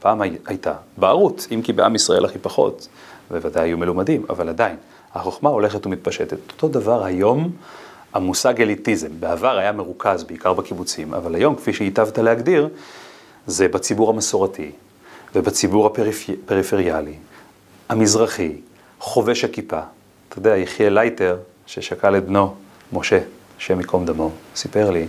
פעם 0.00 0.20
הי- 0.20 0.36
הייתה 0.46 0.74
בערות, 0.96 1.46
אם 1.54 1.60
כי 1.64 1.72
בעם 1.72 1.94
ישראל 1.94 2.24
הכי 2.24 2.38
פחות, 2.38 2.88
בוודאי 3.30 3.68
היו 3.68 3.78
מלומדים, 3.78 4.24
אבל 4.30 4.48
עדיין, 4.48 4.76
החוכמה 5.14 5.50
הולכת 5.50 5.86
ומתפשטת. 5.86 6.36
אותו 6.52 6.68
דבר 6.68 7.04
היום, 7.04 7.50
המושג 8.14 8.60
אליטיזם, 8.62 9.08
בעבר 9.20 9.58
היה 9.58 9.72
מרוכז 9.72 10.24
בעיקר 10.24 10.52
בקיבוצים, 10.52 11.14
אבל 11.14 11.34
היום, 11.34 11.54
כפי 11.56 11.72
שהיטבת 11.72 12.18
להגדיר, 12.18 12.68
זה 13.46 13.68
בציבור 13.68 14.10
המסורתי 14.10 14.70
ובציבור 15.34 15.86
הפריפריאלי, 15.86 17.14
המזרחי, 17.88 18.52
חובש 18.98 19.44
הכיפה. 19.44 19.80
אתה 20.32 20.40
יודע, 20.40 20.56
יחיאל 20.56 20.92
לייטר, 20.92 21.36
ששכל 21.66 22.16
את 22.16 22.26
בנו, 22.26 22.54
משה, 22.92 23.18
השם 23.58 23.80
ייקום 23.80 24.06
דמו, 24.06 24.30
סיפר 24.56 24.90
לי 24.90 25.06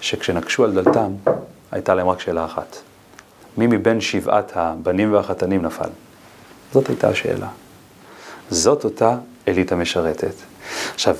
שכשנקשו 0.00 0.64
על 0.64 0.72
דלתם, 0.72 1.12
הייתה 1.72 1.94
להם 1.94 2.08
רק 2.08 2.20
שאלה 2.20 2.44
אחת. 2.44 2.76
מי 3.56 3.66
מבין 3.66 4.00
שבעת 4.00 4.52
הבנים 4.54 5.12
והחתנים 5.12 5.62
נפל? 5.62 5.88
זאת 6.72 6.88
הייתה 6.88 7.08
השאלה. 7.08 7.48
זאת 8.50 8.84
אותה 8.84 9.16
אליטה 9.48 9.76
משרתת. 9.76 10.34
עכשיו, 10.94 11.16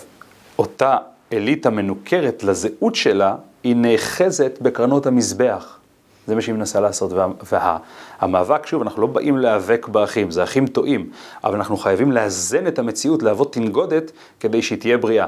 אותה 0.59 0.97
אליטה 1.33 1.71
מנוכרת 1.71 2.43
לזהות 2.43 2.95
שלה, 2.95 3.35
היא 3.65 3.77
נאחזת 3.77 4.59
בקרנות 4.63 5.07
המזבח. 5.07 5.79
זה 6.27 6.35
מה 6.35 6.41
שהיא 6.41 6.55
מנסה 6.55 6.81
לעשות, 6.81 7.13
והמאבק, 7.13 8.61
וה, 8.63 8.69
שוב, 8.69 8.83
אנחנו 8.83 9.03
לא 9.03 9.07
באים 9.07 9.39
להיאבק 9.39 9.89
באחים, 9.89 10.31
זה 10.31 10.43
אחים 10.43 10.67
טועים, 10.67 11.11
אבל 11.45 11.55
אנחנו 11.55 11.77
חייבים 11.77 12.13
לאזן 12.13 12.67
את 12.67 12.79
המציאות, 12.79 13.23
להוות 13.23 13.53
תנגודת, 13.53 14.13
כדי 14.41 14.63
שהיא 14.63 14.79
תהיה 14.79 14.99
בריאה. 14.99 15.27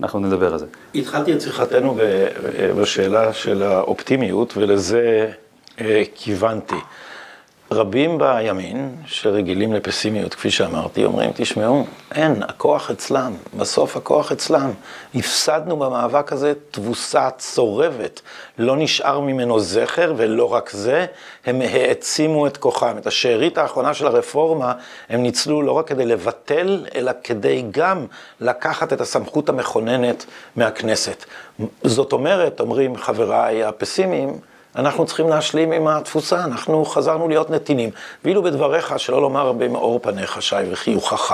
אנחנו 0.00 0.20
נדבר 0.20 0.52
על 0.52 0.58
זה. 0.58 0.66
התחלתי 0.94 1.32
את 1.32 1.40
שיחתנו 1.40 1.96
בשאלה 2.80 3.32
של 3.32 3.62
האופטימיות, 3.62 4.56
ולזה 4.56 5.30
אה, 5.80 6.02
כיוונתי. 6.14 6.76
רבים 7.70 8.18
בימין, 8.18 8.96
שרגילים 9.06 9.72
לפסימיות, 9.72 10.34
כפי 10.34 10.50
שאמרתי, 10.50 11.04
אומרים, 11.04 11.30
תשמעו, 11.34 11.86
אין, 12.14 12.42
הכוח 12.42 12.90
אצלם, 12.90 13.34
בסוף 13.56 13.96
הכוח 13.96 14.32
אצלם. 14.32 14.70
הפסדנו 15.14 15.76
במאבק 15.76 16.32
הזה 16.32 16.52
תבוסה 16.70 17.30
צורבת, 17.38 18.20
לא 18.58 18.76
נשאר 18.76 19.20
ממנו 19.20 19.60
זכר, 19.60 20.14
ולא 20.16 20.52
רק 20.52 20.70
זה, 20.70 21.06
הם 21.46 21.60
העצימו 21.60 22.46
את 22.46 22.56
כוחם. 22.56 22.94
את 22.98 23.06
השארית 23.06 23.58
האחרונה 23.58 23.94
של 23.94 24.06
הרפורמה, 24.06 24.72
הם 25.08 25.22
ניצלו 25.22 25.62
לא 25.62 25.72
רק 25.72 25.88
כדי 25.88 26.06
לבטל, 26.06 26.86
אלא 26.94 27.12
כדי 27.24 27.64
גם 27.70 28.06
לקחת 28.40 28.92
את 28.92 29.00
הסמכות 29.00 29.48
המכוננת 29.48 30.24
מהכנסת. 30.56 31.24
זאת 31.82 32.12
אומרת, 32.12 32.60
אומרים 32.60 32.96
חבריי 32.96 33.64
הפסימיים, 33.64 34.38
אנחנו 34.76 35.06
צריכים 35.06 35.28
להשלים 35.28 35.72
עם 35.72 35.86
התפוסה, 35.86 36.44
אנחנו 36.44 36.84
חזרנו 36.84 37.28
להיות 37.28 37.50
נתינים. 37.50 37.90
ואילו 38.24 38.42
בדבריך, 38.42 38.98
שלא 38.98 39.22
לומר 39.22 39.52
במאור 39.52 39.98
פניך, 40.02 40.42
שי, 40.42 40.56
וחיוכך, 40.70 41.32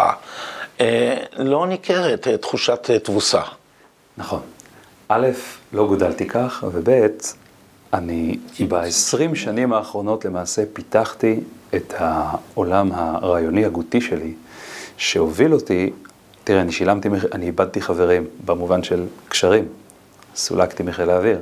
אה, 0.80 1.16
לא 1.38 1.66
ניכרת 1.66 2.28
אה, 2.28 2.36
תחושת 2.36 2.90
אה, 2.90 2.98
תבוסה. 2.98 3.42
נכון. 4.16 4.40
א', 5.08 5.28
לא 5.72 5.86
גודלתי 5.86 6.26
כך, 6.26 6.64
וב', 6.72 6.88
אני 7.92 8.36
ב-20 8.68 9.34
שנים 9.34 9.72
האחרונות 9.72 10.24
למעשה 10.24 10.62
פיתחתי 10.72 11.40
את 11.74 11.94
העולם 11.98 12.90
הרעיוני 12.92 13.64
הגותי 13.64 14.00
שלי, 14.00 14.34
שהוביל 14.96 15.54
אותי, 15.54 15.92
תראה, 16.44 16.60
אני 16.60 16.72
שילמתי, 16.72 17.08
אני 17.32 17.46
איבדתי 17.46 17.80
חברים 17.80 18.26
במובן 18.44 18.82
של 18.82 19.04
קשרים, 19.28 19.68
סולקתי 20.34 20.82
מחיל 20.82 21.10
האוויר. 21.10 21.38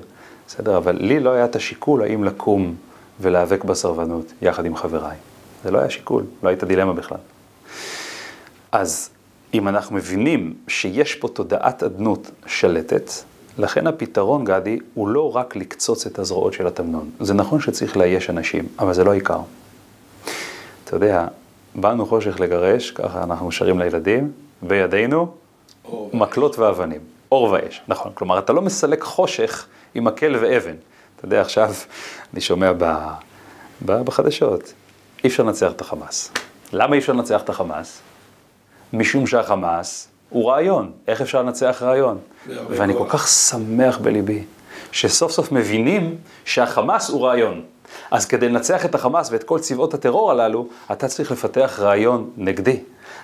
בסדר? 0.50 0.76
אבל 0.76 0.96
לי 1.00 1.20
לא 1.20 1.30
היה 1.30 1.44
את 1.44 1.56
השיקול 1.56 2.02
האם 2.02 2.24
לקום 2.24 2.74
ולהיאבק 3.20 3.64
בסרבנות 3.64 4.32
יחד 4.42 4.64
עם 4.64 4.76
חבריי. 4.76 5.16
זה 5.64 5.70
לא 5.70 5.78
היה 5.78 5.90
שיקול, 5.90 6.24
לא 6.42 6.48
הייתה 6.48 6.66
דילמה 6.66 6.92
בכלל. 6.92 7.18
אז 8.72 9.10
אם 9.54 9.68
אנחנו 9.68 9.96
מבינים 9.96 10.54
שיש 10.68 11.14
פה 11.14 11.28
תודעת 11.28 11.82
אדנות 11.82 12.30
שלטת, 12.46 13.10
לכן 13.58 13.86
הפתרון, 13.86 14.44
גדי, 14.44 14.78
הוא 14.94 15.08
לא 15.08 15.36
רק 15.36 15.56
לקצוץ 15.56 16.06
את 16.06 16.18
הזרועות 16.18 16.52
של 16.52 16.66
התמנון. 16.66 17.10
זה 17.20 17.34
נכון 17.34 17.60
שצריך 17.60 17.96
לאייש 17.96 18.30
אנשים, 18.30 18.68
אבל 18.78 18.94
זה 18.94 19.04
לא 19.04 19.12
עיקר. 19.12 19.40
אתה 20.84 20.96
יודע, 20.96 21.26
באנו 21.74 22.06
חושך 22.06 22.40
לגרש, 22.40 22.90
ככה 22.90 23.22
אנחנו 23.22 23.52
שרים 23.52 23.78
לילדים, 23.78 24.32
בידינו 24.62 25.32
מקלות 26.12 26.58
ואבנים. 26.58 27.00
אור 27.32 27.50
ואש, 27.52 27.80
נכון. 27.88 28.12
כלומר, 28.14 28.38
אתה 28.38 28.52
לא 28.52 28.62
מסלק 28.62 29.02
חושך 29.02 29.66
עם 29.94 30.05
מקל 30.05 30.37
ואבן. 30.40 30.74
אתה 31.16 31.24
יודע, 31.24 31.40
עכשיו 31.40 31.74
אני 32.33 32.40
שומע 32.40 32.72
ב, 32.79 32.85
ב, 33.87 33.92
בחדשות, 33.92 34.72
אי 35.24 35.29
אפשר 35.29 35.42
לנצח 35.42 35.72
את 35.72 35.81
החמאס. 35.81 36.33
למה 36.72 36.94
אי 36.94 36.98
אפשר 36.98 37.12
לנצח 37.12 37.42
את 37.42 37.48
החמאס? 37.48 38.00
משום 38.92 39.26
שהחמאס 39.26 40.09
הוא 40.31 40.50
רעיון. 40.50 40.92
איך 41.09 41.20
אפשר 41.20 41.42
לנצח 41.42 41.83
רעיון? 41.83 42.18
ואני 42.68 42.94
כל 42.94 43.07
כך 43.09 43.29
שמח 43.29 43.98
בליבי, 43.98 44.44
שסוף 44.92 45.33
סוף 45.33 45.53
מבינים 45.53 46.16
שהחמאס 46.44 47.09
הוא 47.09 47.26
רעיון. 47.26 47.62
אז 48.11 48.26
כדי 48.26 48.48
לנצח 48.48 48.85
את 48.85 48.94
החמאס 48.94 49.29
ואת 49.33 49.44
כל 49.44 49.59
צבאות 49.59 49.94
הטרור 49.94 50.31
הללו, 50.31 50.68
אתה 50.92 51.09
צריך 51.09 51.33
לפתח 51.33 51.79
רעיון 51.83 52.31
נגדי. 52.37 52.81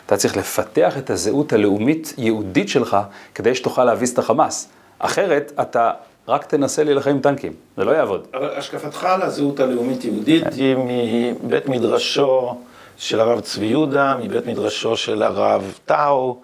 אתה 0.06 0.16
צריך 0.16 0.36
לפתח 0.36 0.98
את 0.98 1.10
הזהות 1.10 1.52
הלאומית-יהודית 1.52 2.68
שלך 2.68 2.96
כדי 3.34 3.54
שתוכל 3.54 3.84
להביס 3.84 4.12
את 4.12 4.18
החמאס. 4.18 4.68
אחרת 4.98 5.52
אתה 5.60 5.90
רק 6.28 6.44
תנסה 6.44 6.84
להילחם 6.84 7.10
עם 7.10 7.20
טנקים, 7.20 7.52
זה 7.76 7.84
לא 7.84 7.90
יעבוד. 7.90 8.26
אבל 8.34 8.50
השקפתך 8.56 9.04
על 9.04 9.22
הזהות 9.22 9.60
הלאומית-יהודית. 9.60 10.44
היא 10.56 10.76
מבית 10.76 11.68
מדרשו 11.68 12.54
של 12.96 13.20
הרב 13.20 13.40
צבי 13.40 13.66
יהודה, 13.66 14.16
מבית 14.22 14.46
מדרשו 14.46 14.96
של 14.96 15.22
הרב 15.22 15.78
טאו, 15.84 16.36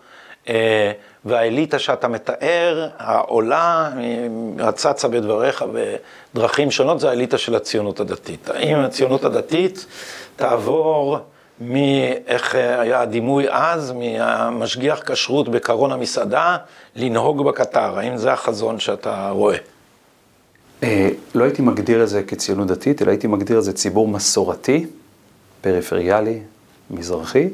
אה, 0.49 0.93
והאליטה 1.25 1.79
שאתה 1.79 2.09
מתאר, 2.09 2.89
העולה, 2.99 3.91
הצצה 4.59 5.09
בדבריך 5.09 5.65
בדרכים 6.35 6.71
שונות, 6.71 7.01
זה 7.01 7.09
האליטה 7.09 7.39
של 7.39 7.55
הציונות 7.55 8.01
הדתית. 8.01 8.49
האם 8.49 8.79
הציונות 8.79 9.25
הדתית 9.25 9.87
תעבור 10.37 11.19
מאיך 11.61 12.55
היה 12.55 13.01
הדימוי 13.01 13.47
אז, 13.51 13.93
מהמשגיח 13.93 15.01
כשרות 15.07 15.49
בקרון 15.49 15.93
המסעדה, 15.93 16.57
לנהוג 16.97 17.49
בקטר, 17.49 17.99
האם 17.99 18.17
זה 18.17 18.33
החזון 18.33 18.79
שאתה 18.79 19.31
רואה? 19.31 19.57
אה, 20.83 21.09
לא 21.35 21.45
הייתי 21.45 21.63
מגדיר 21.63 22.03
את 22.03 22.09
זה 22.09 22.23
כציונות 22.23 22.67
דתית, 22.67 23.03
אלא 23.03 23.11
הייתי 23.11 23.27
מגדיר 23.27 23.59
את 23.59 23.65
זה 23.65 23.73
ציבור 23.73 24.09
מסורתי, 24.09 24.87
פריפריאלי, 25.61 26.41
מזרחי, 26.91 27.49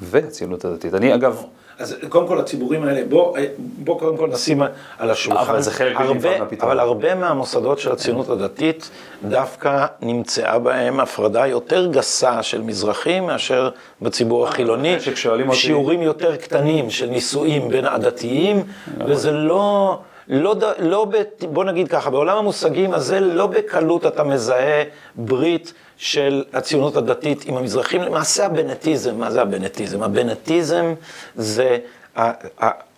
והציונות 0.00 0.64
הדתית. 0.64 0.94
אני 0.94 1.14
אגב... 1.14 1.44
אז 1.78 1.96
קודם 2.08 2.28
כל 2.28 2.40
הציבורים 2.40 2.84
האלה, 2.84 3.04
בוא, 3.08 3.38
בוא 3.58 3.98
קודם 3.98 4.16
כל 4.16 4.28
נשים 4.28 4.62
על 4.98 5.10
השולחן. 5.10 5.40
אבל 5.40 5.60
זה 5.60 5.70
חלק 5.70 5.96
מהפתרון. 6.00 6.70
אבל 6.70 6.80
הרבה 6.80 7.14
מהמוסדות 7.14 7.78
של 7.78 7.92
הציונות 7.92 8.28
הדתית, 8.28 8.90
דווקא 9.28 9.86
נמצאה 10.02 10.58
בהם 10.58 11.00
הפרדה 11.00 11.46
יותר 11.46 11.86
גסה 11.92 12.42
של 12.42 12.62
מזרחים 12.62 13.26
מאשר 13.26 13.70
בציבור 14.02 14.48
החילוני. 14.48 14.96
שיעורים 15.52 16.02
יותר 16.02 16.36
קטנים 16.36 16.90
של 16.90 17.06
נישואים 17.06 17.68
בין 17.68 17.84
הדתיים, 17.84 18.62
וזה 19.06 19.30
לא... 19.30 19.98
לא, 20.28 20.54
לא, 20.78 21.06
בוא 21.52 21.64
נגיד 21.64 21.88
ככה, 21.88 22.10
בעולם 22.10 22.36
המושגים 22.36 22.94
הזה 22.94 23.20
לא 23.20 23.46
בקלות 23.46 24.06
אתה 24.06 24.24
מזהה 24.24 24.82
ברית 25.14 25.72
של 25.96 26.44
הציונות 26.52 26.96
הדתית 26.96 27.44
עם 27.44 27.56
המזרחים, 27.56 28.02
למעשה 28.02 28.46
הבנטיזם, 28.46 29.18
מה 29.18 29.30
זה 29.30 29.42
הבנטיזם? 29.42 30.02
הבנטיזם 30.02 30.94
זה, 31.36 31.78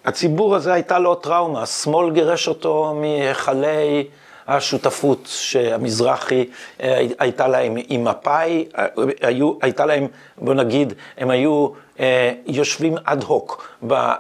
הציבור 0.05 0.57
הזה 0.57 0.73
הייתה 0.73 0.99
לו 0.99 1.15
טראומה, 1.15 1.63
השמאל 1.63 2.11
גירש 2.11 2.49
אותו 2.49 2.95
מהיכלי 3.01 4.05
השותפות 4.49 5.19
שהמזרחי 5.27 6.45
אה, 6.83 7.07
הייתה 7.19 7.49
להם 7.49 7.77
עם 7.89 8.05
מפא"י, 8.05 8.69
הייתה 9.63 9.87
להם, 9.87 10.07
בוא 10.39 10.55
נגיד, 10.55 10.93
הם 11.19 11.31
היו 11.31 11.67
אה, 11.67 11.73
יושבים 12.47 12.95
אד 13.05 13.23
הוק 13.23 13.69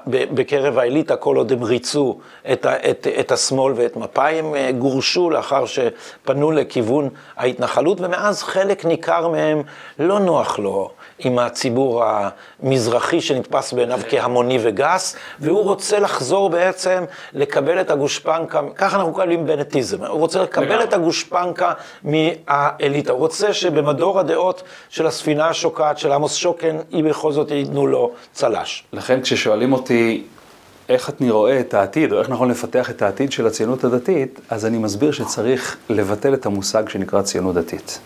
בקרב 0.06 0.78
האליטה, 0.78 1.16
כל 1.16 1.36
עוד 1.36 1.52
הם 1.52 1.64
ריצו 1.64 2.18
את, 2.52 2.66
את, 2.66 3.06
את 3.20 3.32
השמאל 3.32 3.72
ואת 3.76 3.96
מפא"י, 3.96 4.38
הם 4.38 4.54
אה, 4.54 4.72
גורשו 4.72 5.30
לאחר 5.30 5.64
שפנו 5.66 6.50
לכיוון 6.50 7.08
ההתנחלות, 7.36 8.00
ומאז 8.00 8.42
חלק 8.42 8.84
ניכר 8.84 9.28
מהם 9.28 9.62
לא 9.98 10.18
נוח 10.18 10.58
לו 10.58 10.90
עם 11.18 11.38
הציבור 11.38 12.04
המזרחי 12.04 13.20
שנתפס 13.20 13.72
בעיניו 13.72 14.00
כהמוני 14.08 14.58
וגס, 14.62 15.16
והוא 15.40 15.62
רוצה 15.62 15.98
לחזור 15.98 16.50
בעצם 16.50 17.04
לקבל 17.32 17.80
את 17.80 17.90
הגושפנקה, 17.90 18.60
ככה 18.76 18.96
אנחנו 18.96 19.12
קוראים 19.12 19.46
בנטיזם, 19.46 20.04
הוא 20.04 20.18
רוצה 20.18 20.42
לקבל 20.42 20.82
את 20.82 20.92
הגושפנקה 20.92 21.72
מהאליטה, 22.04 23.12
הוא 23.12 23.18
רוצה 23.18 23.52
שבמדור 23.52 24.20
הדעות 24.20 24.62
של 24.88 25.06
הספינה 25.06 25.48
השוקעת 25.48 25.98
של 25.98 26.12
עמוס 26.12 26.34
שוקן, 26.34 26.76
היא 26.90 27.04
בכל 27.04 27.32
זאת 27.32 27.50
ייתנו 27.50 27.86
לו 27.86 28.10
צל"ש. 28.32 28.84
לכן 28.92 29.20
כששואלים 29.20 29.72
אותי 29.72 30.24
איך 30.88 31.10
אני 31.20 31.30
רואה 31.30 31.60
את 31.60 31.74
העתיד, 31.74 32.12
או 32.12 32.18
איך 32.18 32.30
נכון 32.30 32.50
לפתח 32.50 32.90
את 32.90 33.02
העתיד 33.02 33.32
של 33.32 33.46
הציונות 33.46 33.84
הדתית, 33.84 34.40
אז 34.50 34.66
אני 34.66 34.78
מסביר 34.78 35.12
שצריך 35.12 35.76
לבטל 35.90 36.34
את 36.34 36.46
המושג 36.46 36.88
שנקרא 36.88 37.22
ציונות 37.22 37.54
דתית. 37.54 38.00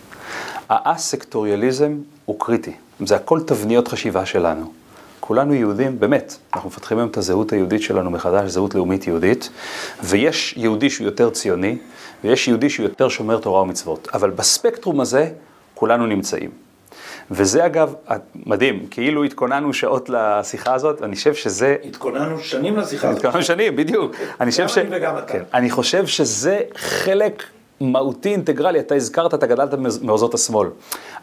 האסקטוריאליזם 0.69 1.97
הוא 2.25 2.37
קריטי, 2.41 2.73
זה 3.07 3.17
הכל 3.17 3.41
תבניות 3.41 3.89
חשיבה 3.89 4.27
שלנו. 4.27 4.73
כולנו 5.21 5.55
יהודים, 5.55 6.01
באמת, 6.01 6.37
אנחנו 6.55 6.69
מפתחים 6.69 6.99
היום 6.99 7.09
את 7.09 7.17
הזהות 7.17 7.53
היהודית 7.53 7.83
שלנו 7.83 8.11
מחדש, 8.11 8.51
זהות 8.51 8.75
לאומית 8.75 9.07
יהודית, 9.07 9.51
ויש 10.03 10.55
יהודי 10.57 10.91
שהוא 10.91 11.05
יותר 11.05 11.31
ציוני, 11.31 11.79
ויש 12.25 12.49
יהודי 12.49 12.71
שהוא 12.71 12.89
יותר 12.89 13.09
שומר 13.09 13.39
תורה 13.39 13.63
ומצוות, 13.63 14.09
אבל 14.15 14.31
בספקטרום 14.31 15.01
הזה 15.01 15.31
כולנו 15.75 16.07
נמצאים. 16.07 16.51
וזה 17.31 17.67
אגב, 17.67 17.95
מדהים, 18.47 18.87
כאילו 18.91 19.25
התכוננו 19.25 19.75
שעות 19.75 20.11
לשיחה 20.11 20.75
הזאת, 20.75 21.03
אני 21.03 21.17
חושב 21.17 21.35
שזה... 21.35 21.77
התכוננו 21.85 22.39
שנים 22.39 22.77
לשיחה 22.77 23.09
הזאת. 23.09 23.25
התכוננו 23.25 23.45
שנים, 23.45 23.77
בדיוק. 23.77 24.13
אני 24.41 24.51
חושב 24.51 24.69
ש... 24.69 24.79
גם 24.79 24.87
אני 24.87 24.97
וגם 24.97 25.19
אתה. 25.19 25.33
כן, 25.33 25.43
אני 25.55 25.71
חושב 25.71 26.07
שזה 26.07 26.61
חלק 26.77 27.43
מהותי 27.81 28.29
אינטגרלי, 28.29 28.81
אתה 28.81 28.95
הזכרת, 28.95 29.35
אתה 29.35 29.47
גדלת 29.47 29.71
במחוזות 29.75 30.35
השמאל, 30.35 30.69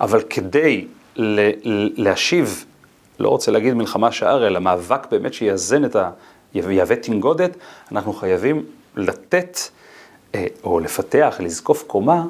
אבל 0.02 0.22
כדי 0.30 0.86
להשיב 1.98 2.66
לא 3.20 3.30
רוצה 3.30 3.52
להגיד 3.52 3.74
מלחמה 3.74 4.12
שער, 4.12 4.48
אלא 4.48 4.60
מאבק 4.60 5.08
באמת 5.12 5.34
שיאזן 5.34 5.86
את 5.86 5.96
ה... 5.96 6.10
יהווה 6.54 6.96
תנגודת, 6.96 7.52
אנחנו 7.92 8.14
חייבים 8.14 8.66
לתת 8.96 9.60
אה, 10.36 10.46
או 10.64 10.80
לפתח, 10.80 11.36
לזקוף 11.40 11.84
קומה 11.88 12.26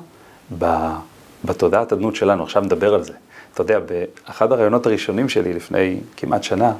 בתודעת 1.46 1.92
הדנות 1.92 2.16
שלנו. 2.16 2.44
עכשיו 2.44 2.62
נדבר 2.62 2.94
על 2.94 3.04
זה. 3.04 3.14
אתה 3.54 3.62
יודע, 3.62 3.80
באחד 3.80 4.52
הראיונות 4.52 4.86
הראשונים 4.86 5.30
שלי 5.30 5.54
לפני 5.54 6.00
כמעט 6.18 6.44
שנה, 6.44 6.74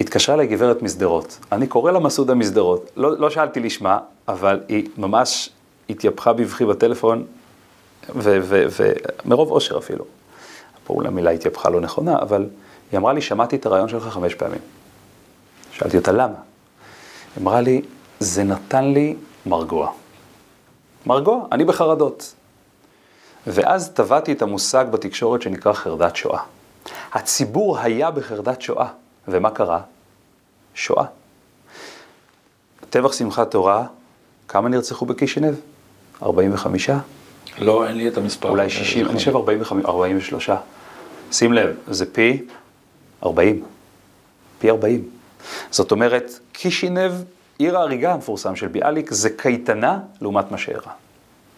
התקשרה 0.00 0.34
אליי 0.34 0.46
גברת 0.46 0.82
משדרות. 0.82 1.38
אני 1.52 1.66
קורא 1.66 1.92
לה 1.92 1.98
מסעודה 1.98 2.34
משדרות. 2.34 2.90
לא, 2.96 3.18
לא 3.18 3.30
שאלתי 3.30 3.60
לשמה, 3.60 3.98
אבל 4.28 4.60
היא 4.68 4.88
ממש 4.98 5.50
התייפחה 5.90 6.32
בבכי 6.32 6.64
בטלפון, 6.64 7.24
ומרוב 8.14 9.50
אושר 9.50 9.78
אפילו. 9.78 10.17
פה 10.88 10.94
אולי 10.94 11.08
המילה 11.08 11.30
התייפחה 11.30 11.68
לא 11.68 11.80
נכונה, 11.80 12.18
אבל 12.18 12.46
היא 12.92 12.98
אמרה 12.98 13.12
לי, 13.12 13.20
שמעתי 13.20 13.56
את 13.56 13.66
הרעיון 13.66 13.88
שלך 13.88 14.02
חמש 14.02 14.34
פעמים. 14.34 14.58
שאלתי 15.72 15.96
אותה 15.96 16.12
למה. 16.12 16.34
היא 16.34 17.42
אמרה 17.42 17.60
לי, 17.60 17.82
זה 18.20 18.44
נתן 18.44 18.84
לי 18.84 19.16
מרגוע. 19.46 19.92
מרגוע, 21.06 21.46
אני 21.52 21.64
בחרדות. 21.64 22.34
ואז 23.46 23.90
טבעתי 23.90 24.32
את 24.32 24.42
המושג 24.42 24.84
בתקשורת 24.90 25.42
שנקרא 25.42 25.72
חרדת 25.72 26.16
שואה. 26.16 26.40
הציבור 27.12 27.78
היה 27.78 28.10
בחרדת 28.10 28.62
שואה, 28.62 28.88
ומה 29.28 29.50
קרה? 29.50 29.80
שואה. 30.74 31.04
טבח 32.90 33.12
שמחת 33.12 33.50
תורה, 33.50 33.86
כמה 34.48 34.68
נרצחו 34.68 35.06
בקישינב? 35.06 35.54
45? 36.22 36.90
לא, 37.58 37.86
אין 37.86 37.96
לי 37.96 38.08
את 38.08 38.16
המספר. 38.16 38.48
אולי 38.48 38.70
60, 38.70 39.06
אני 39.06 39.14
חושב 39.14 39.36
45, 39.36 39.84
43. 39.84 40.50
שים 41.32 41.52
לב, 41.52 41.76
זה 41.88 42.12
פי 42.12 42.42
40. 43.22 43.64
פי 44.58 44.70
40. 44.70 45.08
זאת 45.70 45.90
אומרת, 45.90 46.38
קישינב, 46.52 47.12
עיר 47.58 47.78
ההריגה 47.78 48.12
המפורסם 48.12 48.56
של 48.56 48.68
ביאליק, 48.68 49.12
זה 49.12 49.30
קייטנה 49.30 49.98
לעומת 50.20 50.50
מה 50.50 50.58
שאירע. 50.58 50.92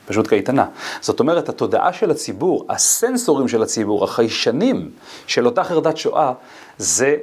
פשוט 0.06 0.28
קייטנה. 0.28 0.66
זאת 1.00 1.20
אומרת, 1.20 1.48
התודעה 1.48 1.92
של 1.92 2.10
הציבור, 2.10 2.66
הסנסורים 2.68 3.48
של 3.48 3.62
הציבור, 3.62 4.04
החיישנים 4.04 4.90
של 5.26 5.46
אותה 5.46 5.64
חרדת 5.64 5.96
שואה, 5.96 6.32
זה, 6.78 7.16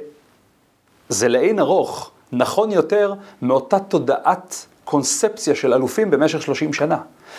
זה 1.08 1.28
לאין 1.28 1.58
ארוך 1.58 2.10
נכון 2.32 2.72
יותר 2.72 3.14
מאותה 3.42 3.78
תודעת 3.78 4.66
קונספציה 4.84 5.54
של 5.54 5.74
אלופים 5.74 6.10
במשך 6.10 6.42
30 6.42 6.72
שנה. 6.72 6.98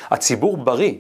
הציבור 0.09 0.57
בריא, 0.57 0.93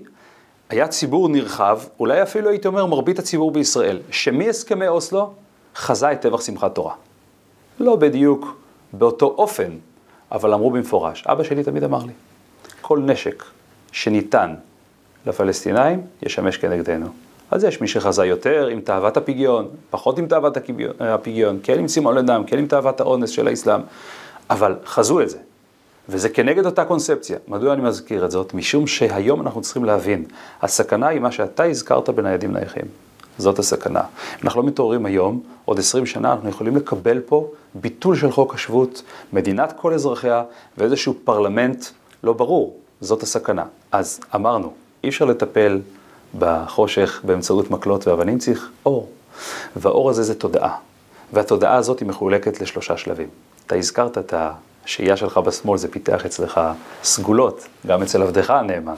היה 0.69 0.87
ציבור 0.87 1.29
נרחב, 1.29 1.79
אולי 1.99 2.23
אפילו 2.23 2.49
הייתי 2.49 2.67
אומר 2.67 2.85
מרבית 2.85 3.19
הציבור 3.19 3.51
בישראל, 3.51 3.99
שמהסכמי 4.11 4.87
אוסלו 4.87 5.33
חזה 5.75 6.11
את 6.11 6.21
טבח 6.21 6.41
שמחת 6.41 6.75
תורה. 6.75 6.93
לא 7.79 7.95
בדיוק 7.95 8.57
באותו 8.93 9.25
אופן, 9.25 9.71
אבל 10.31 10.53
אמרו 10.53 10.71
במפורש. 10.71 11.23
אבא 11.27 11.43
שלי 11.43 11.63
תמיד 11.63 11.83
אמר 11.83 12.05
לי, 12.05 12.13
כל 12.81 12.99
נשק 12.99 13.43
שניתן 13.91 14.55
לפלסטינאים 15.25 16.01
ישמש 16.21 16.57
כנגדנו. 16.57 17.07
אז 17.51 17.63
יש 17.63 17.81
מי 17.81 17.87
שחזה 17.87 18.25
יותר 18.25 18.67
עם 18.67 18.81
תאוות 18.81 19.17
הפגיון, 19.17 19.67
פחות 19.89 20.17
עם 20.17 20.27
תאוות 20.27 20.57
הפגיון, 20.99 21.59
כן 21.63 21.79
עם 21.79 21.87
צימון 21.87 22.15
לדם, 22.15 22.43
כן 22.47 22.57
עם 22.57 22.67
תאוות 22.67 23.01
האונס 23.01 23.29
של 23.29 23.47
האסלאם, 23.47 23.81
אבל 24.49 24.75
חזו 24.85 25.21
את 25.21 25.29
זה. 25.29 25.37
וזה 26.09 26.29
כנגד 26.29 26.65
אותה 26.65 26.85
קונספציה. 26.85 27.37
מדוע 27.47 27.73
אני 27.73 27.81
מזכיר 27.81 28.25
את 28.25 28.31
זאת? 28.31 28.53
משום 28.53 28.87
שהיום 28.87 29.41
אנחנו 29.41 29.61
צריכים 29.61 29.85
להבין, 29.85 30.25
הסכנה 30.61 31.07
היא 31.07 31.19
מה 31.19 31.31
שאתה 31.31 31.63
הזכרת 31.63 32.09
בניידים 32.09 32.53
נייחים. 32.53 32.85
זאת 33.37 33.59
הסכנה. 33.59 34.01
אנחנו 34.43 34.61
לא 34.61 34.67
מתעוררים 34.67 35.05
היום, 35.05 35.41
עוד 35.65 35.79
20 35.79 36.05
שנה 36.05 36.31
אנחנו 36.31 36.49
יכולים 36.49 36.75
לקבל 36.75 37.19
פה 37.19 37.47
ביטול 37.75 38.15
של 38.15 38.31
חוק 38.31 38.53
השבות, 38.53 39.03
מדינת 39.33 39.73
כל 39.77 39.93
אזרחיה 39.93 40.43
ואיזשהו 40.77 41.13
פרלמנט 41.23 41.85
לא 42.23 42.33
ברור. 42.33 42.77
זאת 43.01 43.23
הסכנה. 43.23 43.63
אז 43.91 44.19
אמרנו, 44.35 44.73
אי 45.03 45.09
אפשר 45.09 45.25
לטפל 45.25 45.79
בחושך 46.39 47.21
באמצעות 47.23 47.71
מקלות 47.71 48.07
ואבנים, 48.07 48.37
צריך 48.37 48.69
אור. 48.85 49.09
והאור 49.75 50.09
הזה 50.09 50.23
זה 50.23 50.35
תודעה. 50.35 50.75
והתודעה 51.33 51.75
הזאת 51.75 51.99
היא 51.99 52.07
מחולקת 52.07 52.61
לשלושה 52.61 52.97
שלבים. 52.97 53.27
אתה 53.67 53.75
הזכרת 53.75 54.17
את 54.17 54.33
השהייה 54.89 55.17
שלך 55.17 55.37
בשמאל, 55.37 55.77
זה 55.77 55.87
פיתח 55.91 56.25
אצלך 56.25 56.61
סגולות, 57.03 57.67
גם 57.87 58.01
אצל 58.01 58.21
עבדך 58.21 58.49
הנאמן. 58.49 58.93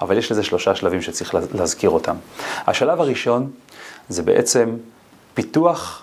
אבל 0.00 0.18
יש 0.18 0.32
לזה 0.32 0.42
שלושה 0.42 0.74
שלבים 0.74 1.02
שצריך 1.02 1.34
להזכיר 1.54 1.90
אותם. 1.90 2.16
השלב 2.66 3.00
הראשון 3.00 3.50
זה 4.08 4.22
בעצם 4.22 4.76
פיתוח 5.34 6.02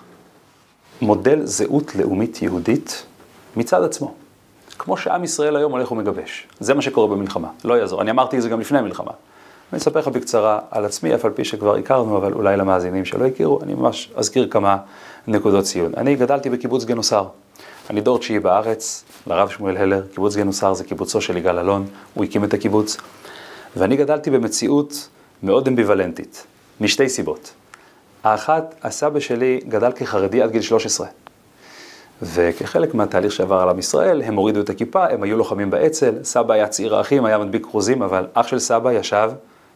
מודל 1.00 1.40
זהות 1.44 1.94
לאומית 1.94 2.42
יהודית 2.42 3.06
מצד 3.56 3.82
עצמו. 3.82 4.14
כמו 4.78 4.96
שעם 4.96 5.24
ישראל 5.24 5.56
היום 5.56 5.72
הולך 5.72 5.92
ומגבש. 5.92 6.46
זה 6.60 6.74
מה 6.74 6.82
שקורה 6.82 7.16
במלחמה, 7.16 7.48
לא 7.64 7.74
יעזור. 7.74 8.02
אני 8.02 8.10
אמרתי 8.10 8.36
את 8.36 8.42
זה 8.42 8.48
גם 8.48 8.60
לפני 8.60 8.78
המלחמה. 8.78 9.12
אני 9.72 9.78
אספר 9.78 9.98
לך 9.98 10.08
בקצרה 10.08 10.58
על 10.70 10.84
עצמי, 10.84 11.14
אף 11.14 11.24
על 11.24 11.30
פי 11.30 11.44
שכבר 11.44 11.76
הכרנו, 11.76 12.16
אבל 12.16 12.32
אולי 12.32 12.56
למאזינים 12.56 13.04
שלא 13.04 13.26
הכירו, 13.26 13.62
אני 13.62 13.74
ממש 13.74 14.12
אזכיר 14.16 14.48
כמה 14.50 14.76
נקודות 15.26 15.64
ציון. 15.64 15.92
אני 15.96 16.16
גדלתי 16.16 16.50
בקיבוץ 16.50 16.84
גנוסר. 16.84 17.26
אני 17.90 18.00
דור 18.00 18.18
תשיעי 18.18 18.40
בארץ, 18.40 19.04
לרב 19.26 19.48
שמואל 19.48 19.76
הלר, 19.76 20.02
קיבוץ 20.14 20.36
גנוסר 20.36 20.74
זה 20.74 20.84
קיבוצו 20.84 21.20
של 21.20 21.36
יגאל 21.36 21.58
אלון, 21.58 21.86
הוא 22.14 22.24
הקים 22.24 22.44
את 22.44 22.54
הקיבוץ. 22.54 22.96
ואני 23.76 23.96
גדלתי 23.96 24.30
במציאות 24.30 25.08
מאוד 25.42 25.68
אמביוולנטית, 25.68 26.46
משתי 26.80 27.08
סיבות. 27.08 27.52
האחת, 28.24 28.74
הסבא 28.82 29.20
שלי 29.20 29.60
גדל 29.68 29.92
כחרדי 29.92 30.42
עד 30.42 30.50
גיל 30.50 30.62
13. 30.62 31.06
וכחלק 32.22 32.94
מהתהליך 32.94 33.32
שעבר 33.32 33.60
על 33.60 33.68
עם 33.68 33.78
ישראל, 33.78 34.22
הם 34.22 34.34
הורידו 34.34 34.60
את 34.60 34.70
הכיפה, 34.70 35.06
הם 35.06 35.22
היו 35.22 35.36
לוחמים 35.36 35.70
באצ"ל, 35.70 36.14
סבא 36.22 36.54
היה 36.54 36.68
צעיר 36.68 36.96
האחים, 36.96 37.24
היה 37.24 37.38
מדביק 37.38 37.66
כרוזים, 37.66 38.02
אבל 38.02 38.26
אח 38.34 38.46
של 38.46 38.58
סבא 38.58 38.92
ישב 38.92 39.30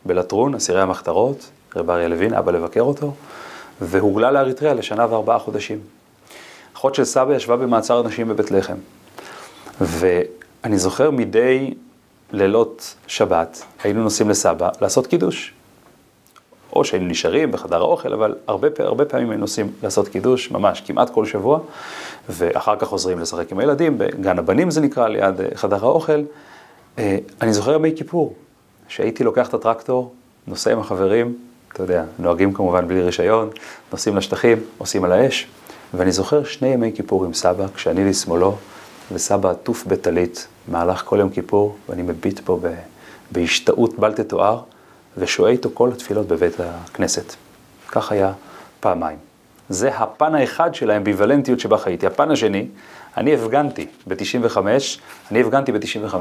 בלטרון, 0.05 0.55
אסירי 0.55 0.81
המחתרות, 0.81 1.51
רב 1.77 1.91
אריה 1.91 2.09
לוין, 2.09 2.35
אבא 2.35 2.53
לבקר 2.53 2.81
אותו, 2.81 3.13
והוגלה 3.81 4.31
לאריתריאה 4.31 4.75
לשנה 4.75 5.07
וארבעה 5.11 5.39
חודשים. 5.39 5.98
אחות 6.79 6.95
של 6.95 7.05
סבא 7.05 7.35
ישבה 7.35 7.57
במעצר 7.57 8.03
נשים 8.03 8.29
בבית 8.29 8.51
לחם. 8.51 8.75
ואני 9.81 10.79
זוכר 10.79 11.11
מדי 11.11 11.75
לילות 12.33 12.95
שבת, 13.07 13.63
היינו 13.83 14.03
נוסעים 14.03 14.31
לסבא 14.31 14.69
לעשות 14.81 15.07
קידוש. 15.07 15.53
או 16.73 16.85
שהיינו 16.85 17.07
נשארים 17.07 17.53
בחדר 17.53 17.77
האוכל, 17.77 18.13
אבל 18.13 18.35
הרבה, 18.47 18.69
הרבה 18.79 19.05
פעמים 19.05 19.31
היינו 19.31 19.41
נוסעים 19.41 19.73
לעשות 19.83 20.09
קידוש, 20.09 20.51
ממש 20.51 20.83
כמעט 20.87 21.11
כל 21.11 21.27
שבוע, 21.27 21.61
ואחר 22.29 22.77
כך 22.77 22.89
חוזרים 22.89 23.19
לשחק 23.19 23.53
עם 23.53 23.59
הילדים, 23.59 23.99
בגן 23.99 24.39
הבנים 24.39 24.71
זה 24.71 24.81
נקרא, 24.81 25.09
ליד 25.09 25.41
אה, 25.41 25.47
חדר 25.55 25.85
האוכל. 25.85 26.23
אה, 26.99 27.19
אני 27.43 27.53
זוכר 27.53 27.75
ימי 27.75 27.93
כיפור, 27.97 28.35
שהייתי 28.89 29.25
לוקח 29.25 29.49
את 29.49 29.55
הטרקטור, 29.55 30.15
נוסע 30.47 30.73
עם 30.73 30.79
החברים, 30.79 31.37
אתה 31.73 31.83
יודע, 31.83 32.05
נוהגים 32.19 32.53
כמובן 32.53 32.89
בלי 32.89 33.03
רישיון, 33.03 33.51
נוסעים 33.93 34.17
לשטחים, 34.17 34.59
עושים 34.79 35.05
על 35.05 35.13
האש, 35.13 35.47
ואני 35.95 36.13
זוכר 36.13 36.45
שני 36.45 36.69
ימי 36.69 36.93
כיפור 36.95 37.25
עם 37.25 37.35
סבא, 37.35 37.67
כשאני 37.75 38.11
לשמאלו, 38.11 38.57
וסבא 39.13 39.51
עטוף 39.51 39.85
בטלית, 39.87 40.47
מהלך 40.69 41.03
כל 41.05 41.17
יום 41.21 41.31
כיפור, 41.31 41.77
ואני 41.89 42.03
מביט 42.03 42.41
פה 42.45 42.61
בהשתאות 43.33 43.99
בל 43.99 44.13
תתואר. 44.13 44.61
ושוהה 45.19 45.53
איתו 45.53 45.71
כל 45.75 45.91
התפילות 45.93 46.27
בבית 46.27 46.61
הכנסת. 46.61 47.35
כך 47.89 48.13
היה 48.13 48.33
פעמיים. 48.81 49.19
זה 49.69 49.97
הפן 49.97 50.35
האחד 50.35 50.75
של 50.75 50.91
האמביוולנטיות 50.91 51.61
שבה 51.61 51.79
חייתי. 51.79 52.07
הפן 52.07 52.31
השני, 52.31 52.67
אני 53.17 53.35
הפגנתי 53.35 53.87
ב-95, 54.07 54.59
אני 55.31 55.41
הפגנתי 55.41 55.73
ב-95 55.73 56.15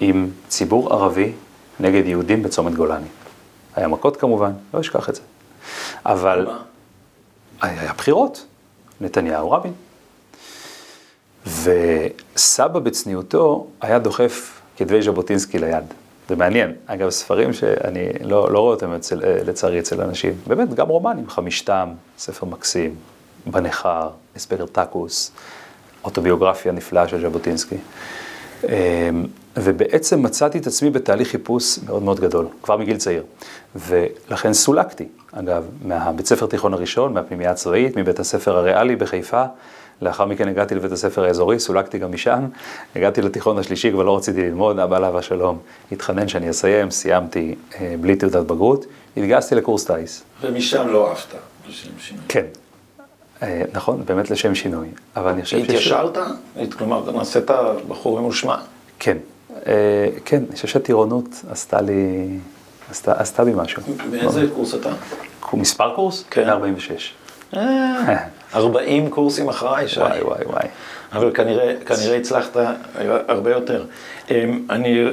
עם 0.00 0.30
ציבור 0.48 0.92
ערבי 0.92 1.32
נגד 1.80 2.06
יהודים 2.06 2.42
בצומת 2.42 2.74
גולני. 2.74 3.06
היה 3.76 3.88
מכות 3.88 4.16
כמובן, 4.16 4.52
לא 4.74 4.80
אשכח 4.80 5.08
את 5.08 5.14
זה. 5.14 5.20
אבל 6.06 6.46
היה 7.60 7.92
בחירות, 7.92 8.46
נתניהו 9.00 9.50
רבין. 9.50 9.72
וסבא 11.46 12.78
בצניעותו 12.78 13.66
היה 13.80 13.98
דוחף 13.98 14.60
כתבי 14.76 15.02
ז'בוטינסקי 15.02 15.58
ליד. 15.58 15.84
זה 16.28 16.36
מעניין. 16.36 16.72
אגב, 16.86 17.10
ספרים 17.10 17.52
שאני 17.52 18.08
לא, 18.20 18.52
לא 18.52 18.58
רואה 18.58 18.74
אותם 18.74 18.92
אצל, 18.92 19.20
לצערי 19.46 19.78
אצל 19.80 20.00
אנשים, 20.00 20.34
באמת, 20.46 20.74
גם 20.74 20.88
רומנים, 20.88 21.30
חמישתם, 21.30 21.88
ספר 22.18 22.46
מקסים, 22.46 22.94
בניכר, 23.46 24.10
אספרטקוס, 24.36 25.30
אוטוביוגרפיה 26.04 26.72
נפלאה 26.72 27.08
של 27.08 27.20
ז'בוטינסקי. 27.22 27.76
ובעצם 29.56 30.22
מצאתי 30.22 30.58
את 30.58 30.66
עצמי 30.66 30.90
בתהליך 30.90 31.28
חיפוש 31.28 31.78
מאוד 31.86 32.02
מאוד 32.02 32.20
גדול, 32.20 32.46
כבר 32.62 32.76
מגיל 32.76 32.96
צעיר. 32.96 33.22
ולכן 33.74 34.52
סולקתי, 34.52 35.08
אגב, 35.32 35.64
מהבית 35.84 36.26
ספר 36.26 36.46
תיכון 36.46 36.74
הראשון, 36.74 37.14
מהפנימייה 37.14 37.50
הצבאית, 37.50 37.96
מבית 37.96 38.20
הספר 38.20 38.56
הריאלי 38.56 38.96
בחיפה. 38.96 39.44
לאחר 40.02 40.24
מכן 40.24 40.48
הגעתי 40.48 40.74
לבית 40.74 40.92
הספר 40.92 41.24
האזורי, 41.24 41.58
סולקתי 41.58 41.98
גם 41.98 42.12
משם, 42.12 42.44
הגעתי 42.96 43.22
לתיכון 43.22 43.58
השלישי, 43.58 43.92
כבר 43.92 44.02
לא 44.02 44.16
רציתי 44.16 44.42
ללמוד, 44.42 44.78
אבא 44.78 44.96
עליו 44.96 45.18
השלום 45.18 45.58
התחנן 45.92 46.28
שאני 46.28 46.50
אסיים, 46.50 46.90
סיימתי 46.90 47.54
אה, 47.80 47.94
בלי 48.00 48.16
תעודת 48.16 48.46
בגרות, 48.46 48.86
התגייסתי 49.16 49.54
לקורס 49.54 49.84
טיס. 49.84 50.22
ומשם 50.40 50.88
לא 50.88 51.08
אהבת. 51.08 51.34
כן. 52.28 52.44
אה, 53.42 53.62
נכון, 53.72 54.02
באמת 54.04 54.30
לשם 54.30 54.54
שינוי, 54.54 54.88
אבל 55.16 55.30
אני 55.30 55.42
חושב 55.42 55.58
ש... 55.58 55.62
התיישרת? 55.62 56.18
כלומר, 56.78 57.10
נעשית 57.10 57.50
בחור 57.88 58.20
ממושמע. 58.20 58.56
כן, 58.98 59.16
כן, 60.24 60.42
אני 60.48 60.54
חושב 60.54 60.68
שהטירונות 60.68 61.28
עשתה 61.50 61.80
לי, 61.80 62.28
עשתה, 62.90 63.12
עשתה 63.12 63.44
בי 63.44 63.52
משהו. 63.54 63.82
באיזה 64.10 64.46
קורס 64.54 64.74
אתה? 64.74 64.90
מספר 65.52 65.94
קורס? 65.94 66.24
כן. 66.30 66.46
146. 66.46 67.14
40 68.54 69.10
קורסים 69.10 69.48
אחריי, 69.48 69.88
שי. 69.88 70.00
וואי, 70.00 70.22
וואי, 70.22 70.44
וואי. 70.46 70.66
אבל 71.12 71.30
כנראה, 71.34 71.74
כנראה 71.86 72.16
הצלחת 72.16 72.56
הרבה 73.28 73.50
יותר. 73.50 73.84
אמ, 74.30 74.66
אני 74.70 75.04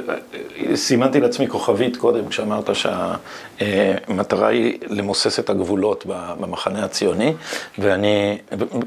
סימנתי 0.74 1.20
לעצמי 1.20 1.48
כוכבית 1.48 1.96
קודם, 1.96 2.28
כשאמרת 2.28 2.70
שהמטרה 2.74 4.48
היא 4.48 4.78
למוסס 4.88 5.38
את 5.38 5.50
הגבולות 5.50 6.04
במחנה 6.38 6.84
הציוני, 6.84 7.34
ואני, 7.78 8.38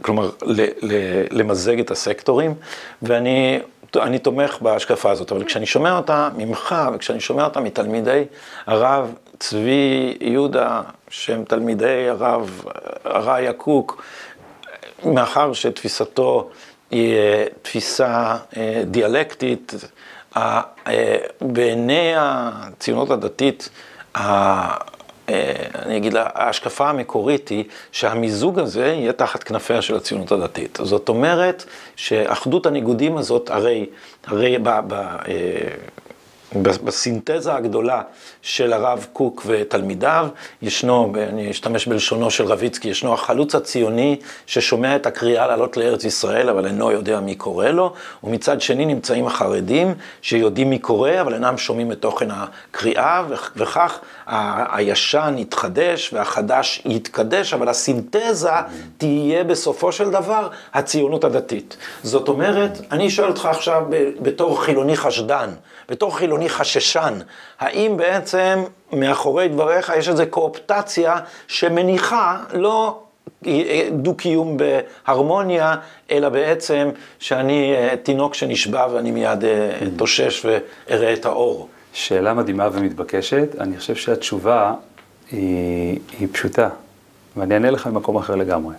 כלומר, 0.02 0.30
למזג 1.32 1.80
את 1.80 1.92
הסקטורים, 1.92 2.54
ואני 3.02 3.60
אני 3.98 4.20
תומך 4.20 4.58
בהשקפה 4.62 5.12
הזאת, 5.12 5.32
אבל 5.32 5.44
כשאני 5.44 5.66
שומע 5.66 5.98
אותה 5.98 6.30
ממך, 6.38 6.76
וכשאני 6.94 7.20
שומע 7.20 7.44
אותה 7.44 7.60
מתלמידי 7.60 8.24
הרב 8.66 9.14
צבי 9.40 10.18
יהודה, 10.22 10.82
שהם 11.10 11.44
תלמידי 11.44 12.10
הרב 12.10 12.64
הראיה 13.04 13.54
קוק, 13.54 14.04
מאחר 15.06 15.54
שתפיסתו 15.54 16.50
היא 16.92 17.16
אה, 17.16 17.46
תפיסה 17.62 18.38
אה, 18.58 18.82
דיאלקטית, 18.86 19.74
אה, 20.38 20.62
בעיני 21.42 22.14
הציונות 22.18 23.12
הדתית, 23.12 23.70
אני 25.76 25.98
אגיד, 25.98 26.14
ההשקפה 26.18 26.90
המקורית 26.90 27.50
היא 27.50 27.64
שהמיזוג 27.92 28.60
הזה 28.60 28.86
יהיה 28.86 29.14
תחת 29.14 29.44
כנפיה 29.44 29.82
של 29.82 29.96
הציונות 29.96 30.32
הדתית. 30.32 30.80
זאת 30.84 31.10
אומרת 31.10 31.64
שאחדות 31.96 32.66
הניגודים 32.66 33.18
הזאת, 33.18 33.50
הרי, 33.50 33.86
הרי 34.28 34.58
ב, 34.64 34.70
ב, 34.88 35.16
בסינתזה 36.64 37.56
הגדולה 37.56 38.02
של 38.42 38.74
הרב 38.74 39.08
קוק 39.14 39.44
ותלמידיו, 39.46 40.28
ישנו, 40.62 41.14
אני 41.30 41.52
אשתמש 41.52 41.88
בלשונו 41.88 42.32
של 42.32 42.46
רביצקי, 42.46 42.88
ישנו 42.88 43.14
החלוץ 43.14 43.56
הציוני 43.56 44.20
ששומע 44.46 44.96
את 44.96 45.06
הקריאה 45.06 45.48
לעלות 45.48 45.78
לארץ 45.78 46.04
ישראל, 46.04 46.50
אבל 46.50 46.66
אינו 46.66 46.92
יודע 46.92 47.20
מי 47.20 47.36
קורא 47.36 47.68
לו, 47.68 47.94
ומצד 48.24 48.62
שני 48.62 48.86
נמצאים 48.86 49.28
החרדים 49.28 49.94
שיודעים 50.22 50.70
מי 50.70 50.80
קורא, 50.80 51.12
אבל 51.22 51.34
אינם 51.34 51.58
שומעים 51.58 51.92
את 51.92 52.02
תוכן 52.02 52.28
הקריאה, 52.32 53.24
וכך 53.56 54.00
הישן 54.72 55.36
יתחדש 55.38 56.14
והחדש 56.14 56.82
יתקדש, 56.86 57.54
אבל 57.54 57.70
הסינתזה 57.70 58.50
תהיה 58.98 59.44
בסופו 59.44 59.92
של 59.92 60.10
דבר 60.10 60.48
הציונות 60.74 61.24
הדתית. 61.24 61.78
זאת 62.04 62.28
אומרת, 62.28 62.82
אני 62.92 63.10
שואל 63.10 63.28
אותך 63.28 63.46
עכשיו 63.46 63.84
בתור 64.22 64.64
חילוני 64.64 64.98
חשדן, 64.98 65.50
בתור 65.90 66.18
חילוני 66.18 66.35
חששן, 66.50 67.20
האם 67.60 67.98
בעצם 67.98 68.64
מאחורי 68.94 69.48
דבריך 69.48 69.92
יש 69.98 70.10
איזו 70.10 70.24
קואופטציה 70.30 71.20
שמניחה 71.48 72.44
לא 72.54 73.00
דו-קיום 73.92 74.58
בהרמוניה, 74.58 75.76
אלא 76.12 76.30
בעצם 76.30 76.90
שאני 77.20 77.74
אה, 77.76 77.98
תינוק 78.04 78.34
שנשבע 78.34 78.88
ואני 78.94 79.12
מיד 79.12 79.44
אה, 79.44 79.78
אתאושש 79.96 80.46
ואראה 80.46 81.14
את 81.14 81.26
האור. 81.26 81.68
שאלה 81.94 82.34
מדהימה 82.34 82.70
ומתבקשת. 82.72 83.56
אני 83.60 83.78
חושב 83.78 83.96
שהתשובה 83.96 84.74
היא, 85.32 86.00
היא 86.20 86.28
פשוטה, 86.32 86.70
ואני 87.38 87.54
אענה 87.54 87.72
לך 87.72 87.88
ממקום 87.88 88.18
אחר 88.18 88.36
לגמרי. 88.36 88.76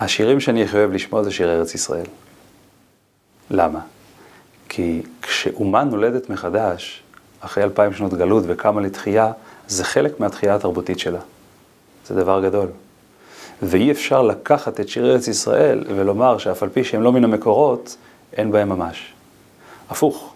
השירים 0.00 0.40
שאני 0.40 0.64
הכי 0.64 0.76
אוהב 0.76 0.92
לשמוע 0.92 1.22
זה 1.22 1.30
שירי 1.30 1.54
ארץ 1.54 1.74
ישראל. 1.74 2.06
למה? 3.50 3.80
כי 4.68 5.02
כשאומה 5.22 5.84
נולדת 5.84 6.30
מחדש, 6.30 7.02
אחרי 7.40 7.64
אלפיים 7.64 7.92
שנות 7.92 8.14
גלות 8.14 8.44
וקמה 8.46 8.80
לתחייה, 8.80 9.32
זה 9.68 9.84
חלק 9.84 10.20
מהתחייה 10.20 10.54
התרבותית 10.54 10.98
שלה. 10.98 11.20
זה 12.06 12.14
דבר 12.14 12.42
גדול. 12.42 12.68
ואי 13.62 13.90
אפשר 13.90 14.22
לקחת 14.22 14.80
את 14.80 14.88
שיר 14.88 15.12
ארץ 15.12 15.28
ישראל 15.28 15.84
ולומר 15.88 16.38
שאף 16.38 16.62
על 16.62 16.68
פי 16.68 16.84
שהם 16.84 17.02
לא 17.02 17.12
מן 17.12 17.24
המקורות, 17.24 17.96
אין 18.32 18.52
בהם 18.52 18.68
ממש. 18.68 19.12
הפוך, 19.90 20.34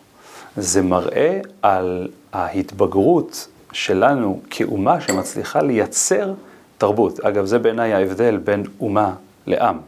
זה 0.56 0.82
מראה 0.82 1.40
על 1.62 2.08
ההתבגרות 2.32 3.48
שלנו 3.72 4.40
כאומה 4.50 5.00
שמצליחה 5.00 5.62
לייצר 5.62 6.32
תרבות. 6.78 7.20
אגב, 7.20 7.44
זה 7.44 7.58
בעיניי 7.58 7.92
ההבדל 7.92 8.36
בין 8.36 8.64
אומה 8.80 9.14
לעם. 9.46 9.78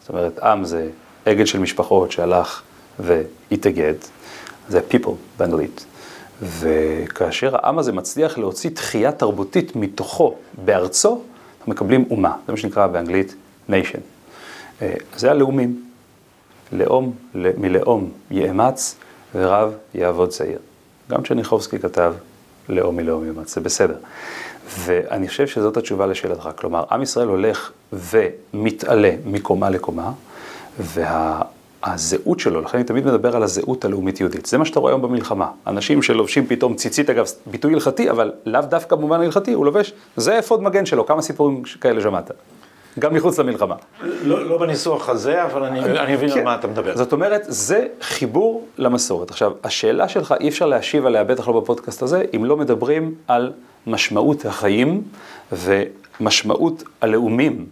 זאת 0.00 0.08
אומרת, 0.08 0.38
עם 0.38 0.64
זה 0.64 0.88
אגד 1.24 1.46
של 1.46 1.58
משפחות 1.58 2.12
שהלך 2.12 2.62
והתאגד, 2.98 3.94
זה 4.68 4.80
people 4.90 5.14
באנגלית. 5.38 5.84
וכאשר 6.42 7.56
העם 7.56 7.78
הזה 7.78 7.92
מצליח 7.92 8.38
להוציא 8.38 8.70
תחייה 8.70 9.12
תרבותית 9.12 9.76
מתוכו, 9.76 10.34
בארצו, 10.64 11.22
מקבלים 11.66 12.04
אומה, 12.10 12.36
זה 12.46 12.52
מה 12.52 12.58
שנקרא 12.58 12.86
באנגלית 12.86 13.34
nation. 13.70 14.00
אה, 14.82 14.94
זה 15.16 15.30
הלאומים. 15.30 15.92
לאום 16.72 17.12
מלאום 17.34 18.10
יאמץ 18.30 18.96
ורב 19.34 19.74
יעבוד 19.94 20.28
צעיר. 20.28 20.58
גם 21.10 21.22
צ'רניחובסקי 21.22 21.78
כתב 21.78 22.14
לאום 22.68 22.96
מלאום 22.96 23.26
יאמץ, 23.26 23.54
זה 23.54 23.60
בסדר. 23.60 23.96
ואני 24.78 25.28
חושב 25.28 25.46
שזאת 25.46 25.76
התשובה 25.76 26.06
לשאלתך. 26.06 26.48
כלומר, 26.56 26.84
עם 26.90 27.02
ישראל 27.02 27.28
הולך 27.28 27.72
ומתעלה 27.92 29.10
מקומה 29.24 29.70
לקומה, 29.70 30.12
וה... 30.80 31.42
הזהות 31.84 32.40
שלו, 32.40 32.60
לכן 32.60 32.78
אני 32.78 32.84
תמיד 32.84 33.06
מדבר 33.06 33.36
על 33.36 33.42
הזהות 33.42 33.84
הלאומית-יהודית. 33.84 34.46
זה 34.46 34.58
מה 34.58 34.64
שאתה 34.64 34.80
רואה 34.80 34.92
היום 34.92 35.02
במלחמה. 35.02 35.50
אנשים 35.66 36.02
שלובשים 36.02 36.46
פתאום 36.46 36.74
ציצית, 36.74 37.10
אגב, 37.10 37.26
ביטוי 37.46 37.74
הלכתי, 37.74 38.10
אבל 38.10 38.32
לאו 38.46 38.60
דווקא 38.60 38.96
במובן 38.96 39.20
ההלכתי, 39.20 39.52
הוא 39.52 39.66
לובש, 39.66 39.92
זה 40.16 40.38
אפוד 40.38 40.62
מגן 40.62 40.86
שלו, 40.86 41.06
כמה 41.06 41.22
סיפורים 41.22 41.62
כאלה 41.80 42.00
שמעת. 42.00 42.30
גם 42.98 43.14
מחוץ 43.14 43.38
למלחמה. 43.38 43.74
לא, 44.22 44.48
לא 44.48 44.58
בניסוח 44.58 45.08
הזה, 45.08 45.44
אבל 45.44 45.64
אני, 45.64 45.80
אני 45.80 46.12
מבין 46.12 46.30
כן. 46.30 46.38
על 46.38 46.44
מה 46.44 46.54
אתה 46.54 46.66
מדבר. 46.66 46.96
זאת 46.96 47.12
אומרת, 47.12 47.42
זה 47.46 47.86
חיבור 48.00 48.66
למסורת. 48.78 49.30
עכשיו, 49.30 49.52
השאלה 49.64 50.08
שלך, 50.08 50.34
אי 50.40 50.48
אפשר 50.48 50.66
להשיב 50.66 51.06
עליה, 51.06 51.24
בטח 51.24 51.48
לא 51.48 51.60
בפודקאסט 51.60 52.02
הזה, 52.02 52.24
אם 52.36 52.44
לא 52.44 52.56
מדברים 52.56 53.14
על 53.28 53.52
משמעות 53.86 54.46
החיים 54.46 55.02
ומשמעות 55.52 56.82
הלאומים 57.00 57.66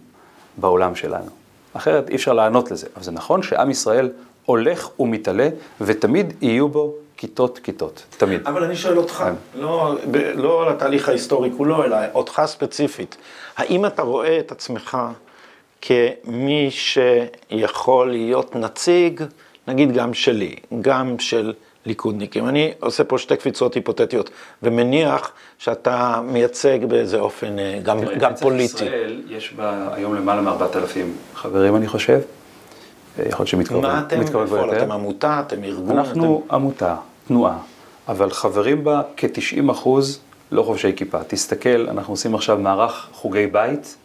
בעולם 0.57 0.95
שלנו. 0.95 1.40
אחרת 1.73 2.09
אי 2.09 2.15
אפשר 2.15 2.33
לענות 2.33 2.71
לזה. 2.71 2.87
אבל 2.95 3.03
זה 3.03 3.11
נכון 3.11 3.43
שעם 3.43 3.69
ישראל 3.69 4.09
הולך 4.45 4.99
ומתעלה, 4.99 5.49
ותמיד 5.81 6.33
יהיו 6.41 6.69
בו 6.69 6.93
כיתות 7.17 7.59
כיתות, 7.59 8.03
תמיד. 8.17 8.41
אבל 8.47 8.63
אני 8.63 8.75
שואל 8.75 8.97
אותך, 8.97 9.13
כן. 9.13 9.33
לא, 9.55 9.95
לא 10.35 10.63
על 10.63 10.69
התהליך 10.69 11.09
ההיסטורי 11.09 11.51
כולו, 11.57 11.83
אלא 11.83 11.97
אותך 12.13 12.41
ספציפית. 12.45 13.17
האם 13.57 13.85
אתה 13.85 14.01
רואה 14.01 14.39
את 14.39 14.51
עצמך 14.51 14.97
כמי 15.81 16.69
שיכול 16.71 18.11
להיות 18.11 18.55
נציג, 18.55 19.23
נגיד 19.67 19.93
גם 19.93 20.13
שלי, 20.13 20.55
גם 20.81 21.19
של 21.19 21.53
ליכודניקים. 21.85 22.47
אני 22.47 22.71
עושה 22.79 23.03
פה 23.03 23.17
שתי 23.17 23.35
קפיצות 23.35 23.73
היפותטיות, 23.73 24.29
ומניח 24.63 25.31
שאתה 25.57 26.21
מייצג 26.23 26.85
באיזה 26.85 27.19
אופן 27.19 27.59
אה, 27.59 27.79
גם, 27.83 27.99
גם 28.19 28.35
פוליטי. 28.35 28.85
ישראל 28.85 29.21
יש 29.29 29.53
בה 29.53 29.87
היום 29.93 30.15
למעלה 30.15 30.41
מ-4,000 30.41 31.35
חברים, 31.35 31.75
אני 31.75 31.87
חושב. 31.87 32.19
אה, 33.19 33.23
יכול 33.27 33.43
להיות 33.43 33.47
שמתקרבים 33.47 33.83
מה 33.83 34.03
אתם 34.07 34.19
בפועל? 34.19 34.77
אתם 34.77 34.91
עמותה? 34.91 35.43
אתם 35.47 35.63
ארגון? 35.63 35.97
אנחנו 35.97 36.43
אתם... 36.47 36.55
עמותה, 36.55 36.95
תנועה, 37.27 37.57
אבל 38.07 38.29
חברים 38.29 38.83
בה 38.83 39.01
כ-90 39.17 39.71
אחוז 39.71 40.19
לא 40.51 40.63
חובשי 40.63 40.93
כיפה. 40.95 41.23
תסתכל, 41.27 41.89
אנחנו 41.89 42.13
עושים 42.13 42.35
עכשיו 42.35 42.57
מערך 42.57 43.07
חוגי 43.13 43.47
בית. 43.47 43.95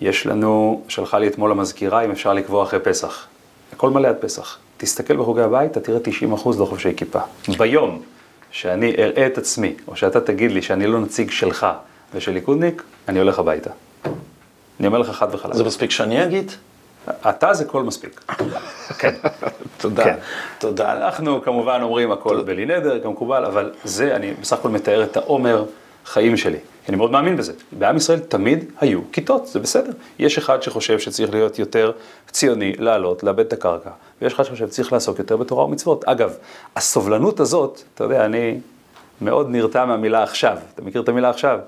יש 0.00 0.26
לנו, 0.26 0.82
שלחה 0.88 1.18
לי 1.18 1.26
אתמול 1.26 1.50
המזכירה, 1.50 2.04
אם 2.04 2.10
אפשר 2.10 2.32
לקבוע 2.32 2.62
אחרי 2.62 2.80
פסח. 2.80 3.26
הכל 3.72 3.90
מלא 3.90 4.08
עד 4.08 4.16
פסח. 4.20 4.58
תסתכל 4.80 5.16
בחוגי 5.16 5.40
הבית, 5.40 5.70
אתה 5.70 5.80
תראה 5.80 5.98
90 6.02 6.32
אחוז 6.32 6.60
לא 6.60 6.64
חובשי 6.64 6.92
כיפה. 6.96 7.20
ביום 7.58 8.02
שאני 8.50 8.94
אראה 8.98 9.26
את 9.26 9.38
עצמי, 9.38 9.74
או 9.88 9.96
שאתה 9.96 10.20
תגיד 10.20 10.50
לי 10.50 10.62
שאני 10.62 10.86
לא 10.86 11.00
נציג 11.00 11.30
שלך 11.30 11.66
ושל 12.14 12.32
ליכודניק, 12.32 12.82
אני 13.08 13.18
הולך 13.18 13.38
הביתה. 13.38 13.70
אני 14.80 14.86
אומר 14.86 14.98
לך 14.98 15.10
חד 15.10 15.34
וחלק. 15.34 15.54
זה 15.54 15.64
מספיק 15.64 15.90
שאני 15.90 16.24
אגיד? 16.24 16.52
אתה 17.10 17.54
זה 17.54 17.64
כל 17.64 17.82
מספיק. 17.82 18.20
כן. 19.00 19.14
תודה. 19.78 20.04
כן. 20.04 20.14
תודה. 20.58 20.92
אנחנו 20.92 21.42
כמובן 21.42 21.82
אומרים 21.82 22.12
הכל 22.12 22.42
בלי 22.42 22.66
נדר, 22.66 23.02
כמקובל, 23.02 23.44
אבל 23.44 23.72
זה, 23.84 24.16
אני 24.16 24.34
בסך 24.40 24.58
הכל 24.58 24.68
מתאר 24.68 25.02
את 25.02 25.16
העומר 25.16 25.64
חיים 26.06 26.36
שלי. 26.36 26.58
אני 26.88 26.96
מאוד 26.96 27.10
מאמין 27.10 27.36
בזה. 27.36 27.52
בעם 27.72 27.96
ישראל 27.96 28.18
תמיד 28.18 28.64
היו 28.80 29.00
כיתות, 29.12 29.46
זה 29.46 29.58
בסדר. 29.58 29.92
יש 30.18 30.38
אחד 30.38 30.62
שחושב 30.62 30.98
שצריך 30.98 31.30
להיות 31.30 31.58
יותר 31.58 31.92
ציוני, 32.30 32.72
לעלות, 32.78 33.22
לאבד 33.22 33.46
את 33.46 33.52
הקרקע, 33.52 33.90
ויש 34.22 34.32
אחד 34.32 34.44
שחושב 34.44 34.66
שצריך 34.66 34.92
לעסוק 34.92 35.18
יותר 35.18 35.36
בתורה 35.36 35.64
ומצוות. 35.64 36.04
אגב, 36.04 36.34
הסובלנות 36.76 37.40
הזאת, 37.40 37.82
אתה 37.94 38.04
יודע, 38.04 38.24
אני 38.24 38.58
מאוד 39.20 39.50
נרתע 39.50 39.84
מהמילה 39.84 40.22
עכשיו. 40.22 40.56
אתה 40.74 40.82
מכיר 40.82 41.02
את 41.02 41.08
המילה 41.08 41.30
עכשיו? 41.30 41.58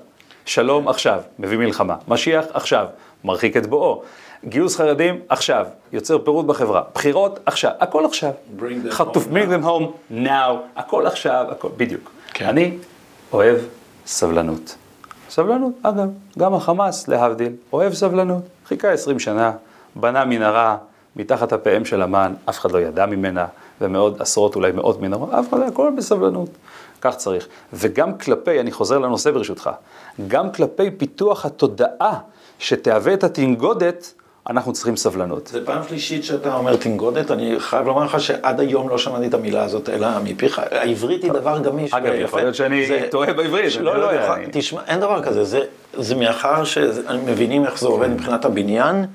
שלום 0.45 0.87
עכשיו, 0.87 1.19
מביא 1.39 1.57
מלחמה. 1.57 1.95
משיח 2.07 2.45
עכשיו, 2.53 2.85
מרחיק 3.23 3.57
את 3.57 3.67
בואו. 3.67 4.03
גיוס 4.45 4.75
חרדים, 4.75 5.19
עכשיו. 5.29 5.65
יוצר 5.93 6.17
פירוד 6.19 6.47
בחברה. 6.47 6.81
בחירות, 6.95 7.39
עכשיו. 7.45 7.71
הכל 7.79 8.05
עכשיו. 8.05 8.31
Bring 8.59 8.87
them 8.87 8.91
חטוף, 8.91 9.27
bring 9.27 9.47
them 9.47 9.65
home 9.65 10.13
now. 10.25 10.53
הכל 10.75 11.07
עכשיו, 11.07 11.45
הכל, 11.51 11.69
בדיוק. 11.77 12.11
כן. 12.33 12.45
אני 12.45 12.77
אוהב 13.33 13.57
סבלנות. 14.05 14.75
סבלנות, 15.29 15.73
אגב, 15.83 16.09
גם 16.39 16.53
החמאס, 16.53 17.07
להבדיל, 17.07 17.53
אוהב 17.73 17.93
סבלנות. 17.93 18.43
חיכה 18.65 18.91
20 18.91 19.19
שנה, 19.19 19.51
בנה 19.95 20.25
מנהרה 20.25 20.77
מתחת 21.15 21.53
הפאם 21.53 21.85
של 21.85 22.01
המן, 22.01 22.33
אף 22.49 22.59
אחד 22.59 22.71
לא 22.71 22.79
ידע 22.79 23.05
ממנה, 23.05 23.45
ומאות, 23.81 24.21
עשרות, 24.21 24.55
אולי 24.55 24.71
מאות 24.71 25.01
מנהרות, 25.01 25.29
אף 25.33 25.49
אחד 25.49 25.59
לא, 25.59 25.65
הכל 25.65 25.91
בסבלנות. 25.97 26.49
כך 27.01 27.15
צריך. 27.15 27.47
וגם 27.73 28.17
כלפי, 28.17 28.59
אני 28.59 28.71
חוזר 28.71 28.99
לנושא 28.99 29.31
ברשותך, 29.31 29.69
גם 30.27 30.51
כלפי 30.51 30.91
פיתוח 30.91 31.45
התודעה 31.45 32.19
שתהווה 32.59 33.13
את 33.13 33.23
התנגודת, 33.23 34.13
אנחנו 34.49 34.73
צריכים 34.73 34.95
סבלנות. 34.95 35.47
זה 35.47 35.65
פעם 35.65 35.81
שלישית 35.89 36.23
שאתה 36.23 36.55
אומר 36.55 36.75
תנגודת, 36.75 37.31
אני 37.31 37.55
חייב 37.59 37.87
לומר 37.87 38.03
לך 38.05 38.19
שעד 38.21 38.59
היום 38.59 38.89
לא 38.89 38.97
שמעתי 38.97 39.27
את 39.27 39.33
המילה 39.33 39.63
הזאת, 39.63 39.89
אלא 39.89 40.07
מפיך. 40.23 40.61
העברית 40.71 41.23
היא 41.23 41.31
דבר 41.31 41.59
גמיש. 41.59 41.93
אגב. 41.93 42.13
יכול 42.15 42.39
להיות 42.41 42.55
שאני 42.55 42.85
טועה 43.11 43.33
בעברית, 43.33 43.75
לא, 43.75 43.97
לא 43.97 44.13
לא, 44.13 44.17
תשמע, 44.51 44.81
אין 44.87 44.99
דבר 44.99 45.23
כזה, 45.23 45.43
זה- 45.43 46.15
מאחר 46.15 46.63
שמבינים 46.63 47.65
איך 47.65 47.79
זה 47.79 47.87
עובד 47.87 48.09
מבחינת 48.09 48.45
הבניין. 48.45 49.05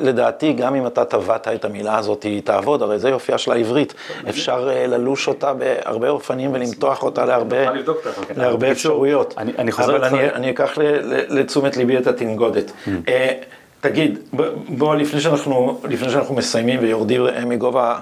לדעתי, 0.00 0.52
גם 0.52 0.74
אם 0.74 0.86
אתה 0.86 1.04
טבעת 1.04 1.48
את 1.48 1.64
המילה 1.64 1.98
הזאת, 1.98 2.22
היא 2.22 2.42
תעבוד, 2.42 2.82
הרי 2.82 2.98
זה 2.98 3.08
יופייה 3.08 3.38
של 3.38 3.52
העברית. 3.52 3.94
אפשר 4.28 4.68
אה, 4.72 4.86
ללוש 4.86 5.28
אותה 5.28 5.52
בהרבה 5.54 6.08
אופנים 6.08 6.52
ולמתוח 6.52 7.02
אותה 7.02 7.24
להרבה 7.24 7.56
בקיצור, 7.70 8.70
אפשרויות. 8.72 9.34
אני- 9.38 9.52
אני 9.58 9.72
חוזר 9.72 9.96
אבל 9.96 10.04
אני- 10.34 10.50
אקח 10.50 10.78
לתשומת 11.28 11.76
ליבי 11.76 11.98
את 11.98 12.06
התנגודת. 12.06 12.72
תגיד, 13.80 14.18
בוא, 14.68 14.94
לפני 14.94 15.20
שאנחנו, 15.20 15.80
לפני 15.84 16.10
שאנחנו 16.10 16.34
מסיימים 16.34 16.80
ויורדים 16.82 17.22
מגובה 17.46 18.00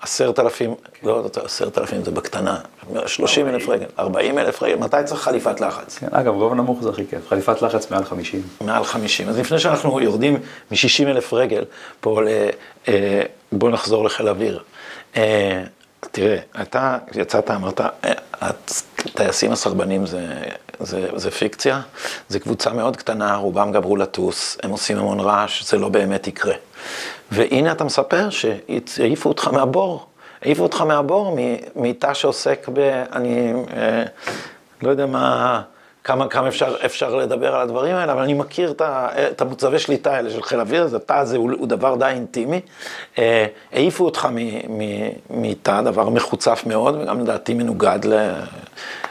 עשרת 0.00 0.38
אלפים, 0.38 0.74
לא, 1.02 1.24
עשרת 1.44 1.78
אלפים 1.78 2.04
זה 2.04 2.10
בקטנה, 2.10 2.58
שלושים 3.06 3.48
אלף 3.48 3.68
רגל, 3.68 3.86
ארבעים 3.98 4.38
אלף 4.38 4.62
רגל, 4.62 4.76
מתי 4.76 4.96
צריך 5.04 5.20
חליפת 5.20 5.60
לחץ? 5.60 5.98
כן, 5.98 6.06
אגב, 6.10 6.34
גובה 6.34 6.54
נמוך 6.54 6.82
זה 6.82 6.90
הכי 6.90 7.06
כיף, 7.06 7.28
חליפת 7.28 7.62
לחץ 7.62 7.90
מעל 7.90 8.04
50. 8.04 8.42
מעל 8.60 8.84
50. 8.84 9.28
אז 9.28 9.38
לפני 9.38 9.58
שאנחנו 9.58 10.00
יורדים 10.00 10.34
מ-60 10.70 11.06
אלף 11.06 11.32
רגל, 11.32 11.64
פה 12.00 12.22
ל... 12.22 12.28
אה, 12.88 13.22
בוא 13.52 13.70
נחזור 13.70 14.04
לחיל 14.04 14.28
אוויר. 14.28 14.62
אה, 15.16 15.62
תראה, 16.00 16.36
אתה 16.62 16.98
יצאת, 17.14 17.50
אמרת, 17.50 17.80
אה, 17.80 18.12
הטייסים 18.40 19.52
הסרבנים 19.52 20.06
זה, 20.06 20.26
זה, 20.80 21.08
זה 21.14 21.30
פיקציה, 21.30 21.80
זו 22.28 22.40
קבוצה 22.40 22.72
מאוד 22.72 22.96
קטנה, 22.96 23.36
רובם 23.36 23.72
גמרו 23.72 23.96
לטוס, 23.96 24.58
הם 24.62 24.70
עושים 24.70 24.98
המון 24.98 25.20
רעש, 25.20 25.64
זה 25.64 25.78
לא 25.78 25.88
באמת 25.88 26.26
יקרה. 26.26 26.54
והנה 27.32 27.72
אתה 27.72 27.84
מספר 27.84 28.28
שהעיפו 28.30 29.28
אותך 29.28 29.48
מהבור, 29.48 30.06
העיפו 30.42 30.62
אותך 30.62 30.80
מהבור 30.80 31.38
מתא 31.76 32.14
שעוסק 32.14 32.68
ב... 32.72 33.04
אני 33.12 33.52
אה, 33.76 34.04
לא 34.82 34.90
יודע 34.90 35.06
מה... 35.06 35.62
כמה, 36.04 36.28
כמה 36.28 36.48
אפשר, 36.48 36.74
אפשר 36.84 37.14
לדבר 37.14 37.54
על 37.54 37.60
הדברים 37.60 37.96
האלה, 37.96 38.12
אבל 38.12 38.22
אני 38.22 38.34
מכיר 38.34 38.70
את, 38.70 38.82
את 38.82 39.40
המוצבי 39.40 39.78
שליטה 39.78 40.14
האלה 40.14 40.30
של 40.30 40.42
חיל 40.42 40.60
אוויר, 40.60 40.88
התא 40.96 41.12
הזה 41.12 41.36
הוא, 41.36 41.50
הוא 41.58 41.66
דבר 41.66 41.96
די 41.96 42.04
אינטימי. 42.04 42.60
אה, 43.18 43.46
העיפו 43.72 44.04
אותך 44.04 44.28
מתא, 45.30 45.80
דבר 45.80 46.08
מחוצף 46.08 46.62
מאוד, 46.66 46.94
וגם 46.94 47.20
לדעתי 47.20 47.54
מנוגד 47.54 47.98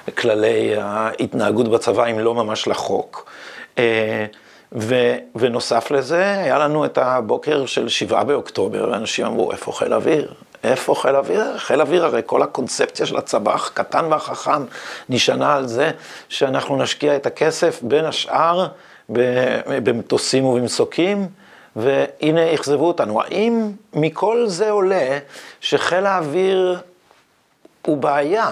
לכללי 0.10 0.76
ההתנהגות 0.78 1.68
בצבא, 1.68 2.06
אם 2.06 2.20
לא 2.20 2.36
ממש 2.36 2.68
לחוק. 2.68 3.32
אה, 3.78 4.26
ו, 4.72 5.16
ונוסף 5.36 5.92
לזה, 5.92 6.40
היה 6.40 6.60
לנו 6.60 6.86
את 6.86 6.98
הבוקר 6.98 7.66
של 7.66 7.90
שבעה 7.90 8.24
באוקטובר, 8.24 8.90
ואנשים 8.92 9.26
אמרו, 9.26 9.52
איפה 9.52 9.72
חיל 9.72 9.94
אוויר? 9.94 10.34
איפה 10.64 10.96
חיל 10.96 11.16
אוויר? 11.16 11.58
חיל 11.58 11.82
אוויר, 11.82 12.06
הרי 12.06 12.22
כל 12.26 12.42
הקונספציה 12.42 13.06
של 13.06 13.18
הצבא, 13.18 13.58
קטן 13.74 14.06
והחכם, 14.10 14.66
נשענה 15.10 15.56
על 15.56 15.68
זה 15.68 15.92
שאנחנו 16.30 16.78
נשקיע 16.78 17.16
את 17.16 17.26
הכסף, 17.26 17.80
בין 17.82 18.06
השאר, 18.06 18.68
במטוסים 19.66 20.46
ובמסוקים, 20.46 21.28
והנה 21.76 22.54
אכזבו 22.54 22.88
אותנו. 22.88 23.22
האם 23.22 23.72
מכל 23.94 24.48
זה 24.48 24.70
עולה 24.70 25.20
שחיל 25.62 26.06
האוויר 26.06 26.80
הוא 27.86 27.98
בעיה? 27.98 28.50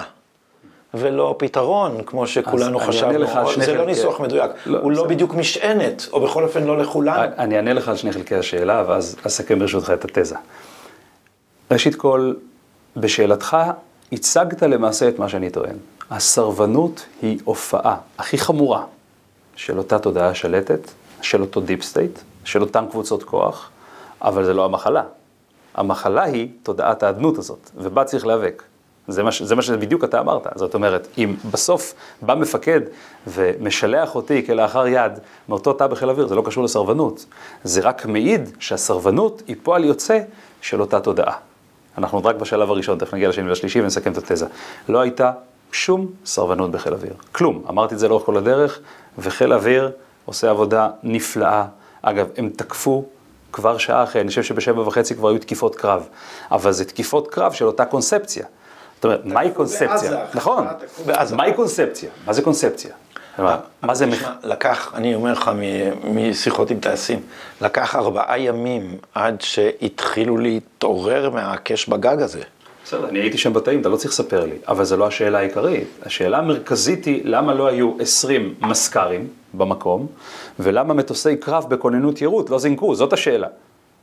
ולא 0.94 1.36
פתרון, 1.38 2.04
כמו 2.06 2.28
שכולנו 2.28 2.80
חשבנו. 2.80 3.26
זה 3.56 3.74
לא 3.74 3.86
ניסוח 3.86 4.20
מדויק, 4.20 4.52
לא, 4.66 4.80
הוא 4.80 4.92
לא. 4.92 5.08
בדיוק 5.08 5.34
משענת, 5.34 6.08
או 6.14 6.22
בכל 6.22 6.44
אופן 6.44 6.64
לא 6.64 6.78
לכולנו. 6.78 7.34
אני 7.38 7.56
אענה 7.56 7.74
לך 7.74 7.90
על 7.90 7.96
שני 7.96 8.12
חלקי 8.12 8.36
השאלה, 8.36 8.84
ואז 8.88 9.16
אסכם 9.28 9.60
ברשותך 9.60 9.92
את 9.94 10.06
התזה. 10.06 10.36
ראשית 11.72 11.96
כל, 11.96 12.34
בשאלתך, 12.98 13.58
הצגת 14.12 14.64
למעשה 14.64 15.10
את 15.10 15.20
מה 15.20 15.30
שאני 15.30 15.50
טוען. 15.50 15.76
הסרבנות 16.10 17.06
היא 17.22 17.40
הופעה 17.44 17.96
הכי 18.18 18.38
חמורה 18.38 18.84
של 19.56 19.78
אותה 19.78 20.00
תודעה 20.00 20.34
שלטת, 20.34 20.80
של 21.22 21.42
אותו 21.42 21.62
deep 21.62 21.84
state, 21.84 22.20
של 22.44 22.62
אותן 22.62 22.86
קבוצות 22.92 23.24
כוח, 23.24 23.70
אבל 24.22 24.46
זה 24.46 24.54
לא 24.54 24.66
המחלה. 24.66 25.04
המחלה 25.76 26.24
היא 26.24 26.50
תודעת 26.64 27.04
האדנות 27.04 27.38
הזאת, 27.38 27.70
ובה 27.76 28.04
צריך 28.04 28.28
להיאבק. 28.28 28.64
זה 29.08 29.24
מה, 29.56 29.62
שבדיוק 29.62 30.04
אתה 30.04 30.20
אמרת. 30.20 30.48
זאת 30.56 30.74
אומרת, 30.74 31.08
אם 31.18 31.36
בסוף 31.52 31.94
בא 32.22 32.36
מפקד 32.36 32.82
ומשלח 33.28 34.16
אותי 34.16 34.46
כלאחר 34.46 34.88
יד 34.88 35.12
מאותו 35.50 35.74
תא 35.74 35.88
בחיל 35.88 36.10
אוויר, 36.10 36.28
זה 36.28 36.36
לא 36.36 36.42
קשור 36.46 36.64
לסרבנות. 36.64 37.26
זה 37.64 37.82
רק 37.82 38.06
מעיד 38.06 38.50
שהסרבנות 38.60 39.44
היא 39.48 39.56
פועל 39.64 39.84
יוצא 39.84 40.20
של 40.62 40.82
אותה 40.82 41.00
תודעה. 41.00 41.34
אנחנו 41.98 42.18
עוד 42.18 42.26
רק 42.26 42.36
בשלב 42.36 42.72
הראשון, 42.72 42.98
תכף 42.98 43.14
נגיע 43.14 43.30
לשני 43.30 43.50
והשלישי 43.50 43.82
ונסכם 43.82 44.12
את 44.12 44.18
התזה. 44.18 44.46
לא 44.90 45.00
הייתה 45.00 45.32
שום 45.72 46.08
סרבנות 46.26 46.72
בחיל 46.72 46.94
אוויר. 46.94 47.14
כלום. 47.32 47.64
אמרתי 47.70 47.94
את 47.94 48.00
זה 48.00 48.08
לאורך 48.08 48.26
כל 48.26 48.38
הדרך, 48.38 48.80
וחיל 49.18 49.54
אוויר 49.54 49.92
עושה 50.26 50.50
עבודה 50.50 50.90
נפלאה. 51.04 51.66
אגב, 52.02 52.28
הם 52.38 52.50
תקפו 52.50 53.06
כבר 53.52 53.78
שעה 53.78 54.04
אחרי, 54.04 54.22
אני 54.22 54.30
חושב 54.30 54.44
שבשבע 54.44 54.82
וחצי 54.82 55.16
כבר 55.16 55.30
היו 55.30 55.40
תקיפות 55.40 55.76
קרב. 55.76 56.08
אבל 56.52 56.72
זה 56.72 56.86
תקיפות 56.86 57.28
קרב 57.28 57.52
של 57.52 57.66
אותה 57.66 57.86
קונספציה. 57.86 58.46
זאת 58.98 59.06
אומרת, 59.06 59.26
מהי 59.26 59.52
קונספציה? 59.52 60.12
נכון. 60.34 60.66
בעזה. 61.06 61.36
מהי 61.36 61.54
קונספציה? 61.54 62.10
מה 62.26 62.34
זה 62.34 62.42
קונספציה? 62.42 62.92
מה 63.82 63.96
זה... 63.96 64.06
מח- 64.06 64.30
לקח, 64.44 64.92
אני 64.96 65.16
אומר 65.16 65.32
לך 65.32 65.52
משיחות 66.04 66.72
עם 66.72 66.80
טייסים, 66.80 67.20
לקח 67.62 67.96
ארבעה 67.96 68.40
ימים 68.40 68.98
עד 69.16 69.42
שהתחילו 69.42 70.38
להתעורר 70.38 71.30
מהקש 71.30 71.90
בגג 71.90 72.22
הזה. 72.22 72.42
בסדר, 72.86 73.10
אני 73.10 73.20
הייתי 73.20 73.38
שם 73.38 73.54
בתאים, 73.54 73.82
אתה 73.82 73.90
לא 73.90 73.96
צריך 73.98 74.12
לספר 74.12 74.46
לי, 74.46 74.56
אבל 74.68 74.84
זו 74.86 74.98
לא 74.98 75.08
השאלה 75.08 75.38
העיקרית. 75.40 75.88
השאלה 76.06 76.38
המרכזית 76.38 77.06
היא 77.06 77.22
למה 77.26 77.54
לא 77.54 77.68
היו 77.68 77.92
20 78.00 78.54
מזכ"רים 78.62 79.28
במקום, 79.54 80.08
ולמה 80.60 80.94
מטוסי 80.94 81.36
קרב 81.38 81.66
בכוננות 81.70 82.22
יירוט 82.22 82.50
לא 82.50 82.60
זינקו, 82.60 82.96
זאת 82.96 83.14
השאלה. 83.14 83.48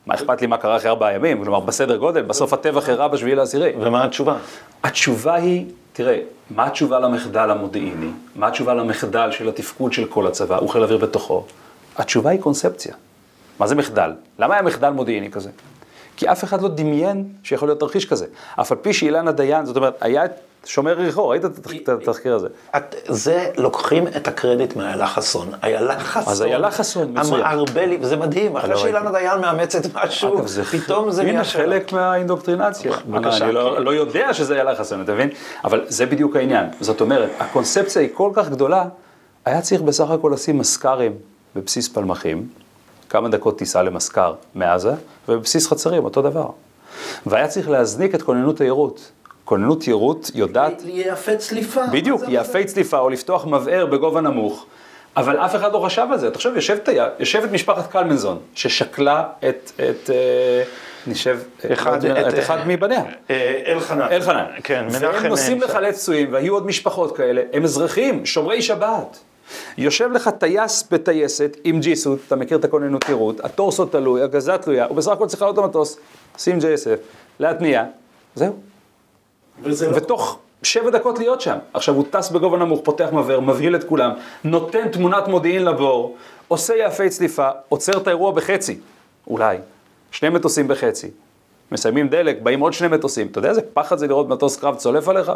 מה 0.07 0.15
אכפת 0.15 0.41
לי 0.41 0.47
מה 0.47 0.57
קרה 0.57 0.77
אחרי 0.77 0.91
ארבעה 0.91 1.15
ימים? 1.15 1.43
כלומר, 1.45 1.61
בסדר 1.61 1.97
גודל, 1.97 2.23
בסוף 2.23 2.53
הטבח 2.53 2.89
אירע 2.89 3.09
בשביעי 3.09 3.35
לעשירי. 3.35 3.73
ומה 3.81 4.05
התשובה? 4.05 4.37
התשובה 4.83 5.35
היא, 5.35 5.67
תראה, 5.93 6.19
מה 6.51 6.67
התשובה 6.67 7.01
למחדל 7.01 7.51
המודיעיני? 7.51 8.11
מה 8.37 8.47
התשובה 8.47 8.75
למחדל 8.75 9.31
של 9.31 9.49
התפקוד 9.49 9.93
של 9.93 10.05
כל 10.05 10.27
הצבא, 10.27 10.59
וחיל 10.65 10.83
האוויר 10.83 10.99
בתוכו? 10.99 11.45
התשובה 11.97 12.31
היא 12.31 12.41
קונספציה. 12.41 12.95
מה 13.59 13.67
זה 13.67 13.75
מחדל? 13.75 14.13
למה 14.39 14.55
היה 14.55 14.63
מחדל 14.63 14.91
מודיעיני 14.91 15.31
כזה? 15.31 15.51
כי 16.17 16.29
אף 16.33 16.45
אחד 16.45 16.62
לא 16.62 16.69
דמיין 16.69 17.25
שיכול 17.43 17.69
להיות 17.69 17.81
תרחיש 17.81 18.07
כזה. 18.07 18.27
אף 18.61 18.73
על 18.73 18.79
פי 18.79 18.93
שאילנה 18.93 19.33
דיין, 19.33 19.67
זאת 19.67 19.77
אומרת, 19.77 19.95
היה 20.01 20.25
את 20.25 20.31
שומר 20.65 21.01
יריחו, 21.01 21.29
ראית 21.29 21.45
את 21.45 21.59
התח- 21.59 21.71
את 21.83 22.09
התחקיר 22.09 22.35
הזה? 22.35 22.49
את, 22.77 22.95
זה, 23.09 23.51
לוקחים 23.57 24.07
את 24.09 24.29
הקרדיט 24.29 24.77
מאיילה 24.77 25.07
חסון. 25.07 25.49
איילה 25.62 25.99
חסון. 26.01 26.33
אז 26.33 26.43
איילה 26.43 26.71
חסון, 26.71 27.12
מצוין. 27.19 27.35
המערבל, 27.41 27.85
לי- 27.85 27.99
זה 28.03 28.17
מדהים, 28.17 28.57
אחרי 28.57 28.71
לא 28.71 28.77
שאילנה 28.77 29.12
דיין 29.12 29.41
מאמצת 29.41 29.83
משהו, 29.95 30.39
פתאום 30.71 31.11
זה 31.11 31.23
הנה 31.23 31.33
נהיה 31.33 31.45
שלה. 31.45 31.62
חלק 31.62 31.93
מהאינדוקטרינציה. 31.93 32.93
בבקשה. 33.07 33.45
אני 33.45 33.53
לא, 33.55 33.85
לא 33.85 33.91
יודע 33.95 34.35
שזה 34.35 34.55
היה 34.55 34.65
לחסון, 34.65 35.03
אתה 35.03 35.12
מבין? 35.15 35.29
אבל 35.65 35.85
זה 35.89 36.07
בדיוק 36.07 36.37
העניין. 36.37 36.67
זאת 36.81 37.01
אומרת, 37.01 37.31
הקונספציה 37.39 38.03
היא 38.03 38.11
כל 38.15 38.31
כך 38.35 38.49
גדולה, 38.49 38.85
היה 39.45 39.61
צריך 39.61 39.83
בסך 39.83 40.11
הכל 40.11 40.31
לשים 40.35 40.59
מזכ"רים 40.59 41.12
בבסיס 41.57 41.89
פלמחים, 41.89 42.49
כמה 43.15 43.29
דקות 43.29 43.59
טיסה 43.59 43.83
למזכ"ר 43.83 44.35
מעזה, 44.55 44.93
ובבסיס 45.29 45.67
חצרים, 45.69 46.05
אותו 46.05 46.23
דבר. 46.23 46.47
והיה 47.27 47.49
צריך 47.49 47.69
להזניק 47.69 48.15
את 48.15 48.23
כוננות 48.23 48.61
היירוט. 48.61 49.01
כוננות 49.45 49.87
יירוט 49.87 50.31
יודעת 50.35 50.83
יפה 50.85 51.37
צליפה. 51.37 51.81
בדיוק, 51.93 52.23
יאפי 52.29 52.65
צליפה 52.65 52.99
או 52.99 53.11
לפתוח 53.11 53.47
מבער 53.47 53.87
בגובה 53.87 54.21
נמוך, 54.21 54.67
אבל 55.17 55.37
אף 55.39 55.57
אחד 55.57 55.73
לא 55.73 55.79
חשב 55.79 56.07
על 56.12 56.19
זה. 56.19 56.31
תחשוב, 56.31 56.55
יושבת, 56.55 56.89
יושבת 57.19 57.51
משפחת 57.53 57.91
קלמנזון, 57.93 58.39
ששקלה 58.55 59.25
את, 59.49 59.73
את 59.77 60.11
אה, 60.11 60.62
נשב, 61.07 61.39
אחד- 61.73 62.05
את, 62.05 62.19
את- 62.29 62.35
את 62.35 62.39
אחד 62.39 62.59
מבניה. 62.67 63.03
אה, 63.31 63.62
אלחנן. 63.67 64.09
אלחנן. 64.12 64.45
כן, 64.65 64.85
מנחם. 64.85 65.07
והם 65.12 65.27
נוסעים 65.27 65.62
אה, 65.62 65.67
לחלץ 65.69 65.99
פצועים, 66.03 66.33
והיו 66.33 66.55
עוד 66.55 66.67
משפחות 66.67 67.17
כאלה, 67.17 67.43
הם 67.53 67.65
אזרחים, 67.65 68.27
שומרי 68.27 68.62
שבת. 68.62 69.19
יושב 69.79 70.13
לך 70.13 70.29
טייס 70.29 70.89
בטייסת 70.91 71.57
עם 71.65 71.81
ג'יסות, 71.81 72.19
אתה 72.27 72.37
מכיר 72.37 72.59
את 72.59 72.65
הכוננות 72.65 73.05
קירות, 73.05 73.41
הטורסו 73.41 73.87
תלוי, 73.87 74.23
הגזה 74.23 74.59
תלויה, 74.59 74.87
הוא 74.87 74.97
בסך 74.97 75.13
הכל 75.13 75.27
צריך 75.27 75.43
לעלות 75.43 75.59
למטוס, 75.59 75.99
שים 76.39 76.59
JSF, 76.59 77.01
להתניע, 77.39 77.85
זהו. 78.35 78.57
לא... 79.65 79.75
ותוך 79.95 80.39
שבע 80.63 80.91
דקות 80.91 81.19
להיות 81.19 81.41
שם. 81.41 81.57
עכשיו 81.73 81.95
הוא 81.95 82.05
טס 82.11 82.31
בגובה 82.31 82.59
נמוך, 82.59 82.81
פותח 82.85 83.09
מבער, 83.13 83.41
מבהיל 83.41 83.77
את 83.77 83.85
כולם, 83.85 84.11
נותן 84.45 84.89
תמונת 84.89 85.29
מודיעין 85.29 85.65
לבור, 85.65 86.17
עושה 86.49 86.77
יעפי 86.77 87.09
צליפה, 87.09 87.49
עוצר 87.69 87.99
את 87.99 88.07
האירוע 88.07 88.33
בחצי, 88.33 88.79
אולי, 89.27 89.59
שני 90.11 90.29
מטוסים 90.29 90.69
בחצי. 90.69 91.11
מסיימים 91.73 92.09
דלק, 92.09 92.43
באים 92.43 92.61
עוד 92.61 92.73
שני 92.73 92.89
מטוסים. 92.89 93.27
אתה 93.27 93.39
יודע 93.39 93.49
איזה 93.49 93.61
פחד 93.75 93.99
זה 93.99 94.07
לראות 94.07 94.29
מטוס 94.29 94.57
קרב 94.57 94.75
צולף 94.75 95.09
עליך? 95.09 95.33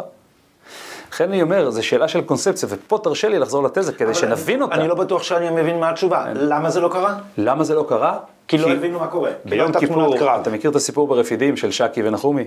לכן 1.11 1.23
אני 1.23 1.41
אומר, 1.41 1.69
זו 1.69 1.83
שאלה 1.83 2.07
של 2.07 2.21
קונספציה, 2.21 2.69
ופה 2.71 2.99
תרשה 3.03 3.29
לי 3.29 3.39
לחזור 3.39 3.63
לתזה 3.63 3.93
כדי 3.93 4.13
שנבין 4.13 4.61
אותה. 4.61 4.75
אני 4.75 4.87
לא 4.87 4.95
בטוח 4.95 5.23
שאני 5.23 5.49
מבין 5.49 5.79
מה 5.79 5.89
התשובה. 5.89 6.25
למה 6.33 6.69
זה 6.69 6.79
לא 6.79 6.87
קרה? 6.87 7.17
למה 7.37 7.63
זה 7.63 7.75
לא 7.75 7.85
קרה? 7.89 8.19
כי 8.47 8.57
לא 8.57 8.71
הבינו 8.71 8.99
מה 8.99 9.07
קורה. 9.07 9.31
כי 9.43 9.57
לא 9.57 9.65
ביום 9.65 9.79
כיפור, 9.79 10.17
קרב. 10.17 10.39
אתה 10.41 10.49
מכיר 10.49 10.71
את 10.71 10.75
הסיפור 10.75 11.07
ברפידים 11.07 11.57
של 11.57 11.71
שקי 11.71 12.03
ונחומי? 12.03 12.43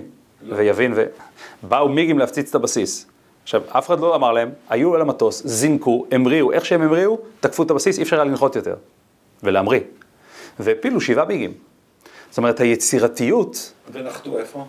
ויבין 0.49 0.93
ו... 0.95 1.05
באו 1.63 1.89
מיגים 1.89 2.19
להפציץ 2.19 2.49
את 2.49 2.55
הבסיס. 2.55 3.05
עכשיו, 3.43 3.61
אף 3.69 3.87
אחד 3.87 3.99
לא 3.99 4.15
אמר 4.15 4.31
להם, 4.31 4.49
היו 4.69 4.95
על 4.95 5.01
המטוס, 5.01 5.41
זינקו, 5.45 6.05
המריאו, 6.11 6.51
איך 6.51 6.65
שהם 6.65 6.81
המריאו, 6.81 7.17
תקפו 7.39 7.63
את 7.63 7.71
הבסיס, 7.71 7.97
אי 7.97 8.03
אפשר 8.03 8.15
היה 8.15 8.25
לנחות 8.25 8.55
יותר. 8.55 8.75
ולהמריא. 9.43 9.79
והפילו 10.59 11.01
שבעה 11.01 11.25
מיגים. 11.25 11.53
זאת 12.29 12.37
אומרת, 12.37 12.59
היצירתיות, 12.59 13.73
ונחתו 13.91 14.39
איפה? 14.39 14.65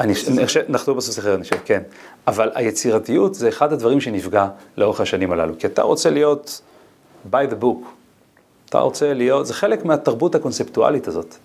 אני 0.00 0.14
חושב, 0.14 0.60
נחתו 0.68 0.94
בסוס 0.94 1.18
אחר, 1.18 1.34
אני 1.34 1.42
חושב, 1.42 1.56
כן. 1.64 1.82
אבל 2.26 2.50
היצירתיות 2.54 3.34
זה 3.34 3.48
אחד 3.48 3.72
הדברים 3.72 4.00
שנפגע 4.00 4.46
לאורך 4.76 5.00
השנים 5.00 5.32
הללו. 5.32 5.54
כי 5.58 5.66
אתה 5.66 5.82
רוצה 5.82 6.10
להיות 6.10 6.60
by 7.32 7.50
the 7.50 7.62
book. 7.62 7.86
אתה 8.68 8.78
רוצה 8.78 9.14
להיות, 9.14 9.46
זה 9.46 9.54
חלק 9.54 9.84
מהתרבות 9.84 10.34
הקונספטואלית 10.34 11.08
הזאת. 11.08 11.36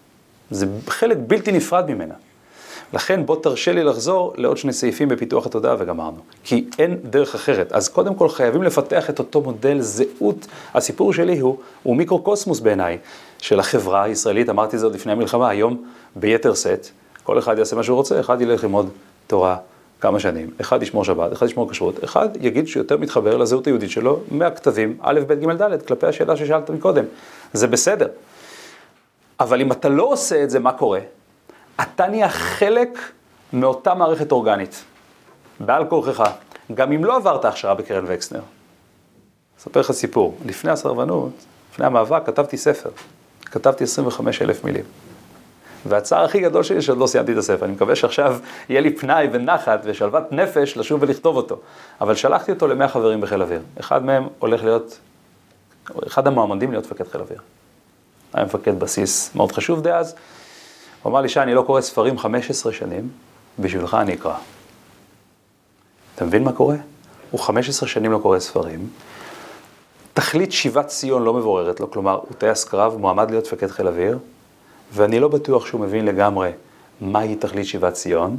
זה 0.51 0.65
חלק 0.87 1.17
בלתי 1.27 1.51
נפרד 1.51 1.91
ממנה. 1.91 2.13
לכן 2.93 3.25
בוא 3.25 3.41
תרשה 3.41 3.71
לי 3.71 3.83
לחזור 3.83 4.33
לעוד 4.37 4.57
שני 4.57 4.73
סעיפים 4.73 5.09
בפיתוח 5.09 5.45
התודעה 5.45 5.75
וגמרנו. 5.79 6.17
כי 6.43 6.65
אין 6.79 6.97
דרך 7.03 7.35
אחרת. 7.35 7.71
אז 7.71 7.89
קודם 7.89 8.15
כל 8.15 8.29
חייבים 8.29 8.63
לפתח 8.63 9.09
את 9.09 9.19
אותו 9.19 9.41
מודל 9.41 9.81
זהות. 9.81 10.47
הסיפור 10.73 11.13
שלי 11.13 11.39
הוא, 11.39 11.57
הוא 11.83 11.95
מיקרוקוסמוס 11.95 12.59
בעיניי, 12.59 12.97
של 13.37 13.59
החברה 13.59 14.03
הישראלית, 14.03 14.49
אמרתי 14.49 14.75
את 14.75 14.79
זה 14.79 14.85
עוד 14.85 14.95
לפני 14.95 15.11
המלחמה, 15.11 15.49
היום 15.49 15.85
ביתר 16.15 16.53
שאת, 16.53 16.87
כל 17.27 17.39
אחד 17.39 17.57
יעשה 17.57 17.75
מה 17.75 17.83
שהוא 17.83 17.95
רוצה, 17.95 18.19
אחד 18.19 18.41
ילך 18.41 18.63
ללמוד 18.63 18.89
תורה 19.27 19.57
כמה 20.01 20.19
שנים, 20.19 20.49
אחד 20.61 20.83
ישמור 20.83 21.05
שבת, 21.05 21.33
אחד 21.33 21.45
ישמור 21.45 21.71
כשרות, 21.71 22.03
אחד 22.03 22.29
יגיד 22.41 22.67
שהוא 22.67 22.81
יותר 22.81 22.97
מתחבר 22.97 23.37
לזהות 23.37 23.67
היהודית 23.67 23.89
שלו 23.89 24.19
מהכתבים 24.31 24.97
א', 25.01 25.19
ב', 25.27 25.33
ג', 25.33 25.51
ד', 25.51 25.81
כלפי 25.81 26.07
השאלה 26.07 26.37
ששאלת 26.37 26.69
מקודם. 26.69 27.05
זה 27.53 27.67
בסדר. 27.67 28.07
אבל 29.39 29.61
אם 29.61 29.71
אתה 29.71 29.89
לא 29.89 30.03
עושה 30.03 30.43
את 30.43 30.49
זה, 30.49 30.59
מה 30.59 30.71
קורה? 30.71 30.99
אתה 31.81 32.07
נהיה 32.07 32.29
חלק 32.29 32.99
מאותה 33.53 33.93
מערכת 33.93 34.31
אורגנית, 34.31 34.83
בעל 35.59 35.85
כורכך, 35.85 36.23
גם 36.73 36.91
אם 36.91 37.05
לא 37.05 37.15
עברת 37.15 37.45
הכשרה 37.45 37.75
בקרן 37.75 38.05
וקסנר. 38.07 38.41
אספר 39.59 39.79
לך 39.79 39.91
סיפור, 39.91 40.37
לפני 40.45 40.71
הסרבנות, 40.71 41.31
לפני 41.73 41.85
המאבק, 41.85 42.21
כתבתי 42.25 42.57
ספר, 42.57 42.89
כתבתי 43.45 43.83
25 43.83 44.41
אלף 44.41 44.63
מילים. 44.63 44.83
והצער 45.85 46.23
הכי 46.25 46.39
גדול 46.39 46.63
שלי 46.63 46.81
שעוד 46.81 46.97
לא 46.97 47.07
סיימתי 47.07 47.33
את 47.33 47.37
הספר, 47.37 47.65
אני 47.65 47.73
מקווה 47.73 47.95
שעכשיו 47.95 48.37
יהיה 48.69 48.81
לי 48.81 48.95
פנאי 48.95 49.27
ונחת 49.31 49.79
ושלוות 49.83 50.31
נפש 50.31 50.77
לשוב 50.77 51.03
ולכתוב 51.03 51.35
אותו. 51.35 51.59
אבל 52.01 52.15
שלחתי 52.15 52.51
אותו 52.51 52.67
למאה 52.67 52.87
חברים 52.87 53.21
בחיל 53.21 53.41
אוויר. 53.41 53.61
אחד 53.79 54.05
מהם 54.05 54.27
הולך 54.39 54.63
להיות, 54.63 54.99
אחד 56.07 56.27
המועמדים 56.27 56.71
להיות 56.71 56.85
מפקד 56.85 57.07
חיל 57.07 57.21
אוויר. 57.21 57.39
היה 58.33 58.45
מפקד 58.45 58.79
בסיס 58.79 59.35
מאוד 59.35 59.51
חשוב 59.51 59.81
דאז. 59.81 60.15
הוא 61.03 61.11
אמר 61.11 61.21
לי, 61.21 61.29
שי, 61.29 61.39
אני 61.39 61.53
לא 61.53 61.61
קורא 61.61 61.81
ספרים 61.81 62.17
15 62.17 62.73
שנים, 62.73 63.09
בשבילך 63.59 63.93
אני 63.93 64.13
אקרא. 64.13 64.35
אתה 66.15 66.25
מבין 66.25 66.43
מה 66.43 66.51
קורה? 66.51 66.75
הוא 67.31 67.39
15 67.39 67.89
שנים 67.89 68.11
לא 68.11 68.17
קורא 68.17 68.39
ספרים. 68.39 68.89
תכלית 70.13 70.51
שיבת 70.51 70.87
ציון 70.87 71.23
לא 71.23 71.33
מבוררת 71.33 71.79
לו, 71.79 71.91
כלומר, 71.91 72.13
הוא 72.13 72.33
טייס 72.37 72.63
קרב, 72.63 72.97
מועמד 72.97 73.31
להיות 73.31 73.47
מפקד 73.47 73.67
חיל 73.67 73.87
אוויר, 73.87 74.17
ואני 74.91 75.19
לא 75.19 75.27
בטוח 75.27 75.65
שהוא 75.65 75.81
מבין 75.81 76.05
לגמרי 76.05 76.51
מהי 77.01 77.35
תכלית 77.35 77.65
שיבת 77.65 77.93
ציון, 77.93 78.37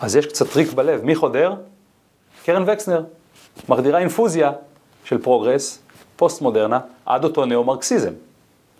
אז 0.00 0.16
יש 0.16 0.26
קצת 0.26 0.50
ריק 0.52 0.72
בלב. 0.72 1.04
מי 1.04 1.14
חודר? 1.14 1.54
קרן 2.44 2.64
וקסנר. 2.66 3.02
מחדירה 3.68 3.98
אינפוזיה 3.98 4.52
של 5.04 5.18
פרוגרס, 5.18 5.78
פוסט 6.16 6.42
מודרנה, 6.42 6.78
עד 7.06 7.24
אותו 7.24 7.44
ניאו-מרקסיזם, 7.44 8.12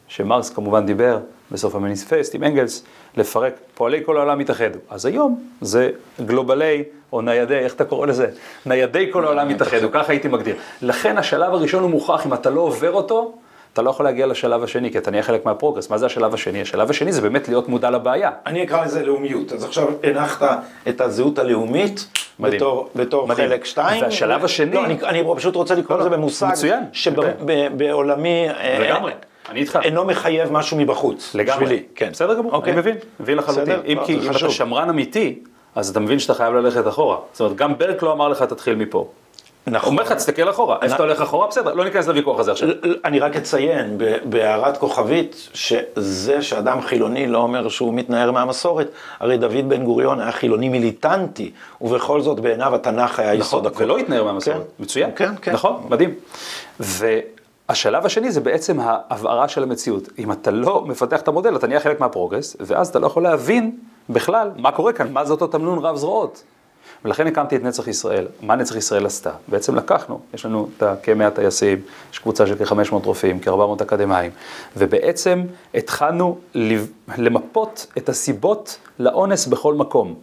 שמרקס 0.09 0.51
כמובן 0.51 0.87
דיבר 0.87 1.19
בסוף 1.51 1.75
המניפסט 1.75 2.35
עם 2.35 2.45
אנגלס, 2.45 2.85
לפרק, 3.17 3.55
פועלי 3.75 4.05
כל 4.05 4.17
העולם 4.17 4.41
התאחדו. 4.41 4.79
אז 4.91 5.07
היום 5.07 5.45
זה 5.61 5.91
גלובלי, 6.27 6.83
או 7.13 7.21
ניידי, 7.21 7.59
איך 7.59 7.75
אתה 7.75 7.85
קורא 7.85 8.07
לזה? 8.07 8.31
ניידי 8.67 9.09
כל 9.13 9.25
העולם 9.25 9.49
התאחדו, 9.49 9.89
ככה 9.93 10.13
הייתי 10.13 10.29
מגדיר. 10.29 10.57
לכן 10.83 11.19
השלב 11.19 11.55
הראשון 11.55 11.83
הוא 11.83 11.91
מוכרח, 11.91 12.27
אם 12.27 12.35
אתה 12.35 12.51
לא 12.51 12.61
עובר 12.61 12.93
אותו, 12.93 13.33
אתה 13.77 13.83
לא 13.85 13.91
יכול 13.91 14.05
להגיע 14.07 14.27
לשלב 14.27 14.63
השני, 14.63 14.93
כי 14.93 14.99
אתה 14.99 15.11
נהיה 15.11 15.23
חלק 15.23 15.47
מהפרוגרס. 15.47 15.91
מה 15.91 15.99
זה 15.99 16.07
השלב 16.07 16.35
השני? 16.35 16.61
השלב 16.63 16.91
השני 16.91 17.13
זה 17.13 17.21
באמת 17.21 17.49
להיות 17.49 17.69
מודע 17.69 17.91
לבעיה. 17.91 18.31
אני 18.47 18.63
אקרא 18.65 18.85
לזה 18.85 19.03
לאומיות. 19.07 19.53
אז 19.53 19.65
עכשיו 19.65 19.89
הנחת 20.03 20.59
את 20.89 21.01
הזהות 21.01 21.39
הלאומית 21.39 22.07
מדהים. 22.39 22.57
בתור, 22.57 22.89
בתור 22.97 23.29
מדהים. 23.29 23.49
חלק 23.49 23.65
שתיים. 23.65 24.03
והשלב 24.03 24.45
השני- 24.45 24.75
לא, 24.77 24.85
אני, 24.85 24.97
אני 25.05 25.23
פשוט 25.37 25.55
רוצה 25.57 25.75
לקרוא 25.75 25.97
לא, 25.97 26.01
לזה 26.05 26.11
לא, 26.11 26.17
במושג. 26.17 26.49
מצוין. 26.53 26.85
שבעולמי... 26.93 28.47
לגמרי, 28.81 29.13
אני 29.49 29.61
איתך. 29.61 29.79
אינו 29.83 30.05
מחייב 30.05 30.53
משהו 30.53 30.77
מבחוץ. 30.77 31.35
לגמרי. 31.35 31.65
בשבילי, 31.65 31.83
כן. 31.95 32.09
בסדר 32.13 32.35
גמור, 32.35 32.53
אוקיי. 32.53 32.73
אני 32.73 32.81
מבין, 32.81 32.97
מבין 33.21 33.39
לחלוטין. 33.39 33.81
אם 33.93 33.99
לא, 33.99 34.05
כי 34.07 34.15
אם. 34.15 34.31
אתה 34.31 34.51
שמרן 34.51 34.89
אמיתי, 34.89 35.39
אז 35.75 35.89
אתה 35.91 36.01
מבין 36.01 36.19
שאתה 36.19 36.35
חייב 36.35 36.55
ללכת 36.55 36.89
אחורה. 36.89 37.17
זאת 37.33 37.41
אומרת, 37.41 37.57
גם 37.57 37.79
ברק 37.79 38.03
לא 38.03 38.13
אמר 38.13 38.29
לך, 38.29 38.43
תתחיל 38.43 38.75
מפה. 38.75 39.09
נכון. 39.67 39.93
אומר 39.93 40.03
לך, 40.03 40.13
תסתכל 40.13 40.51
אחורה. 40.51 40.79
איפה 40.83 40.95
אתה 40.95 41.03
הולך 41.03 41.21
אחורה? 41.21 41.47
בסדר, 41.47 41.75
לא 41.75 41.85
ניכנס 41.85 42.07
לוויכוח 42.07 42.41
הזה 42.41 42.53
עכשיו. 42.53 42.69
אני 43.05 43.19
רק 43.19 43.37
אציין 43.37 43.99
בהערת 44.25 44.77
כוכבית, 44.77 45.49
שזה 45.55 46.43
שאדם 46.43 46.81
חילוני 46.81 47.27
לא 47.27 47.39
אומר 47.39 47.69
שהוא 47.69 47.95
מתנער 47.95 48.31
מהמסורת, 48.31 48.91
הרי 49.21 49.37
דוד 49.37 49.69
בן 49.69 49.85
גוריון 49.85 50.21
היה 50.21 50.33
חילוני 50.33 50.69
מיליטנטי, 50.69 51.53
ובכל 51.81 52.21
זאת 52.21 52.41
בעיניו 52.41 52.75
התנ"ך 52.75 53.19
היה 53.19 53.29
נכון, 53.29 53.41
יסוד 53.41 53.67
הכל. 53.67 53.85
ולא 53.85 53.99
התנער 53.99 54.25
מהמסורת. 54.25 54.57
כן. 54.57 54.63
מצוין. 54.79 55.11
כן, 55.17 55.35
כן. 55.43 55.53
נכון, 55.53 55.87
מדהים. 55.89 56.15
והשלב 56.81 58.07
השני 58.07 58.33
זה 58.33 58.41
בעצם 58.41 58.79
ההבהרה 58.81 59.49
של 59.49 59.63
המציאות. 59.63 60.09
אם 60.19 60.33
אתה 60.33 60.51
לא 60.51 60.85
מפתח 60.87 61.21
את 61.21 61.29
המודל, 61.29 61.57
אתה 61.57 61.67
נהיה 61.67 61.81
חלק 61.81 62.01
מהפרוגרס, 62.01 62.57
ואז 62.61 62.89
אתה 62.89 62.99
לא 62.99 63.07
יכול 63.07 63.23
להבין 63.23 63.77
בכלל 64.11 64.51
מה 64.57 64.73
קורה 64.73 64.93
כאן, 64.93 65.13
מה 65.13 65.25
זה 65.25 65.33
אותו 65.33 65.47
תמנון 65.47 65.79
רב 65.79 65.97
זרועות. 65.97 66.43
ולכן 67.05 67.27
הקמתי 67.27 67.57
את 67.57 67.63
נצח 67.63 67.89
ישראל. 67.89 68.27
מה 68.43 68.57
נצח 68.57 68.77
ישראל 68.77 69.07
עשתה? 69.07 69.31
בעצם 69.49 69.77
לקחנו, 69.77 70.21
יש 70.35 70.47
לנו 70.47 70.69
את 70.77 70.83
כ-100 71.03 71.31
טייסים, 71.35 71.81
יש 72.13 72.19
קבוצה 72.19 72.47
של 72.47 72.65
כ-500 72.65 72.95
רופאים, 73.05 73.41
כ-400 73.41 73.83
אקדמאים, 73.83 74.31
ובעצם 74.77 75.43
התחלנו 75.75 76.39
למפות 77.19 77.87
את 77.99 78.09
הסיבות 78.09 78.79
לאונס 78.99 79.47
בכל 79.47 79.75
מקום. 79.75 80.15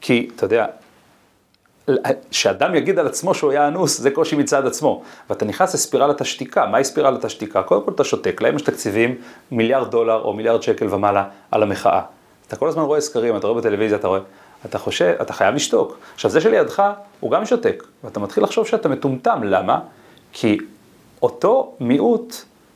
כי, 0.00 0.30
אתה 0.36 0.44
יודע, 0.44 0.66
שאדם 2.30 2.74
יגיד 2.74 2.98
על 2.98 3.06
עצמו 3.06 3.34
שהוא 3.34 3.50
היה 3.50 3.68
אנוס, 3.68 4.00
זה 4.00 4.10
קושי 4.10 4.36
מצד 4.36 4.66
עצמו. 4.66 5.02
ואתה 5.30 5.44
נכנס 5.44 5.74
לספירלת 5.74 6.20
השתיקה, 6.20 6.66
מהי 6.66 6.84
ספירלת 6.84 7.24
השתיקה? 7.24 7.62
קודם 7.62 7.84
כל 7.84 7.92
אתה 7.92 8.04
שותק, 8.04 8.42
להם 8.42 8.56
יש 8.56 8.62
תקציבים 8.62 9.14
מיליארד 9.50 9.90
דולר 9.90 10.22
או 10.22 10.32
מיליארד 10.32 10.62
שקל 10.62 10.94
ומעלה 10.94 11.24
על 11.50 11.62
המחאה. 11.62 12.02
אתה 12.48 12.56
כל 12.56 12.68
הזמן 12.68 12.82
רואה 12.82 13.00
סקרים, 13.00 13.36
אתה 13.36 13.46
רואה 13.46 13.60
בטלוויזיה, 13.60 13.98
אתה 13.98 14.08
רואה, 14.08 14.20
אתה 14.66 14.78
חושב, 14.78 15.14
אתה 15.22 15.32
חייב 15.32 15.54
לשתוק. 15.54 15.98
עכשיו 16.14 16.30
זה 16.30 16.40
שלידך, 16.40 16.82
הוא 17.20 17.30
גם 17.30 17.46
שותק, 17.46 17.84
ואתה 18.04 18.20
מתחיל 18.20 18.44
לחשוב 18.44 18.66
שאתה 18.66 18.88
מטומטם, 18.88 19.40
למה? 19.44 19.80
כי 20.32 20.58
אותו 21.22 21.74
מיעוט 21.80 22.34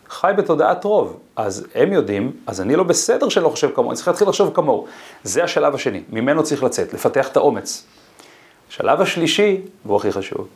חי 0.09 0.32
בתודעת 0.37 0.84
רוב, 0.84 1.18
אז 1.37 1.66
הם 1.74 1.93
יודעים, 1.93 2.32
אז 2.47 2.61
אני 2.61 2.76
לא 2.76 2.82
בסדר 2.82 3.28
שלא 3.28 3.49
חושב 3.49 3.70
כמוהו, 3.74 3.91
אני 3.91 3.97
צריך 3.97 4.09
להתחיל 4.09 4.28
לחשוב 4.28 4.55
כמוהו. 4.55 4.87
זה 5.24 5.45
השלב 5.45 5.74
השני, 5.74 6.03
ממנו 6.11 6.45
צריך 6.45 6.62
לצאת, 6.62 6.95
לפתח 6.95 7.28
את 7.28 7.37
האומץ. 7.37 7.84
השלב 8.70 9.01
השלישי, 9.01 9.61
והוא 9.84 9.97
הכי 9.97 10.12
חשוב, 10.12 10.49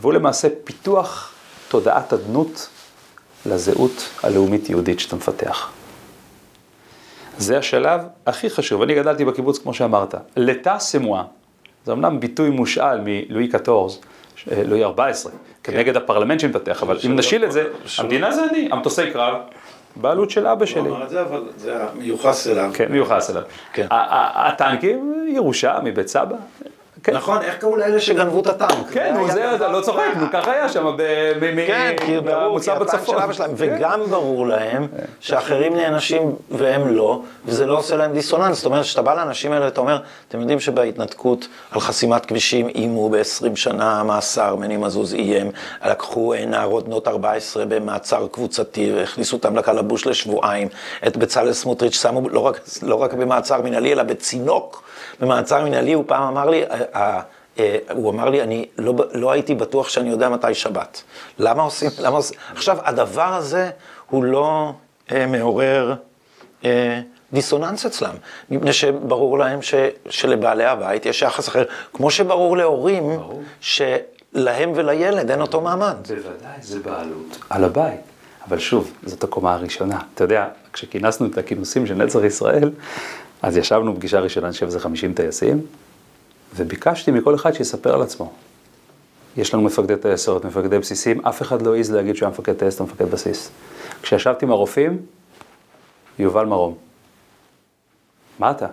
והוא 0.00 0.12
למעשה 0.12 0.48
פיתוח 0.64 1.32
תודעת 1.68 2.12
אדנות 2.12 2.68
לזהות 3.46 4.08
הלאומית-יהודית 4.22 5.00
שאתה 5.00 5.16
מפתח. 5.16 5.70
זה 7.38 7.58
השלב 7.58 8.00
הכי 8.26 8.50
חשוב. 8.50 8.82
אני 8.82 8.94
גדלתי 8.94 9.24
בקיבוץ, 9.24 9.58
כמו 9.58 9.74
שאמרת. 9.74 10.14
לטה 10.36 10.78
סמואה, 10.78 11.22
זה 11.84 11.92
אמנם 11.92 12.20
ביטוי 12.20 12.50
מושאל 12.50 13.00
מלואי 13.04 13.48
14, 13.54 14.02
לואי 14.66 14.84
14, 14.84 15.32
כנגד 15.62 15.96
הפרלמנט 15.96 16.40
שמפתח, 16.40 16.82
אבל 16.82 16.98
אם 17.06 17.16
נשיל 17.16 17.44
את 17.44 17.52
זה, 17.52 17.64
המדינה 17.98 18.32
זה 18.32 18.44
אני, 18.50 18.68
המטוסי 18.72 19.10
קרב, 19.10 19.36
בעלות 19.96 20.30
של 20.30 20.46
אבא 20.46 20.66
שלי. 20.66 20.80
הוא 20.80 20.88
אמר 20.88 21.04
את 21.04 21.10
זה, 21.10 21.20
אבל 21.20 21.42
זה 21.56 21.78
מיוחס 21.94 22.46
אליו. 22.46 22.70
כן, 22.74 22.92
מיוחס 22.92 23.30
אליו. 23.30 23.42
כן. 23.72 23.86
הטנקים, 23.90 25.26
ירושה 25.28 25.78
מבית 25.84 26.08
סבא, 26.08 26.36
כן. 27.04 27.14
נכון, 27.14 27.42
איך 27.42 27.58
קראו 27.58 27.76
לאלה 27.76 28.00
שגנבו 28.00 28.40
את 28.40 28.46
הטנק? 28.46 28.90
כן, 28.90 29.14
נו, 29.14 29.30
זה, 29.30 29.54
אתה 29.54 29.68
לא 29.68 29.80
צוחק, 29.80 30.02
נו, 30.16 30.26
ככה 30.32 30.52
היה 30.52 30.68
שם, 30.68 30.96
כן, 31.66 31.96
כי 32.06 32.20
ברור, 32.20 32.60
כי 32.60 32.70
במוצב 32.70 32.72
הטנק 32.72 32.90
של 32.90 32.96
בצפון. 32.96 33.22
אבא 33.22 33.32
שלהם, 33.32 33.56
כן. 33.56 33.76
וגם 33.76 34.00
ברור 34.10 34.46
להם 34.46 34.86
שאחרים 35.20 35.76
נענשים 35.76 36.34
והם 36.50 36.94
לא, 36.94 37.20
וזה 37.46 37.66
לא 37.66 37.78
עושה 37.78 37.96
להם 37.96 38.12
דיסוננס. 38.12 38.56
זאת 38.56 38.66
אומרת, 38.66 38.82
כשאתה 38.82 39.02
בא 39.02 39.14
לאנשים 39.14 39.52
האלה, 39.52 39.68
אתה 39.68 39.80
אומר, 39.80 39.98
אתם 40.28 40.40
יודעים 40.40 40.60
שבהתנתקות 40.60 41.48
על 41.70 41.80
חסימת 41.80 42.26
כבישים 42.26 42.68
איימו 42.68 43.10
ב-20 43.10 43.56
שנה 43.56 44.02
מאסר, 44.02 44.56
מני 44.56 44.76
מזוז 44.76 45.14
איים, 45.14 45.50
לקחו 45.86 46.34
אה, 46.34 46.46
נערות 46.46 46.86
בנות 46.86 47.08
14 47.08 47.64
במעצר 47.68 48.26
קבוצתי, 48.32 48.92
והכניסו 48.96 49.36
אותם 49.36 49.56
לקלבוש 49.56 50.06
לשבועיים, 50.06 50.68
את 51.06 51.16
בצלאל 51.16 51.52
סמוטריץ' 51.52 52.02
שמו 52.02 52.28
לא 52.28 52.40
רק, 52.40 52.60
לא 52.82 52.94
רק 52.94 53.14
במעצר 53.14 53.60
מנהלי, 53.62 53.92
אלא 53.92 54.02
בצינוק 54.02 54.84
במעצר 55.20 55.64
מנהלי, 55.64 55.92
הוא 55.92 56.04
פעם 56.06 56.22
אמר 56.22 56.50
לי, 56.50 56.64
אה, 56.64 56.80
אה, 56.94 57.20
אה, 57.58 57.78
הוא 57.90 58.10
אמר 58.10 58.28
לי, 58.30 58.42
אני 58.42 58.66
לא, 58.78 58.94
לא 59.12 59.32
הייתי 59.32 59.54
בטוח 59.54 59.88
שאני 59.88 60.10
יודע 60.10 60.28
מתי 60.28 60.54
שבת. 60.54 61.02
למה 61.38 61.62
עושים, 61.62 61.90
למה 62.04 62.16
עושים? 62.16 62.38
עכשיו, 62.52 62.78
הדבר 62.82 63.34
הזה 63.34 63.70
הוא 64.10 64.24
לא 64.24 64.72
אה, 65.12 65.26
מעורר 65.26 65.94
אה, 66.64 67.00
דיסוננס 67.32 67.86
אצלם, 67.86 68.14
מפני 68.50 68.72
שברור 68.72 69.38
להם 69.38 69.62
ש, 69.62 69.74
שלבעלי 70.08 70.64
הבית 70.64 71.06
יש 71.06 71.22
יחס 71.22 71.48
אחר, 71.48 71.64
כמו 71.92 72.10
שברור 72.10 72.56
להורים 72.56 73.20
שלהם 73.60 74.72
ולילד 74.74 75.30
אין 75.30 75.40
אותו 75.40 75.60
מעמד. 75.60 75.96
בוודאי, 76.08 76.58
זה 76.60 76.78
בעלות. 76.80 77.38
על 77.50 77.64
הבית. 77.64 78.00
אבל 78.48 78.58
שוב, 78.58 78.92
זאת 79.04 79.24
הקומה 79.24 79.54
הראשונה. 79.54 79.98
אתה 80.14 80.24
יודע, 80.24 80.46
כשכינסנו 80.72 81.26
את 81.26 81.38
הכינוסים 81.38 81.86
של 81.86 81.94
נצח 81.94 82.20
ישראל, 82.26 82.70
אז 83.44 83.56
ישבנו 83.56 83.96
פגישה 83.96 84.20
ראשונה, 84.20 84.46
אני 84.46 84.52
חושב 84.52 84.68
שזה 84.68 84.80
50 84.80 85.14
טייסים, 85.14 85.60
וביקשתי 86.56 87.10
מכל 87.10 87.34
אחד 87.34 87.52
שיספר 87.52 87.94
על 87.94 88.02
עצמו. 88.02 88.32
יש 89.36 89.54
לנו 89.54 89.62
מפקדי 89.62 89.96
טייסות, 89.96 90.44
מפקדי 90.44 90.78
בסיסים, 90.78 91.26
אף 91.26 91.42
אחד 91.42 91.62
לא 91.62 91.74
העז 91.74 91.92
להגיד 91.92 92.16
שהוא 92.16 92.26
היה 92.26 92.32
מפקד 92.32 92.52
טייסת 92.52 92.80
או 92.80 92.84
מפקד 92.84 93.04
בסיס. 93.04 93.50
כשישבתי 94.02 94.44
עם 94.44 94.50
הרופאים, 94.50 94.98
יובל 96.18 96.44
מרום. 96.44 96.74
מה 98.38 98.50
אתה? 98.50 98.66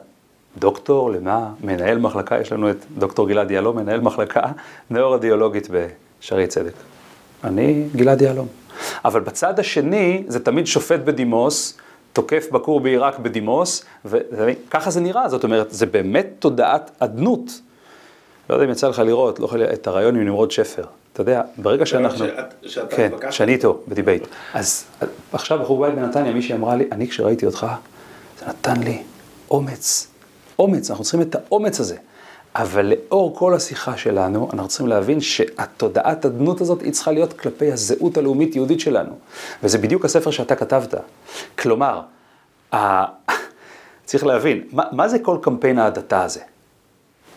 דוקטור, 0.57 1.11
למה? 1.11 1.49
מנהל 1.63 1.97
מחלקה, 1.97 2.39
יש 2.39 2.51
לנו 2.51 2.71
את 2.71 2.85
דוקטור 2.97 3.27
גלעד 3.27 3.51
יהלום, 3.51 3.77
מנהל 3.77 4.01
מחלקה 4.01 4.43
נאורדיולוגית 4.89 5.67
בשערי 5.71 6.47
צדק. 6.47 6.73
אני 7.43 7.87
גלעד 7.95 8.21
יהלום. 8.21 8.47
אבל 9.05 9.19
בצד 9.19 9.59
השני, 9.59 10.23
זה 10.27 10.39
תמיד 10.43 10.67
שופט 10.67 10.99
בדימוס, 10.99 11.77
תוקף 12.13 12.47
בכור 12.51 12.79
בעיראק 12.79 13.19
בדימוס, 13.19 13.85
וככה 14.05 14.91
זה 14.91 15.01
נראה, 15.01 15.29
זאת 15.29 15.43
אומרת, 15.43 15.67
זה 15.71 15.85
באמת 15.85 16.27
תודעת 16.39 16.91
אדנות. 16.99 17.51
לא 18.49 18.55
יודע 18.55 18.65
אם 18.65 18.71
יצא 18.71 18.87
לך 18.87 18.99
לראות, 18.99 19.39
לא 19.39 19.45
יכול 19.45 19.63
את 19.63 19.87
הרעיון 19.87 20.15
עם 20.15 20.25
נמרוד 20.25 20.51
שפר. 20.51 20.83
אתה 21.13 21.21
יודע, 21.21 21.41
ברגע 21.57 21.85
שאנחנו... 21.85 22.25
שאתה 22.65 22.95
כן? 22.95 23.11
שאני 23.31 23.53
איתו, 23.53 23.79
בדיבייט. 23.87 24.27
אז 24.53 24.85
עכשיו 25.31 25.59
בחור 25.59 25.85
בית 25.85 25.95
בנתניה, 25.95 26.33
מישהי 26.33 26.55
אמרה 26.55 26.75
לי, 26.75 26.87
אני 26.91 27.07
כשראיתי 27.07 27.45
אותך, 27.45 27.67
זה 28.39 28.45
נתן 28.45 28.83
לי 28.83 29.03
אומץ. 29.51 30.07
אומץ, 30.59 30.89
אנחנו 30.89 31.03
צריכים 31.03 31.21
את 31.21 31.35
האומץ 31.35 31.79
הזה. 31.79 31.95
אבל 32.55 32.93
לאור 32.93 33.35
כל 33.35 33.53
השיחה 33.53 33.97
שלנו, 33.97 34.49
אנחנו 34.53 34.67
צריכים 34.67 34.87
להבין 34.87 35.21
שהתודעת 35.21 36.25
הדנות 36.25 36.61
הזאת, 36.61 36.81
היא 36.81 36.91
צריכה 36.91 37.11
להיות 37.11 37.33
כלפי 37.33 37.71
הזהות 37.71 38.17
הלאומית-יהודית 38.17 38.79
שלנו. 38.79 39.11
וזה 39.63 39.77
בדיוק 39.77 40.05
הספר 40.05 40.31
שאתה 40.31 40.55
כתבת. 40.55 40.93
כלומר, 41.59 42.01
ה... 42.73 43.05
צריך 44.05 44.25
להבין, 44.25 44.63
מה, 44.71 44.83
מה 44.91 45.07
זה 45.07 45.19
כל 45.19 45.37
קמפיין 45.41 45.79
ההדתה 45.79 46.23
הזה? 46.23 46.39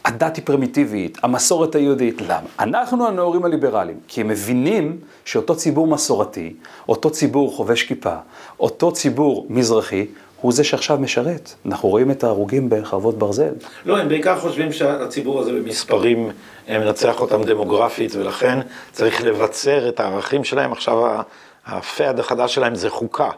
הדת 0.05 0.37
היא 0.37 0.45
פרימיטיבית, 0.47 1.19
המסורת 1.23 1.75
היהודית, 1.75 2.21
למה? 2.21 2.49
אנחנו 2.59 3.07
הנאורים 3.07 3.45
הליברליים, 3.45 4.01
כי 4.09 4.21
הם 4.21 4.29
מבינים 4.29 4.99
שאותו 5.25 5.57
ציבור 5.57 5.87
מסורתי, 5.87 6.55
אותו 6.89 7.11
ציבור 7.11 7.57
חובש 7.57 7.83
כיפה, 7.83 8.17
אותו 8.61 8.93
ציבור 8.93 9.47
מזרחי, 9.51 10.07
הוא 10.45 10.53
זה 10.53 10.65
שעכשיו 10.65 10.99
משרת. 10.99 11.55
אנחנו 11.67 11.89
רואים 11.89 12.11
את 12.11 12.25
ההרוגים 12.25 12.67
בחרבות 12.71 13.19
ברזל. 13.19 13.53
לא, 13.87 13.99
הם 13.99 14.09
בעיקר 14.09 14.39
חושבים 14.41 14.73
שהציבור 14.73 15.41
הזה 15.41 15.53
במספרים 15.53 16.31
מנצח 16.69 17.21
אותם 17.21 17.43
דמוגרפית, 17.43 18.15
ולכן 18.17 18.59
צריך 18.93 19.25
לבצר 19.25 19.89
את 19.89 20.01
הערכים 20.01 20.45
שלהם. 20.45 20.73
עכשיו 20.73 21.07
ה- 21.07 21.23
הפד 21.67 22.19
החדש 22.19 22.55
שלהם 22.55 22.75
זה 22.75 22.91
חוקה. 22.91 23.29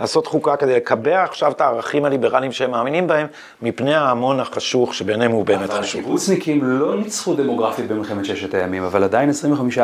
לעשות 0.00 0.26
חוקה 0.26 0.56
כדי 0.56 0.76
לקבע 0.76 1.22
עכשיו 1.22 1.52
את 1.52 1.60
הערכים 1.60 2.04
הליברליים 2.04 2.52
שהם 2.52 2.70
מאמינים 2.70 3.06
בהם, 3.06 3.26
מפני 3.62 3.94
ההמון 3.94 4.40
החשוך 4.40 4.94
שבעיניהם 4.94 5.30
הוא 5.32 5.44
באמת 5.44 5.70
אבל 5.70 5.82
חשוב. 5.82 6.00
הקיבוצניקים 6.00 6.64
לא 6.64 6.96
ניצחו 6.96 7.34
דמוגרפית 7.34 7.88
במלחמת 7.88 8.24
ששת 8.24 8.54
הימים, 8.54 8.82
אבל 8.82 9.04
עדיין 9.04 9.30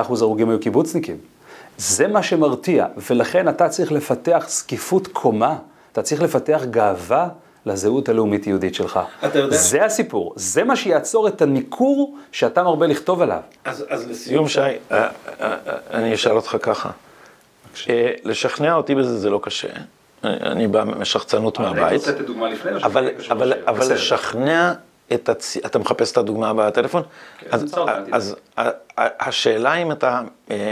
25% 0.08 0.22
הרוגים 0.22 0.50
היו 0.50 0.60
קיבוצניקים. 0.60 1.16
זה 1.78 2.08
מה 2.08 2.22
שמרתיע, 2.22 2.86
ולכן 3.10 3.48
אתה 3.48 3.68
צריך 3.68 3.92
לפתח 3.92 4.44
זקיפות 4.48 5.06
קומה, 5.06 5.56
אתה 5.93 6.03
צריך 6.03 6.22
לפתח 6.22 6.61
גאווה 6.70 7.28
לזהות 7.66 8.09
הלאומית-יהודית 8.09 8.74
שלך. 8.74 9.01
אתה 9.26 9.38
יודע- 9.38 9.57
זה 9.57 9.84
הסיפור, 9.84 10.32
זה 10.36 10.64
מה 10.64 10.76
שיעצור 10.76 11.28
את 11.28 11.43
הניכור 11.43 12.16
שאתה 12.32 12.62
מרבה 12.62 12.86
לכתוב 12.86 13.22
עליו. 13.22 13.40
אז, 13.64 13.84
אז 13.88 14.11
לסיום, 14.11 14.49
שי, 14.49 14.61
אה, 14.61 14.72
אה, 14.90 15.07
אה, 15.40 15.57
אני 15.90 16.14
אשאל 16.14 16.32
אותך 16.36 16.57
ככה. 16.62 16.90
לשכנע 18.24 18.74
אותי 18.74 18.95
בזה 18.95 19.18
זה 19.18 19.30
לא 19.30 19.40
קשה. 19.43 19.68
אני- 20.24 20.68
בא 20.68 20.84
משחצנות 20.84 21.59
מהבית. 21.59 22.09
דוגמה 22.09 22.49
לפני 22.51 22.70
אבל, 22.82 23.09
אבל, 23.30 23.53
אבל 23.66 23.93
לשכנע 23.93 24.72
את 25.12 25.28
הצ... 25.28 25.57
אתה 25.57 25.78
מחפש 25.78 26.12
את 26.12 26.16
הדוגמה 26.16 26.55
בטלפון? 26.55 27.03
אז, 27.51 27.74
אותה, 27.78 27.99
אז 28.12 28.36
ה- 28.57 28.68
השאלה 29.28 29.74
אם 29.74 29.93
אתה 29.93 30.20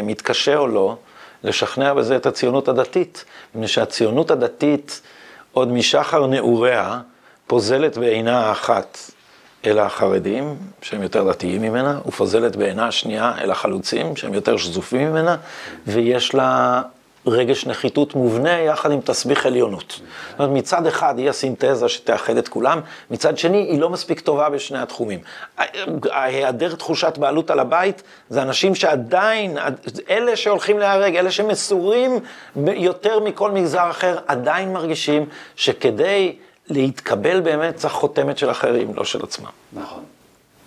מתקשה 0.03 0.57
או 0.57 0.67
לא, 0.67 0.97
לשכנע 1.45 1.95
בזה 1.95 2.17
את 2.17 2.27
הציונות 2.27 2.69
הדתית. 2.69 3.25
מפני 3.55 3.69
שהציונות 3.69 4.31
הדתית, 4.31 5.01
עוד 5.53 5.69
משחר 5.69 6.27
נעוריה, 6.27 7.01
פוזלת 7.47 7.99
בעינה 7.99 8.47
האחת 8.47 8.99
אל 9.67 9.79
החרדים, 9.79 10.57
שהם 10.83 11.03
יותר 11.03 11.31
דתיים 11.31 11.63
ממנה, 11.63 11.99
ופוזלת 12.07 12.57
בעינה 12.57 12.87
השנייה 12.87 13.33
אל 13.41 13.51
החלוצים, 13.51 14.17
שהם 14.17 14.35
יותר 14.35 14.57
שזופים 14.57 15.11
ממנה, 15.11 15.37
ויש 15.87 16.35
לה 16.35 16.83
רגש 17.27 17.67
נחיתות 17.67 18.15
מובנה 18.15 18.59
יחד 18.59 18.91
עם 18.91 19.01
תסביך 19.01 19.47
עליונות. 19.47 19.91
זאת 19.91 20.39
אומרת, 20.39 20.51
מצד 20.53 20.87
אחד 20.87 21.19
היא 21.19 21.31
הסינתזה 21.31 21.89
שתאחד 21.89 22.37
את 22.37 22.49
כולם, 22.49 22.81
מצד 23.11 23.39
שני 23.39 23.59
היא 23.59 23.81
לא 23.81 23.91
מספיק 23.91 24.21
טובה 24.21 24.51
בשני 24.51 24.79
התחומים. 24.79 25.19
ההיעדר 26.11 26.75
תחושת 26.75 27.19
בעלות 27.19 27.51
על 27.51 27.59
הבית, 27.59 28.03
זה 28.29 28.43
אנשים 28.43 28.75
שעדיין, 28.75 29.59
אלה 30.11 30.37
שהולכים 30.37 30.79
להיהרג, 30.79 31.17
אלה 31.17 31.31
שמסורים 31.31 32.19
יותר 32.57 33.21
מכל 33.21 33.51
מגזר 33.51 33.91
אחר, 33.91 34.19
עדיין 34.27 34.73
מרגישים 34.73 35.27
שכדי 35.57 36.37
להתקבל 36.69 37.41
באמת 37.41 37.77
צריך 37.77 37.93
חותמת 37.93 38.39
של 38.39 38.51
אחרים, 38.51 38.95
לא 38.95 39.05
של 39.05 39.23
עצמם. 39.23 39.51
נכון. 39.73 40.03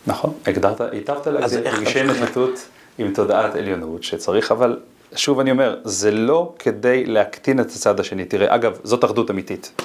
נכון, 0.08 0.34
הגדרת, 0.48 0.82
היטבת 0.82 1.28
להגדיר 1.28 1.76
רגשי? 1.76 2.04
נחיתות 2.04 2.66
עם 2.98 3.14
תודעת 3.14 3.56
עליונות, 3.56 4.04
שצריך 4.04 4.52
אבל, 4.52 4.80
שוב 5.16 5.40
אני 5.40 5.52
אומר, 5.52 5.78
זה 5.84 6.12
לא 6.12 6.54
כדי 6.60 7.06
להקטין 7.06 7.60
את 7.60 7.66
הצד 7.66 8.00
השני. 8.00 8.26
תראה, 8.26 8.56
אגב, 8.56 8.80
זאת 8.84 9.06
אחדות 9.06 9.32
אמיתית. 9.32 9.82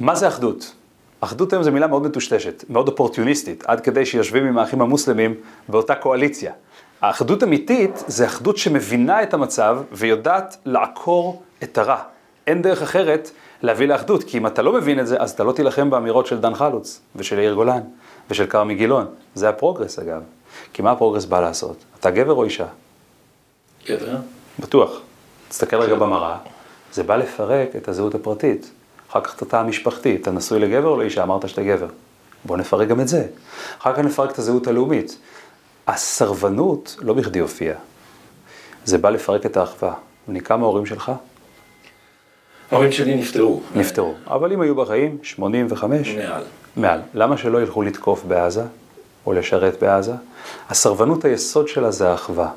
מה 0.00 0.14
זה 0.14 0.28
אחדות? 0.28 0.74
אחדות 1.20 1.52
היום 1.52 1.62
זו 1.62 1.72
מילה 1.72 1.86
מאוד 1.86 2.02
מטושטשת, 2.02 2.64
מאוד 2.68 2.88
אופורטיוניסטית, 2.88 3.64
עד 3.66 3.80
כדי 3.80 4.06
שיושבים 4.06 4.46
עם 4.46 4.58
האחים 4.58 4.80
המוסלמים 4.80 5.34
באותה 5.68 5.94
קואליציה. 5.94 6.52
האחדות 7.00 7.42
אמיתית 7.42 8.04
זה 8.06 8.26
אחדות 8.26 8.56
שמבינה 8.56 9.22
את 9.22 9.34
המצב 9.34 9.78
ויודעת 9.92 10.56
לעקור 10.64 11.42
את 11.62 11.78
הרע. 11.78 12.02
אין 12.46 12.62
דרך 12.62 12.82
אחרת 12.82 13.30
להביא 13.62 13.88
לאחדות, 13.88 14.24
כי 14.24 14.38
אם 14.38 14.46
אתה 14.46 14.62
לא 14.62 14.72
מבין 14.72 15.00
את 15.00 15.06
זה, 15.06 15.16
אז 15.18 15.30
אתה 15.30 15.44
לא 15.44 15.52
תילחם 15.52 15.90
באמירות 15.90 16.26
של 16.26 16.40
דן 16.40 16.54
חלוץ, 16.54 17.00
ושל 17.16 17.38
יאיר 17.38 17.54
גולן, 17.54 17.80
ושל 18.30 18.46
כרמי 18.46 18.74
גילון. 18.74 19.06
זה 19.34 19.48
הפרוגרס 19.48 19.98
אגב. 19.98 20.22
כי 20.72 20.82
מה 20.82 20.90
הפרוגרס 20.90 21.24
בא 21.24 21.40
לעשות? 21.40 21.76
אתה 22.00 22.10
גבר 22.10 22.32
או 22.32 22.44
אישה? 22.44 22.66
גבר? 23.88 24.16
בטוח. 24.58 25.00
תסתכל 25.48 25.76
רגע 25.76 25.94
במראה, 25.94 26.36
זה 26.92 27.02
בא 27.02 27.16
לפרק 27.16 27.76
את 27.76 27.88
הזהות 27.88 28.14
הפרטית. 28.14 28.70
אחר 29.10 29.20
כך 29.20 29.36
את 29.36 29.42
התא 29.42 29.56
המשפחתי, 29.56 30.16
אתה 30.16 30.30
נשוי 30.30 30.58
לגבר 30.58 30.88
או 30.88 30.96
לאישה? 30.96 31.22
אמרת 31.22 31.48
שאתה 31.48 31.62
גבר. 31.62 31.86
בוא 32.44 32.56
נפרק 32.56 32.88
גם 32.88 33.00
את 33.00 33.08
זה. 33.08 33.26
אחר 33.78 33.92
כך 33.92 33.98
נפרק 33.98 34.30
את 34.30 34.38
הזהות 34.38 34.66
הלאומית. 34.66 35.18
הסרבנות 35.86 36.96
לא 37.00 37.14
בכדי 37.14 37.38
הופיעה. 37.38 37.76
זה 38.84 38.98
בא 38.98 39.10
לפרק 39.10 39.46
את 39.46 39.56
האחווה. 39.56 39.94
ונקרא 40.28 40.56
מההורים 40.56 40.86
שלך? 40.86 41.12
ההורים 42.70 42.92
שלי 42.92 43.14
נפטרו. 43.14 43.60
נפטרו. 43.74 44.14
אבל 44.26 44.52
אם 44.52 44.60
היו 44.60 44.74
בחיים, 44.74 45.18
85, 45.22 46.08
מעל. 46.08 46.42
מעל. 46.76 47.00
למה 47.14 47.36
שלא 47.36 47.62
ילכו 47.62 47.82
לתקוף 47.82 48.24
בעזה, 48.24 48.62
או 49.26 49.32
לשרת 49.32 49.80
בעזה? 49.80 50.12
הסרבנות 50.68 51.24
היסוד 51.24 51.68
שלה 51.68 51.90
זה 51.90 52.10
האחווה. 52.10 52.50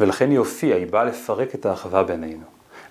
ולכן 0.00 0.30
היא 0.30 0.38
הופיעה, 0.38 0.78
היא 0.78 0.86
באה 0.86 1.04
לפרק 1.04 1.54
את 1.54 1.66
האחווה 1.66 2.02
בינינו. 2.02 2.44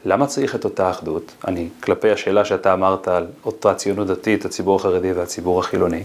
למה 0.06 0.28
צריך 0.28 0.56
את 0.56 0.66
אותה 0.66 0.90
אחדות? 0.90 1.32
אני, 1.48 1.70
כלפי 1.84 2.12
השאלה 2.12 2.46
שאתה 2.46 2.74
אמרת 2.74 3.08
על 3.08 3.28
אותה 3.46 3.74
ציונות 3.74 4.08
דתית, 4.08 4.46
הציבור 4.46 4.76
החרדי 4.76 5.14
והציבור 5.14 5.60
החילוני, 5.60 6.04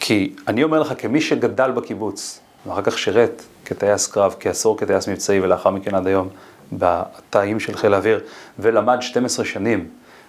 כי 0.00 0.34
אני 0.48 0.64
אומר 0.64 0.80
לך, 0.80 0.92
כמי 0.98 1.20
שגדל 1.20 1.70
בקיבוץ, 1.70 2.40
ואחר 2.66 2.82
כך 2.82 2.98
שירת 2.98 3.42
כטייס 3.64 4.06
קרב, 4.06 4.34
כעשור 4.40 4.78
כטייס 4.78 5.08
מבצעי, 5.08 5.40
ולאחר 5.40 5.70
מכן 5.70 5.94
עד 5.94 6.06
היום 6.06 6.28
בתאים 6.72 7.60
של 7.60 7.76
חיל 7.76 7.94
האוויר, 7.94 8.20
ולמד 8.58 8.98
12 9.00 9.44
שנים 9.44 9.88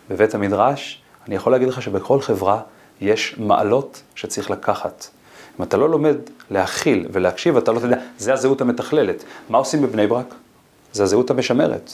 בבית 0.09 0.35
המדרש, 0.35 1.01
אני 1.27 1.35
יכול 1.35 1.51
להגיד 1.51 1.67
לך 1.67 1.81
שבכל 1.81 2.21
חברה 2.21 2.59
יש 3.01 3.35
מעלות 3.37 4.01
שצריך 4.15 4.49
לקחת. 4.49 5.07
אם 5.59 5.63
אתה 5.63 5.77
לא 5.77 5.89
לומד 5.89 6.15
להכיל 6.49 7.07
ולהקשיב, 7.11 7.57
אתה 7.57 7.71
לא 7.71 7.79
תדע, 7.79 7.97
זה 8.17 8.33
הזהות 8.33 8.61
המתכללת. 8.61 9.23
מה 9.49 9.57
עושים 9.57 9.81
בבני 9.81 10.07
ברק? 10.07 10.35
זה 10.93 11.03
הזהות 11.03 11.29
המשמרת. 11.29 11.93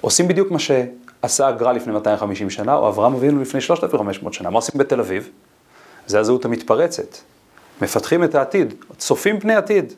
עושים 0.00 0.28
בדיוק 0.28 0.50
מה 0.50 0.58
שעשה 0.58 1.48
הגר"א 1.48 1.72
לפני 1.72 1.92
250 1.92 2.50
שנה, 2.50 2.74
או 2.74 2.88
אברהם 2.88 3.14
אבינו 3.14 3.42
לפני 3.42 3.60
3,500 3.60 4.34
שנה. 4.34 4.50
מה 4.50 4.58
עושים 4.58 4.80
בתל 4.80 5.00
אביב? 5.00 5.28
זה 6.06 6.20
הזהות 6.20 6.44
המתפרצת. 6.44 7.16
מפתחים 7.82 8.24
את 8.24 8.34
העתיד, 8.34 8.74
צופים 8.98 9.40
פני 9.40 9.54
עתיד. 9.54 9.92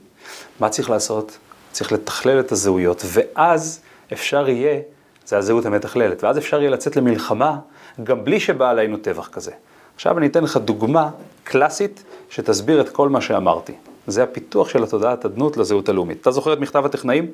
מה 0.60 0.68
צריך 0.68 0.90
לעשות? 0.90 1.38
צריך 1.72 1.92
לתכלל 1.92 2.40
את 2.40 2.52
הזהויות, 2.52 3.02
ואז 3.06 3.80
אפשר 4.12 4.48
יהיה, 4.48 4.80
זה 5.26 5.38
הזהות 5.38 5.66
המתכללת, 5.66 6.24
ואז 6.24 6.38
אפשר 6.38 6.60
יהיה 6.60 6.70
לצאת 6.70 6.96
למלחמה 6.96 7.58
גם 8.02 8.24
בלי 8.24 8.40
שבא 8.40 8.70
עלינו 8.70 8.96
טבח 8.96 9.28
כזה. 9.28 9.52
עכשיו 9.94 10.18
אני 10.18 10.26
אתן 10.26 10.44
לך 10.44 10.56
דוגמה 10.56 11.10
קלאסית 11.44 12.04
שתסביר 12.30 12.80
את 12.80 12.88
כל 12.88 13.08
מה 13.08 13.20
שאמרתי. 13.20 13.72
זה 14.06 14.22
הפיתוח 14.22 14.68
של 14.68 14.82
התודעת 14.82 15.24
אדנות 15.24 15.56
לזהות 15.56 15.88
הלאומית. 15.88 16.20
אתה 16.20 16.30
זוכר 16.30 16.52
את 16.52 16.58
מכתב 16.58 16.84
הטכנאים? 16.84 17.26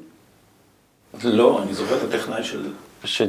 לא, 1.25 1.63
אני 1.63 1.75
זוכר 1.75 1.97
את 1.97 2.03
הטכנאי 2.15 2.45
של... 2.45 2.67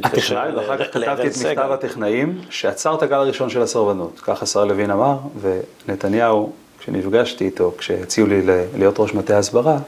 הטכנאי, 0.04 0.54
ואחר 0.56 0.78
כך 0.78 0.94
כתבתי 0.94 1.28
את 1.28 1.32
מכתב 1.36 1.70
הטכנאים, 1.72 2.40
שעצר 2.50 2.94
את 2.94 3.02
הגל 3.02 3.16
הראשון 3.16 3.50
של 3.50 3.62
הסרבנות. 3.62 4.20
כך 4.20 4.42
השר 4.42 4.64
לוין 4.64 4.90
אמר, 4.90 5.16
ונתניהו, 5.40 6.52
כשנפגשתי 6.78 7.44
איתו, 7.44 7.72
כשהציעו 7.78 8.26
לי 8.26 8.42
להיות 8.78 8.94
ראש 8.98 9.14
מטה 9.14 9.36
ההסברה, 9.36 9.78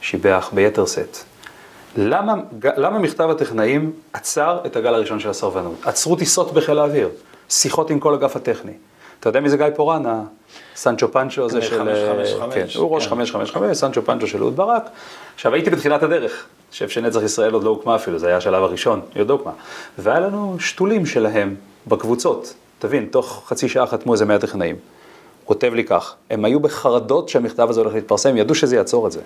שיבח 0.00 0.50
ביתר 0.52 0.86
שאת. 0.86 1.16
למה, 1.96 2.34
למה 2.76 2.98
מכתב 2.98 3.30
הטכנאים 3.30 3.92
עצר 4.12 4.58
את 4.66 4.76
הגל 4.76 4.94
הראשון 4.94 5.20
של 5.20 5.30
הסרבנות? 5.30 5.74
עצרו 5.84 6.16
טיסות 6.16 6.52
בחיל 6.52 6.78
האוויר, 6.78 7.08
שיחות 7.48 7.90
עם 7.90 8.00
כל 8.00 8.14
אגף 8.14 8.36
הטכני. 8.36 8.72
אתה 9.22 9.28
יודע 9.28 9.40
מי 9.40 9.48
זה 9.48 9.56
גיא 9.56 9.66
פורן, 9.76 10.02
הסנצ'ו 10.74 11.12
פנצ'ו 11.12 11.44
הזה 11.44 11.62
של... 11.62 11.78
555. 11.78 12.74
כן, 12.74 12.80
הוא 12.80 12.94
ראש 12.94 13.06
555, 13.06 13.76
סנצ'ו 13.76 14.02
פנצ'ו 14.04 14.26
של 14.26 14.42
אהוד 14.42 14.56
ברק. 14.56 14.88
עכשיו 15.34 15.54
הייתי 15.54 15.70
בתחילת 15.70 16.02
הדרך, 16.02 16.44
שנצח 16.70 17.22
ישראל 17.22 17.54
עוד 17.54 17.64
לא 17.64 17.70
הוקמה 17.70 17.96
אפילו, 17.96 18.18
זה 18.18 18.26
היה 18.26 18.36
השלב 18.36 18.62
הראשון, 18.62 19.00
היא 19.14 19.20
עוד 19.20 19.28
לא 19.28 19.34
הוקמה. 19.34 19.52
והיה 19.98 20.20
לנו 20.20 20.56
שתולים 20.58 21.06
שלהם 21.06 21.54
בקבוצות, 21.86 22.54
תבין, 22.78 23.06
תוך 23.10 23.42
חצי 23.46 23.68
שעה 23.68 23.86
חתמו 23.86 24.12
איזה 24.12 24.24
מאה 24.24 24.38
טכנאים. 24.38 24.76
כותב 25.44 25.74
לי 25.74 25.84
כך, 25.84 26.14
הם 26.30 26.44
היו 26.44 26.60
בחרדות 26.60 27.28
שהמכתב 27.28 27.70
הזה 27.70 27.80
הולך 27.80 27.94
להתפרסם, 27.94 28.36
ידעו 28.36 28.54
שזה 28.54 28.76
יעצור 28.76 29.06
את 29.06 29.12
זה. 29.12 29.20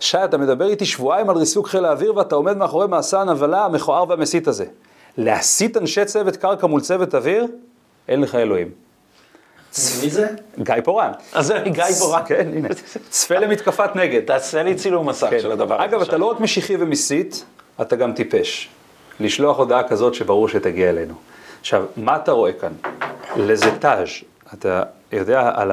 שי, 0.00 0.24
אתה 0.24 0.38
מדבר 0.38 0.68
איתי 0.68 0.86
שבועיים 0.86 1.30
על 1.30 1.36
ריסוק 1.36 1.68
חיל 1.68 1.84
האוויר 1.84 2.16
ואתה 2.16 2.34
עומד 2.34 2.56
מאחורי 2.56 2.86
מעשה 2.86 3.20
הנבלה 3.20 3.64
המכוער 3.64 4.04
והמסית 4.08 4.48
הזה. 4.48 4.64
להסית 5.18 5.76
אנשי 5.76 6.04
צוות 6.04 6.36
קרקע 6.36 6.66
מול 6.66 6.80
צוות 6.80 7.14
אוויר? 7.14 7.46
אין 8.08 8.20
לך 8.20 8.34
אלוהים. 8.34 8.83
מי 10.02 10.10
זה? 10.10 10.26
גיא 10.58 10.74
פורן. 10.84 11.10
אז 11.32 11.46
זה 11.46 11.58
גיא 11.64 11.84
פורן. 11.98 12.22
כן, 12.28 12.50
הנה. 12.56 12.68
צפה 13.10 13.38
למתקפת 13.38 13.96
נגד. 13.96 14.20
תעשה 14.20 14.62
לי 14.62 14.74
צילום 14.74 15.08
מסך 15.08 15.26
כן. 15.30 15.40
של 15.40 15.52
הדבר 15.52 15.74
הזה. 15.74 15.84
אגב, 15.84 16.02
אתה 16.02 16.16
לא 16.16 16.24
רק 16.24 16.40
משיחי 16.40 16.76
ומסית, 16.78 17.44
אתה 17.80 17.96
גם 17.96 18.12
טיפש. 18.12 18.68
לשלוח 19.20 19.58
הודעה 19.58 19.88
כזאת 19.88 20.14
שברור 20.14 20.48
שתגיע 20.48 20.90
אלינו. 20.90 21.14
עכשיו, 21.60 21.84
מה 21.96 22.16
אתה 22.16 22.32
רואה 22.32 22.52
כאן? 22.52 22.72
לזטאז', 23.36 24.08
אתה 24.54 24.82
יודע 25.12 25.50
על 25.54 25.72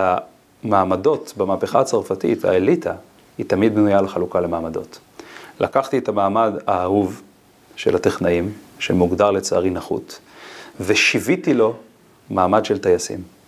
המעמדות 0.64 1.34
במהפכה 1.38 1.80
הצרפתית, 1.80 2.46
האליטה, 2.46 2.94
היא 3.38 3.46
תמיד 3.46 3.76
בנויה 3.76 4.00
על 4.00 4.08
חלוקה 4.08 4.40
למעמדות. 4.40 5.00
לקחתי 5.60 5.98
את 5.98 6.08
המעמד 6.08 6.54
האהוב 6.68 7.22
של 7.76 7.96
הטכנאים, 7.96 8.54
שמוגדר 8.80 9.32
לצערי 9.32 9.70
נחות, 9.70 10.20
ושיוויתי 10.80 11.54
לו 11.54 11.74
מעמד 12.30 12.66
של 12.66 12.78
טייסים. 12.78 13.41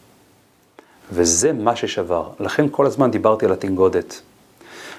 וזה 1.11 1.53
מה 1.53 1.75
ששבר. 1.75 2.29
לכן 2.39 2.65
כל 2.71 2.85
הזמן 2.85 3.11
דיברתי 3.11 3.45
על 3.45 3.51
התנגודת. 3.51 4.21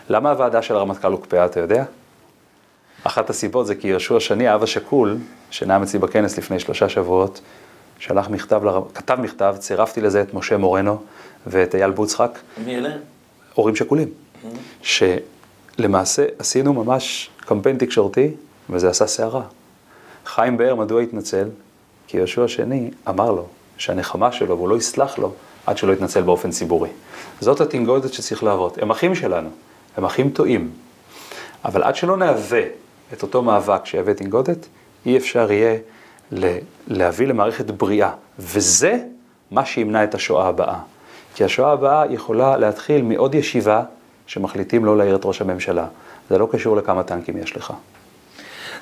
למה 0.08 0.30
הוועדה 0.30 0.62
של 0.62 0.76
הרמטכ"ל 0.76 1.12
הוקפאה, 1.12 1.44
אתה 1.44 1.60
יודע? 1.60 1.84
אחת 3.04 3.30
הסיבות 3.30 3.66
זה 3.66 3.74
כי 3.74 3.88
יהושע 3.88 4.20
שני, 4.20 4.48
האב 4.48 4.62
השכול, 4.62 5.16
שנאם 5.50 5.82
אצלי 5.82 5.98
בכנס 5.98 6.38
לפני 6.38 6.60
שלושה 6.60 6.88
שבועות, 6.88 7.40
שלח 7.98 8.28
מכתב, 8.28 8.62
כתב 8.94 9.18
מכתב, 9.20 9.56
צירפתי 9.58 10.00
לזה 10.00 10.22
את 10.22 10.34
משה 10.34 10.56
מורנו 10.56 10.98
ואת 11.46 11.74
אייל 11.74 11.90
בוצחק. 11.90 12.38
מי 12.64 12.76
אלה? 12.76 12.90
הורים 13.54 13.76
שכולים. 13.76 14.08
שלמעשה 14.82 16.26
עשינו 16.38 16.72
ממש 16.72 17.30
קמפיין 17.36 17.78
תקשורתי, 17.78 18.30
וזה 18.70 18.88
עשה 18.88 19.06
סערה. 19.06 19.42
חיים 20.26 20.56
באר, 20.56 20.74
מדוע 20.74 21.02
התנצל? 21.02 21.48
כי 22.06 22.16
יהושע 22.16 22.48
שני 22.48 22.90
אמר 23.08 23.30
לו 23.30 23.46
שהנחמה 23.76 24.32
שלו, 24.32 24.56
והוא 24.56 24.68
לא 24.68 24.76
יסלח 24.76 25.18
לו, 25.18 25.32
עד 25.66 25.78
שלא 25.78 25.92
יתנצל 25.92 26.22
באופן 26.22 26.50
ציבורי. 26.50 26.88
זאת 27.40 27.60
התנגודת 27.60 28.12
שצריך 28.12 28.44
לעבוד. 28.44 28.72
הם 28.82 28.90
אחים 28.90 29.14
שלנו, 29.14 29.48
הם 29.96 30.04
אחים 30.04 30.30
טועים. 30.30 30.70
אבל 31.64 31.82
עד 31.82 31.96
שלא 31.96 32.16
נהווה 32.16 32.62
את 33.12 33.22
אותו 33.22 33.42
מאבק 33.42 33.86
שיהווה 33.86 34.14
תנגודת, 34.14 34.66
אי 35.06 35.16
אפשר 35.16 35.52
יהיה 35.52 35.76
להביא 36.88 37.26
למערכת 37.26 37.70
בריאה. 37.70 38.10
וזה 38.38 38.98
מה 39.50 39.64
שימנע 39.64 40.04
את 40.04 40.14
השואה 40.14 40.48
הבאה. 40.48 40.78
כי 41.34 41.44
השואה 41.44 41.72
הבאה 41.72 42.04
יכולה 42.10 42.56
להתחיל 42.56 43.02
מעוד 43.02 43.34
ישיבה 43.34 43.82
שמחליטים 44.26 44.84
לא 44.84 44.96
להעיר 44.96 45.16
את 45.16 45.20
ראש 45.24 45.40
הממשלה. 45.40 45.86
זה 46.30 46.38
לא 46.38 46.48
קשור 46.52 46.76
לכמה 46.76 47.02
טנקים 47.02 47.36
יש 47.36 47.56
לך. 47.56 47.72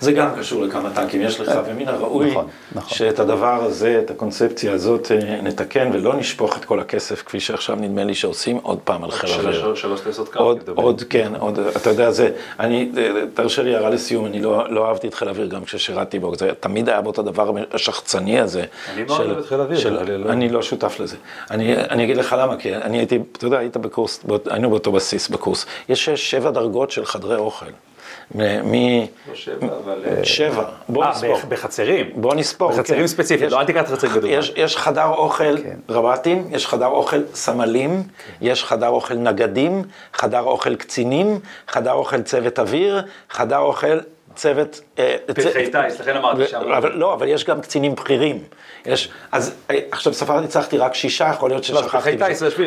זה 0.03 0.13
גם 0.13 0.29
קשור 0.39 0.63
לכמה 0.63 0.91
טנקים 0.91 1.23
יש 1.23 1.41
לך, 1.41 1.53
ומן 1.67 1.89
הראוי 1.89 2.31
נכון, 2.31 2.47
נכון. 2.75 2.97
שאת 2.97 3.19
הדבר 3.19 3.65
הזה, 3.65 4.01
את 4.05 4.11
הקונספציה 4.11 4.73
הזאת, 4.73 5.13
אה, 5.13 5.41
נתקן 5.43 5.91
ולא 5.93 6.15
נשפוך 6.15 6.57
את 6.57 6.65
כל 6.65 6.81
הכסף, 6.81 7.23
כפי 7.27 7.41
שעכשיו 7.41 7.77
נדמה 7.77 8.05
לי 8.05 8.15
שעושים 8.15 8.59
עוד 8.63 8.79
פעם 8.85 9.05
על 9.05 9.11
חיל 9.11 9.31
האוויר. 9.31 9.75
שלוש 9.75 10.01
טייסות 10.01 10.37
עוד, 10.37 10.59
עוד, 10.75 11.03
כן, 11.11 11.33
עוד, 11.39 11.59
אתה 11.59 11.91
יודע, 11.91 12.11
זה, 12.11 12.31
אני, 12.61 12.91
אה, 12.97 13.11
תרשה 13.35 13.63
לי 13.63 13.75
הערה 13.75 13.91
לסיום, 13.91 14.27
אני 14.27 14.43
לא, 14.43 14.71
לא 14.71 14.89
אהבתי 14.89 15.07
את 15.09 15.15
חיל 15.15 15.29
האוויר 15.29 15.47
גם 15.47 15.65
כששירתי 15.65 16.19
בו, 16.19 16.35
זה 16.35 16.51
תמיד 16.61 16.89
היה 16.89 17.01
בו 17.01 17.11
את 17.11 17.19
הדבר 17.19 17.51
השחצני 17.73 18.41
הזה. 18.41 18.65
אני 18.95 19.03
מאוד 19.05 19.21
אוהב 19.21 19.39
את 19.39 19.47
חיל 19.47 19.61
האוויר. 19.61 19.79
של, 19.79 19.99
אני 19.99 20.19
לא- 20.19 20.31
אני 20.31 20.49
לא 20.49 20.63
שותף 20.63 21.01
לזה. 21.01 21.17
אני, 21.51 21.77
אני 21.77 22.05
אגיד 22.05 22.17
לך 22.17 22.37
למה, 22.39 22.57
כי 22.57 22.77
אני 22.77 22.99
הייתי, 22.99 23.19
אתה 23.33 23.47
יודע, 23.47 23.59
היית 23.59 23.77
בקורס, 23.77 24.25
היינו 24.51 24.71
באותו 24.71 24.93
בסיס 24.93 25.29
בקורס. 25.29 25.67
יש 25.89 26.05
שש, 26.05 26.31
שבע 26.31 26.51
דרגות 26.51 26.91
של 26.91 27.05
חדרי 27.05 27.37
אוכל. 27.37 27.67
מ... 28.35 28.43
לא 29.29 29.35
שבע, 29.35 29.67
אבל... 29.85 30.05
שבע, 30.25 30.65
בוא 30.89 31.05
אה, 31.05 31.11
נספור. 31.11 31.37
בח- 31.39 31.45
בחצרים. 31.45 32.11
בוא 32.15 32.35
נספור. 32.35 32.71
בחצרים 32.73 33.01
כן. 33.01 33.07
ספציפית, 33.07 33.47
יש- 33.47 33.53
לא, 33.53 33.61
אל 33.61 33.65
תיקח 33.67 33.83
חצר 33.93 34.09
גדול. 34.15 34.31
יש, 34.31 34.53
יש 34.57 34.77
חדר 34.77 35.05
אוכל 35.07 35.59
כן. 35.63 35.77
רב"טים, 35.89 36.47
יש 36.51 36.67
חדר 36.67 36.87
אוכל 36.87 37.21
סמלים, 37.35 38.03
יש 38.41 38.65
חדר 38.65 38.89
אוכל 38.89 39.15
נגדים, 39.15 39.83
חדר 40.15 40.41
אוכל 40.41 40.75
קצינים, 40.75 41.39
חדר 41.69 41.93
אוכל 41.93 42.23
צוות 42.23 42.59
אוויר, 42.59 43.03
חדר 43.31 43.59
אוכל 43.59 43.99
צוות... 44.35 44.81
אה, 44.99 45.17
פרחי 45.35 45.71
טיס, 45.71 46.01
לכן 46.01 46.17
אמרתי 46.17 46.47
שם. 46.47 46.61
לא, 46.95 47.15
אבל 47.15 47.29
יש 47.29 47.45
גם 47.45 47.61
קצינים 47.61 47.95
בכירים. 47.95 48.39
יש, 48.87 49.09
אז 49.33 49.55
אה, 49.71 49.79
עכשיו 49.91 50.15
ספרתי, 50.15 50.45
הצלחתי 50.45 50.79
רק 50.79 50.95
שישה, 50.95 51.29
יכול 51.31 51.51
להיות 51.51 51.71
לא, 51.71 51.83
ששכחתי. 51.83 52.17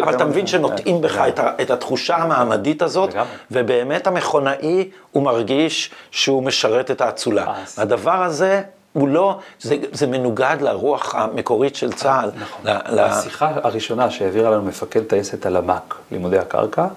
אבל 0.04 0.16
אתה 0.16 0.26
מבין 0.26 0.48
שנוטעים 0.48 1.02
בך 1.02 1.12
לגמרי. 1.16 1.54
את, 1.62 1.72
התחושה 1.72 2.16
המעמדית 2.16 2.82
הזאת. 2.82 3.16
ובאמת 3.52 4.08
המכונאי, 4.08 4.90
הוא 5.12 5.24
מרגיש 5.24 5.92
שהוא 6.12 6.44
משרת 6.44 6.92
את 6.92 7.02
האצולה. 7.02 7.48
אה, 7.48 7.64
הדבר 7.78 8.24
הזה... 8.24 8.62
הוא 8.94 9.08
לא, 9.08 9.40
זה, 9.62 9.76
זה 9.92 10.08
מנוגד 10.08 10.58
לרוח 10.62 11.16
המקורית 11.16 11.76
של 11.76 11.94
צה"ל. 11.94 12.30
נכון. 12.40 12.62
ל- 12.66 13.00
השיחה 13.00 13.52
הראשונה 13.64 14.12
שהעבירה 14.12 14.50
לנו 14.50 14.62
מפקד 14.62 15.04
טייסת 15.04 15.46
הלמ"ק, 15.46 15.96
לימודי 16.12 16.38
הקרקע, 16.38 16.88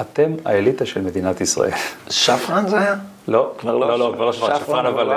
אתם 0.00 0.34
האליטה 0.44 0.86
של 0.86 1.00
מדינת 1.00 1.40
ישראל. 1.40 1.70
שפרן 2.10 2.68
זה 2.68 2.80
היה? 2.80 2.94
לא, 3.28 3.52
כבר 3.58 3.76
לא, 3.76 3.98
לא, 3.98 4.12
כבר 4.14 4.24
לא 4.26 4.32
שפרן, 4.32 4.58
שפרן 4.60 4.86
אבל... 4.86 5.10
אה, 5.12 5.16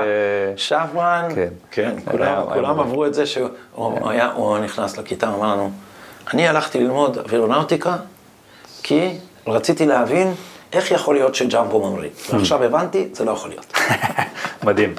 שפרן, 0.57 1.27
כן. 1.35 1.47
כן, 1.71 1.91
היה- 1.97 2.11
כולם, 2.11 2.25
היה 2.27 2.41
כולם 2.53 2.69
מורה. 2.75 2.87
עברו 2.87 3.05
את 3.05 3.13
זה 3.13 3.25
שהוא 3.25 3.49
היה, 4.09 4.31
הוא 4.35 4.57
נכנס 4.57 4.97
לכיתה, 4.97 5.27
הוא 5.27 5.35
אמר 5.43 5.55
לנו, 5.55 5.71
אני 6.33 6.47
הלכתי 6.47 6.79
ללמוד 6.79 7.17
אווירונאוטיקה, 7.17 7.95
כי 8.83 9.17
רציתי 9.47 9.85
להבין 9.85 10.33
איך 10.73 10.91
יכול 10.91 11.15
להיות 11.15 11.35
שג'מבו 11.35 11.91
ממריא. 11.91 12.09
ועכשיו 12.33 12.63
הבנתי, 12.63 13.07
זה 13.13 13.25
לא 13.25 13.31
יכול 13.31 13.49
להיות. 13.49 13.73
מדהים. 14.63 14.95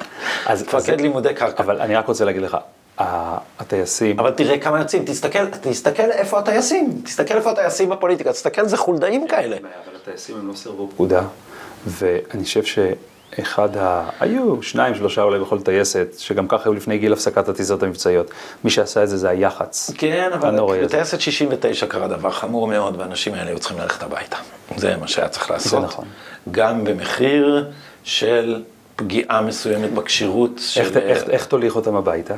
מפקד 0.51 1.01
לימודי 1.01 1.33
קרקע. 1.33 1.63
אבל 1.63 1.81
אני 1.81 1.95
רק 1.95 2.07
רוצה 2.07 2.25
להגיד 2.25 2.41
לך, 2.41 2.57
הטייסים, 3.59 4.19
אבל 4.19 4.31
תראה 4.31 4.57
כמה 4.57 4.79
יוצאים, 4.79 5.05
תסתכל, 5.05 5.45
תסתכל 5.61 6.11
איפה 6.11 6.39
הטייסים, 6.39 7.01
תסתכל 7.05 7.33
איפה 7.33 7.51
הטייסים 7.51 7.89
בפוליטיקה, 7.89 8.31
תסתכל 8.31 8.61
איזה 8.61 8.77
חולדאים 8.77 9.27
כאלה. 9.27 9.57
אבל 9.57 9.95
הטייסים 10.01 10.35
הם 10.37 10.47
לא 10.47 10.53
סירבו 10.53 10.89
פקודה, 10.89 11.23
ואני 11.87 12.43
חושב 12.43 12.61
אחד 13.39 13.77
ה... 13.77 14.09
היו 14.19 14.63
שניים, 14.63 14.95
שלושה 14.95 15.21
אולי 15.21 15.39
בכל 15.39 15.61
טייסת, 15.61 16.07
שגם 16.17 16.47
ככה 16.47 16.63
היו 16.65 16.73
לפני 16.73 16.97
גיל 16.97 17.13
הפסקת 17.13 17.49
הטיסות 17.49 17.83
המבצעיות. 17.83 18.31
מי 18.63 18.69
שעשה 18.69 19.03
את 19.03 19.09
זה 19.09 19.17
זה 19.17 19.29
היח"צ. 19.29 19.91
כן, 19.97 20.29
אבל. 20.33 20.83
בטייסת 20.83 21.21
69 21.21 21.85
קרה 21.85 22.07
דבר 22.07 22.31
חמור 22.31 22.67
מאוד, 22.67 22.99
והאנשים 22.99 23.33
האלה 23.33 23.49
היו 23.49 23.59
צריכים 23.59 23.79
ללכת 23.79 24.03
הביתה. 24.03 24.37
זה 24.77 24.97
מה 24.97 25.07
שהיה 25.07 25.27
צריך 25.27 25.51
לעשות. 25.51 25.83
נכון. 25.83 26.05
גם 26.51 26.83
במחיר 26.83 27.71
של 28.03 28.63
פגיעה 28.95 29.41
מסוימת 29.41 29.93
בכשירות 29.93 30.51
של... 30.57 30.81
איך, 30.81 30.97
איך, 30.97 31.29
איך 31.29 31.45
תוליך 31.45 31.75
אותם 31.75 31.95
הביתה? 31.95 32.35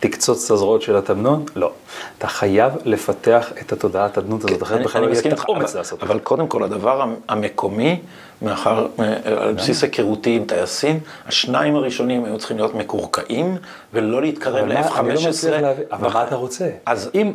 תקצוץ 0.00 0.44
את 0.44 0.50
הזרועות 0.50 0.82
של 0.82 0.96
התמנון? 0.96 1.44
לא. 1.56 1.70
אתה 2.18 2.26
חייב 2.28 2.72
לפתח 2.84 3.52
את 3.60 3.72
התודעה 3.72 4.04
התדנות 4.06 4.44
הזאת, 4.44 4.62
אחרת 4.62 4.82
בכלל 4.84 5.02
לא 5.02 5.06
יהיה 5.06 5.32
את 5.32 5.48
האומץ 5.48 5.70
אבל- 5.70 5.78
לעשות 5.80 5.98
את 5.98 6.02
אבל. 6.02 6.18
קודם 6.18 6.46
כל, 6.46 6.62
הדבר 6.64 7.02
המ- 7.02 7.14
המקומי, 7.28 8.00
מאחר, 8.42 8.86
אה, 9.00 9.14
על 9.42 9.52
בסיס 9.54 9.82
היכרותי 9.82 10.36
עם 10.36 10.44
טייסים, 10.44 11.00
השניים 11.26 11.76
הראשונים 11.76 12.24
היו 12.24 12.38
צריכים 12.38 12.56
להיות 12.56 12.74
מקורקעים, 12.74 13.56
ולא 13.92 14.20
להתקרב 14.22 14.56
אבל 14.56 14.68
מה- 14.74 14.80
ל-F-15. 14.80 15.00
אני 15.00 15.14
לא 15.14 15.20
מצליח 15.28 15.60
להבין, 15.62 15.84
אבל 15.92 16.08
מה 16.12 16.22
אתה 16.22 16.34
רוצה? 16.36 16.68
אז 16.86 17.10
אם, 17.14 17.32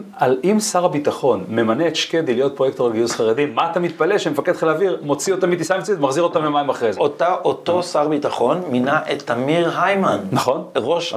שר 0.60 0.86
הביטחון 0.86 1.44
ממנה 1.48 1.88
את 1.88 1.96
שקדי 1.96 2.34
להיות 2.34 2.56
פרויקטור 2.56 2.90
לגיוס 2.90 3.12
חרדים, 3.12 3.56
מה 3.56 3.72
אתה 3.72 3.80
מתפלא 3.80 4.18
שמפקד 4.18 4.54
חיל 4.56 4.70
האוויר 4.70 5.00
מוציא 5.02 5.34
אותם 5.34 5.50
מטיסה 5.50 5.78
מבצעית 5.78 5.98
ומחזיר 6.00 6.24
אותם 6.24 6.44
יומיים 6.44 6.70
אחרי 6.70 6.94
זה? 6.94 7.00
אותו 7.46 7.84
שר 7.84 8.08
ביטחון 8.08 8.62
מינה 8.70 9.00
את 9.12 9.22
תמיר 9.22 9.72
היימן. 9.82 10.20
נכון. 10.32 10.64
ראש 10.76 11.14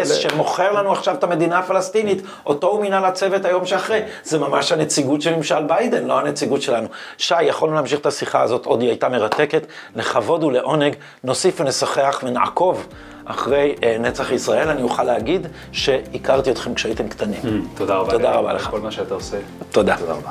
ל- 0.00 0.04
שמוכר 0.04 0.72
לנו 0.72 0.92
עכשיו 0.92 1.14
את 1.14 1.24
המדינה 1.24 1.58
הפלסטינית, 1.58 2.22
אותו 2.46 2.66
הוא 2.66 2.80
מינה 2.80 3.00
לצוות 3.08 3.44
היום 3.44 3.66
שאחרי. 3.66 4.00
זה 4.24 4.38
ממש 4.38 4.72
הנציגות 4.72 5.22
של 5.22 5.36
ממשל 5.36 5.62
ביידן, 5.66 6.04
לא 6.06 6.18
הנציגות 6.18 6.62
שלנו. 6.62 6.86
שי, 7.18 7.42
יכולנו 7.42 7.74
להמשיך 7.74 8.00
את 8.00 8.06
השיחה 8.06 8.42
הזאת, 8.42 8.66
עוד 8.66 8.80
היא 8.80 8.88
הייתה 8.88 9.08
מרתקת. 9.08 9.25
לכבוד 9.96 10.44
ולעונג, 10.44 10.94
נוסיף 11.24 11.60
ונשחח 11.60 12.20
ונעקוב 12.26 12.86
אחרי 13.24 13.74
אה, 13.82 13.96
נצח 14.00 14.32
ישראל. 14.32 14.68
אני 14.68 14.82
אוכל 14.82 15.04
להגיד 15.04 15.46
שהכרתי 15.72 16.50
אתכם 16.50 16.74
כשהייתם 16.74 17.08
קטנים. 17.08 17.68
תודה 17.74 17.94
רבה. 17.94 18.10
תודה 18.10 18.32
רבה 18.32 18.52
לך. 18.52 18.70
כל 18.70 18.80
מה 18.80 18.90
שאתה 18.90 19.14
עושה. 19.14 19.36
תודה. 19.70 19.96
תודה 19.96 20.12
רבה. 20.12 20.30